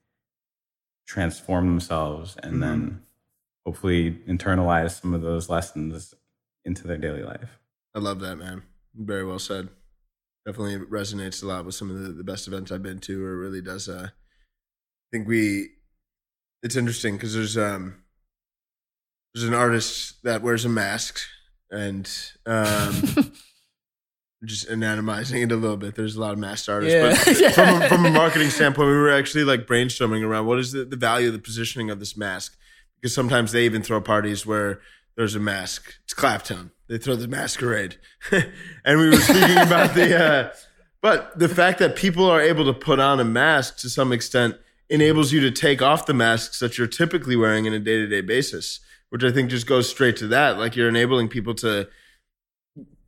transform 1.06 1.66
themselves 1.66 2.36
and 2.42 2.56
Mhm. 2.56 2.60
then 2.60 3.02
hopefully 3.64 4.22
internalize 4.28 5.00
some 5.00 5.14
of 5.14 5.22
those 5.22 5.48
lessons 5.48 6.14
into 6.64 6.86
their 6.86 6.98
daily 6.98 7.22
life. 7.22 7.58
I 7.96 7.98
love 7.98 8.20
that, 8.20 8.36
man. 8.36 8.62
Very 8.94 9.24
well 9.24 9.38
said. 9.38 9.68
Definitely 10.46 10.86
resonates 10.86 11.42
a 11.42 11.46
lot 11.46 11.64
with 11.64 11.74
some 11.74 11.90
of 11.90 11.98
the, 12.00 12.10
the 12.12 12.22
best 12.22 12.46
events 12.46 12.70
I've 12.70 12.82
been 12.82 13.00
to, 13.00 13.24
or 13.24 13.32
it 13.32 13.38
really 13.38 13.62
does. 13.62 13.88
Uh, 13.88 14.08
I 14.10 15.06
think 15.10 15.26
we, 15.26 15.70
it's 16.62 16.76
interesting 16.76 17.14
because 17.16 17.34
there's 17.34 17.56
um, 17.56 18.02
there's 19.34 19.48
an 19.48 19.54
artist 19.54 20.22
that 20.24 20.42
wears 20.42 20.64
a 20.64 20.68
mask 20.68 21.20
and 21.70 22.08
um, 22.46 22.92
just 24.44 24.68
anonymizing 24.68 25.42
it 25.42 25.50
a 25.52 25.56
little 25.56 25.76
bit. 25.76 25.94
There's 25.96 26.16
a 26.16 26.20
lot 26.20 26.32
of 26.32 26.38
masked 26.38 26.68
artists, 26.68 26.94
Yeah. 26.94 27.10
but 27.46 27.52
from 27.54 27.82
a, 27.82 27.88
from 27.88 28.06
a 28.06 28.10
marketing 28.10 28.50
standpoint, 28.50 28.88
we 28.88 28.94
were 28.96 29.10
actually 29.10 29.44
like 29.44 29.66
brainstorming 29.66 30.24
around 30.24 30.46
what 30.46 30.58
is 30.58 30.72
the, 30.72 30.84
the 30.84 30.96
value 30.96 31.28
of 31.28 31.32
the 31.32 31.38
positioning 31.40 31.90
of 31.90 31.98
this 31.98 32.16
mask 32.16 32.56
because 33.00 33.14
sometimes 33.14 33.52
they 33.52 33.64
even 33.64 33.82
throw 33.82 34.00
parties 34.00 34.46
where 34.46 34.80
there's 35.16 35.34
a 35.34 35.40
mask. 35.40 35.94
It's 36.04 36.14
Claptone. 36.14 36.70
They 36.88 36.98
throw 36.98 37.16
the 37.16 37.28
masquerade, 37.28 37.96
and 38.30 39.00
we 39.00 39.10
were 39.10 39.16
speaking 39.16 39.58
about 39.58 39.94
the. 39.94 40.24
Uh, 40.24 40.52
but 41.02 41.38
the 41.38 41.48
fact 41.48 41.78
that 41.80 41.94
people 41.96 42.24
are 42.24 42.40
able 42.40 42.64
to 42.64 42.72
put 42.72 42.98
on 42.98 43.20
a 43.20 43.24
mask 43.24 43.78
to 43.78 43.90
some 43.90 44.12
extent 44.12 44.56
enables 44.88 45.32
you 45.32 45.40
to 45.40 45.50
take 45.50 45.82
off 45.82 46.06
the 46.06 46.14
masks 46.14 46.60
that 46.60 46.78
you're 46.78 46.86
typically 46.86 47.36
wearing 47.36 47.66
in 47.66 47.72
a 47.72 47.78
day 47.78 47.96
to 47.96 48.06
day 48.06 48.20
basis, 48.20 48.80
which 49.10 49.24
I 49.24 49.30
think 49.30 49.50
just 49.50 49.66
goes 49.66 49.88
straight 49.88 50.16
to 50.18 50.28
that. 50.28 50.58
Like 50.58 50.76
you're 50.76 50.88
enabling 50.88 51.28
people 51.28 51.54
to 51.56 51.88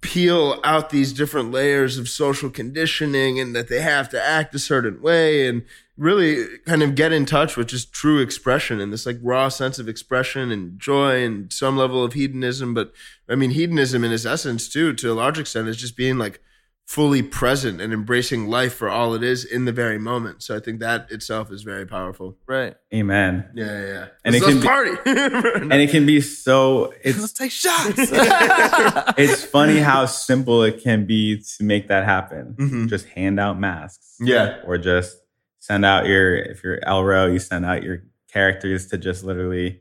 peel 0.01 0.61
out 0.62 0.91
these 0.91 1.12
different 1.12 1.51
layers 1.51 1.99
of 1.99 2.09
social 2.09 2.51
conditioning 2.51 3.41
and 3.41 3.55
that 3.55 3.68
they 3.68 3.81
have 3.81 4.09
to 4.11 4.22
act 4.22 4.55
a 4.55 4.59
certain 4.59 5.01
way 5.03 5.49
and 5.49 5.64
really 5.99 6.47
kind 6.67 6.83
of 6.83 6.95
get 6.95 7.13
in 7.13 7.27
touch 7.27 7.57
with 7.57 7.67
just 7.67 7.93
true 7.93 8.21
expression 8.21 8.81
and 8.81 8.93
this 8.93 9.05
like 9.05 9.19
raw 9.23 9.49
sense 9.49 9.79
of 9.79 9.89
expression 9.89 10.51
and 10.53 10.79
joy 10.79 11.25
and 11.25 11.53
some 11.53 11.77
level 11.77 12.05
of 12.05 12.13
hedonism. 12.15 12.73
But 12.73 12.93
I 13.29 13.35
mean, 13.35 13.51
hedonism 13.51 14.05
in 14.05 14.13
its 14.13 14.25
essence, 14.25 14.69
too, 14.69 14.93
to 14.95 15.13
a 15.13 15.15
large 15.15 15.39
extent, 15.39 15.69
is 15.69 15.77
just 15.77 15.97
being 15.97 16.17
like 16.17 16.41
fully 16.87 17.21
present 17.23 17.83
and 17.83 17.93
embracing 17.93 18.47
life 18.49 18.73
for 18.73 18.89
all 18.89 19.13
it 19.13 19.23
is 19.23 19.45
in 19.45 19.67
the 19.67 19.73
very 19.73 19.99
moment. 19.99 20.43
So 20.43 20.57
I 20.57 20.61
think 20.61 20.81
that 20.81 21.11
itself 21.13 21.53
is 21.53 21.63
very 21.63 21.85
powerful. 21.85 22.39
Right. 22.47 22.77
Amen. 22.95 23.47
Yeah, 23.55 23.67
yeah. 23.67 23.87
yeah. 23.87 24.07
And 24.25 24.35
Let's, 24.35 24.47
it 24.47 24.49
can 24.49 24.61
be- 24.61 24.67
party. 24.67 25.61
And 25.61 25.73
it 25.75 25.91
can 25.91 26.07
be 26.07 26.23
so 26.23 26.95
Let's 27.05 27.19
it's 27.23 27.33
take 27.35 27.51
shots. 27.51 27.93
it's 29.19 29.45
funny 29.45 29.79
how 29.81 30.07
simple 30.07 30.63
it 30.63 30.83
can 30.83 31.05
be 31.07 31.43
to 31.59 31.65
make 31.65 31.89
that 31.89 32.05
happen. 32.07 32.55
Mhm. 32.59 32.89
Just 32.89 33.07
hand 33.09 33.39
out 33.39 33.59
masks. 33.61 34.15
Yeah. 34.21 34.61
Or 34.65 34.79
just 34.79 35.15
send 35.69 35.85
out 35.85 36.07
your 36.07 36.35
if 36.37 36.64
you're 36.64 36.81
Elrow, 36.81 37.33
you 37.33 37.39
send 37.39 37.64
out 37.66 37.83
your 37.83 38.03
characters 38.33 38.87
to 38.89 38.99
just 38.99 39.23
literally 39.23 39.81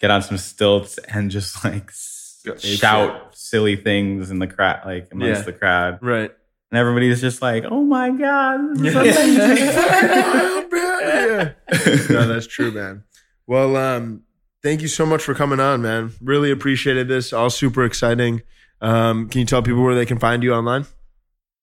get 0.00 0.10
on 0.10 0.22
some 0.22 0.36
stilts 0.38 0.98
and 1.08 1.30
just 1.30 1.64
like 1.64 1.88
s- 1.88 2.42
Go 2.44 2.52
ape 2.52 2.58
shout 2.60 3.36
silly 3.36 3.76
things 3.76 4.30
in 4.30 4.38
the 4.38 4.46
crowd 4.46 4.80
like 4.86 5.08
amongst 5.12 5.40
Yeah. 5.40 5.44
the 5.44 5.52
crowd. 5.52 5.98
right. 6.02 6.30
And 6.72 6.78
everybody's 6.78 7.20
just 7.20 7.42
like, 7.42 7.64
oh 7.68 7.82
my 7.82 8.10
God. 8.10 8.78
Yeah. 8.80 9.02
yeah. 10.72 11.52
no, 12.10 12.28
that's 12.28 12.46
true, 12.46 12.70
man. 12.70 13.02
Well, 13.46 13.76
um, 13.76 14.22
thank 14.62 14.80
you 14.82 14.88
so 14.88 15.04
much 15.04 15.22
for 15.22 15.34
coming 15.34 15.58
on, 15.60 15.82
man. 15.82 16.12
Really 16.22 16.50
appreciated 16.50 17.08
this. 17.08 17.32
All 17.32 17.50
super 17.50 17.84
exciting. 17.84 18.42
Um, 18.80 19.28
can 19.28 19.40
you 19.40 19.46
tell 19.46 19.62
people 19.62 19.82
where 19.82 19.94
they 19.94 20.06
can 20.06 20.18
find 20.18 20.42
you 20.42 20.54
online? 20.54 20.86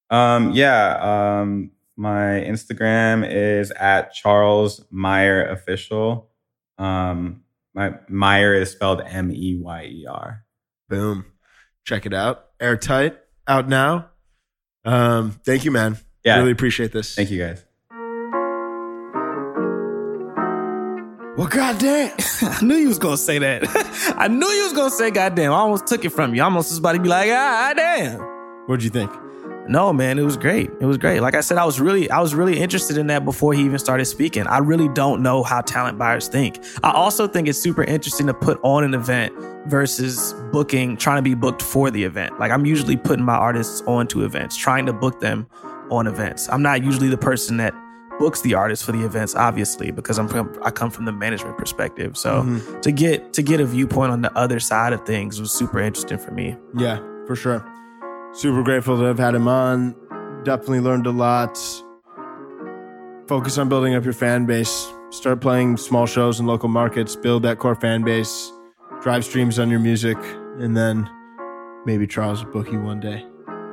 Um, 0.09 0.51
yeah. 0.51 1.39
Um, 1.41 1.71
my 1.97 2.45
Instagram 2.47 3.27
is 3.29 3.71
at 3.71 4.13
Charles 4.13 4.85
Meyer 4.91 5.45
Official. 5.47 6.29
Um, 6.77 7.41
my 7.73 7.95
Meyer 8.07 8.53
is 8.53 8.71
spelled 8.71 9.01
M 9.01 9.31
E 9.31 9.59
Y 9.59 9.83
E 9.85 10.05
R. 10.07 10.45
Boom. 10.89 11.25
Check 11.85 12.05
it 12.05 12.13
out. 12.13 12.45
Airtight 12.59 13.17
out 13.47 13.67
now. 13.67 14.09
Um, 14.85 15.31
thank 15.43 15.65
you, 15.65 15.71
man. 15.71 15.97
Yeah. 16.23 16.37
Really 16.37 16.51
appreciate 16.51 16.91
this. 16.91 17.15
Thank 17.15 17.31
you 17.31 17.39
guys. 17.39 17.63
Well, 21.37 21.47
goddamn. 21.47 22.13
I 22.41 22.59
knew 22.63 22.75
you 22.75 22.87
was 22.87 22.99
gonna 22.99 23.17
say 23.17 23.39
that. 23.39 23.63
I 24.17 24.27
knew 24.27 24.47
you 24.47 24.63
was 24.63 24.73
gonna 24.73 24.89
say 24.89 25.11
goddamn. 25.11 25.51
I 25.51 25.57
almost 25.57 25.87
took 25.87 26.05
it 26.05 26.09
from 26.09 26.35
you. 26.35 26.41
I 26.41 26.45
almost 26.45 26.69
was 26.69 26.79
about 26.79 26.93
to 26.93 26.99
be 26.99 27.09
like, 27.09 27.29
ah 27.31 27.73
damn. 27.75 28.19
What'd 28.67 28.83
you 28.83 28.89
think? 28.89 29.11
No, 29.69 29.91
man, 29.93 30.17
it 30.17 30.23
was 30.23 30.37
great. 30.37 30.69
It 30.79 30.85
was 30.85 30.97
great. 30.97 31.19
Like 31.21 31.35
I 31.35 31.41
said, 31.41 31.57
I 31.57 31.65
was 31.65 31.79
really, 31.79 32.09
I 32.09 32.19
was 32.21 32.33
really 32.33 32.59
interested 32.59 32.97
in 32.97 33.07
that 33.07 33.25
before 33.25 33.53
he 33.53 33.63
even 33.65 33.79
started 33.79 34.05
speaking. 34.05 34.47
I 34.47 34.59
really 34.59 34.87
don't 34.89 35.21
know 35.21 35.43
how 35.43 35.61
talent 35.61 35.97
buyers 35.97 36.27
think. 36.27 36.59
I 36.83 36.91
also 36.91 37.27
think 37.27 37.47
it's 37.47 37.59
super 37.59 37.83
interesting 37.83 38.27
to 38.27 38.33
put 38.33 38.59
on 38.63 38.83
an 38.83 38.93
event 38.93 39.33
versus 39.67 40.33
booking, 40.51 40.95
trying 40.97 41.17
to 41.17 41.21
be 41.21 41.33
booked 41.35 41.61
for 41.61 41.91
the 41.91 42.03
event. 42.03 42.39
Like 42.39 42.51
I'm 42.51 42.65
usually 42.65 42.95
putting 42.97 43.25
my 43.25 43.35
artists 43.35 43.81
onto 43.85 44.23
events, 44.23 44.55
trying 44.55 44.85
to 44.85 44.93
book 44.93 45.19
them 45.19 45.47
on 45.91 46.07
events. 46.07 46.47
I'm 46.49 46.61
not 46.61 46.83
usually 46.83 47.09
the 47.09 47.17
person 47.17 47.57
that 47.57 47.73
books 48.19 48.41
the 48.41 48.53
artists 48.55 48.83
for 48.83 48.93
the 48.93 49.03
events, 49.05 49.35
obviously, 49.35 49.91
because 49.91 50.17
I'm 50.17 50.27
from, 50.27 50.57
I 50.63 50.71
come 50.71 50.89
from 50.89 51.05
the 51.05 51.11
management 51.11 51.57
perspective. 51.57 52.17
So 52.17 52.41
Mhm. 52.43 52.81
to 52.81 52.91
get 52.91 53.33
to 53.33 53.43
get 53.43 53.59
a 53.59 53.65
viewpoint 53.65 54.11
on 54.11 54.21
the 54.21 54.35
other 54.37 54.59
side 54.59 54.91
of 54.93 55.05
things 55.05 55.39
was 55.39 55.51
super 55.51 55.79
interesting 55.79 56.17
for 56.17 56.31
me. 56.31 56.57
Yeah, 56.75 56.97
for 57.27 57.35
sure. 57.35 57.63
Super 58.37 58.61
grateful 58.61 58.97
to 58.97 59.03
have 59.05 59.17
had 59.17 59.33
him 59.33 59.47
on. 59.47 59.95
Definitely 60.43 60.81
learned 60.81 61.07
a 61.07 61.11
lot. 61.11 61.57
Focus 63.27 63.57
on 63.57 63.67
building 63.67 63.95
up 63.95 64.03
your 64.03 64.13
fan 64.13 64.45
base. 64.45 64.93
Start 65.09 65.41
playing 65.41 65.77
small 65.77 66.05
shows 66.05 66.39
in 66.39 66.45
local 66.45 66.69
markets. 66.69 67.15
Build 67.15 67.41
that 67.43 67.57
core 67.57 67.73
fan 67.73 68.03
base. 68.03 68.51
Drive 69.01 69.25
streams 69.25 69.57
on 69.57 69.71
your 69.71 69.79
music, 69.79 70.19
and 70.59 70.77
then 70.77 71.09
maybe 71.87 72.05
Charles 72.05 72.45
will 72.45 72.51
book 72.51 72.71
you 72.71 72.79
one 72.79 72.99
day. 72.99 73.25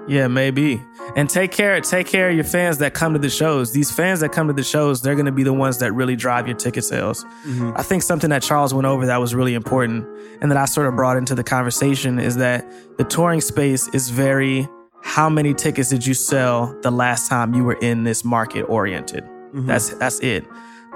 Yeah, 0.06 0.28
maybe. 0.28 0.82
And 1.16 1.30
take 1.30 1.52
care, 1.52 1.80
take 1.80 2.06
care 2.06 2.28
of 2.28 2.34
your 2.34 2.44
fans 2.44 2.78
that 2.78 2.94
come 2.94 3.14
to 3.14 3.18
the 3.18 3.30
shows. 3.30 3.72
These 3.72 3.90
fans 3.90 4.20
that 4.20 4.32
come 4.32 4.48
to 4.48 4.52
the 4.52 4.62
shows, 4.62 5.00
they're 5.00 5.14
going 5.14 5.26
to 5.26 5.32
be 5.32 5.42
the 5.42 5.52
ones 5.52 5.78
that 5.78 5.92
really 5.92 6.16
drive 6.16 6.46
your 6.46 6.56
ticket 6.56 6.84
sales. 6.84 7.24
Mm-hmm. 7.46 7.72
I 7.76 7.82
think 7.82 8.02
something 8.02 8.30
that 8.30 8.42
Charles 8.42 8.74
went 8.74 8.86
over 8.86 9.06
that 9.06 9.20
was 9.20 9.34
really 9.34 9.54
important 9.54 10.06
and 10.40 10.50
that 10.50 10.58
I 10.58 10.66
sort 10.66 10.86
of 10.86 10.96
brought 10.96 11.16
into 11.16 11.34
the 11.34 11.44
conversation 11.44 12.18
is 12.18 12.36
that 12.36 12.66
the 12.98 13.04
touring 13.04 13.40
space 13.40 13.88
is 13.88 14.10
very 14.10 14.68
how 15.02 15.28
many 15.28 15.52
tickets 15.52 15.90
did 15.90 16.06
you 16.06 16.14
sell 16.14 16.74
the 16.80 16.90
last 16.90 17.28
time 17.28 17.54
you 17.54 17.62
were 17.62 17.74
in 17.74 18.04
this 18.04 18.24
market 18.24 18.62
oriented? 18.62 19.22
Mm-hmm. 19.22 19.66
That's 19.66 19.90
that's 19.90 20.18
it. 20.20 20.44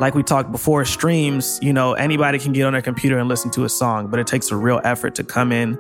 Like 0.01 0.15
we 0.15 0.23
talked 0.23 0.51
before, 0.51 0.85
streams, 0.85 1.59
you 1.61 1.73
know, 1.73 1.93
anybody 1.93 2.39
can 2.39 2.53
get 2.53 2.65
on 2.65 2.73
their 2.73 2.83
computer 2.83 3.19
and 3.19 3.29
listen 3.29 3.51
to 3.53 3.65
a 3.65 3.69
song, 3.69 4.09
but 4.09 4.19
it 4.19 4.27
takes 4.27 4.51
a 4.51 4.57
real 4.57 4.81
effort 4.85 5.15
to 5.17 5.25
come 5.25 5.53
in 5.53 5.79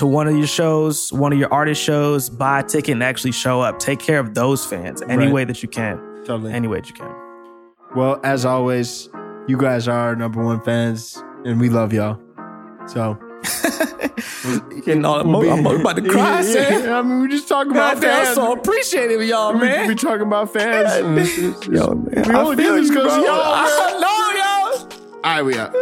to 0.00 0.06
one 0.06 0.26
of 0.26 0.34
your 0.36 0.46
shows, 0.46 1.12
one 1.12 1.30
of 1.32 1.38
your 1.38 1.52
artist 1.52 1.82
shows, 1.82 2.30
buy 2.30 2.60
a 2.60 2.62
ticket 2.62 2.92
and 2.94 3.02
actually 3.02 3.32
show 3.32 3.60
up. 3.60 3.78
Take 3.78 3.98
care 3.98 4.18
of 4.18 4.34
those 4.34 4.64
fans 4.64 5.02
any 5.02 5.26
Right. 5.26 5.32
way 5.32 5.44
that 5.44 5.62
you 5.62 5.68
can. 5.68 5.98
Totally. 6.24 6.52
Any 6.52 6.68
way 6.68 6.80
that 6.80 6.88
you 6.88 6.94
can. 6.94 7.14
well, 7.94 8.18
as 8.24 8.44
always, 8.46 9.08
you 9.46 9.56
guys 9.58 9.88
are 9.88 9.98
our 9.98 10.16
number 10.16 10.42
one 10.42 10.60
fans, 10.62 11.22
and 11.44 11.60
we 11.60 11.68
love 11.68 11.92
y'all. 11.92 12.18
So. 12.86 13.18
Getting 14.86 15.04
all 15.04 15.22
we'll 15.24 15.42
be- 15.42 15.50
I'm 15.50 15.66
about 15.66 15.96
to 15.96 16.02
cry, 16.08 16.36
Yeah, 16.36 16.42
Sam. 16.42 16.84
yeah, 16.84 16.98
I 16.98 17.02
mean, 17.02 17.20
we 17.22 17.28
just 17.28 17.46
talking 17.48 17.72
about 17.72 17.94
Goddamn, 17.96 18.10
I'm 18.20 18.24
fans. 18.24 18.34
so 18.36 18.52
appreciative 18.52 19.20
of 19.20 19.26
y'all, 19.26 19.52
we, 19.52 19.60
man. 19.60 19.86
we 19.88 19.94
talking 19.94 20.22
about 20.26 20.52
fans. 20.52 20.92
and 20.94 21.18
it's- 21.18 21.38
it's- 21.38 21.66
Yo, 21.66 21.94
man. 21.94 22.24
We 22.28 22.34
I 22.34 22.40
only 22.40 22.56
do 22.56 22.62
feel 22.62 22.74
this 22.76 22.88
you, 22.88 22.94
'cause 22.94 23.14
bro. 23.16 23.24
y'all. 23.24 23.42
I 23.44 23.98
know, 24.00 24.78
y'all. 24.80 24.88
All 25.24 25.30
right, 25.30 25.42
we 25.44 25.56
out. 25.58 25.74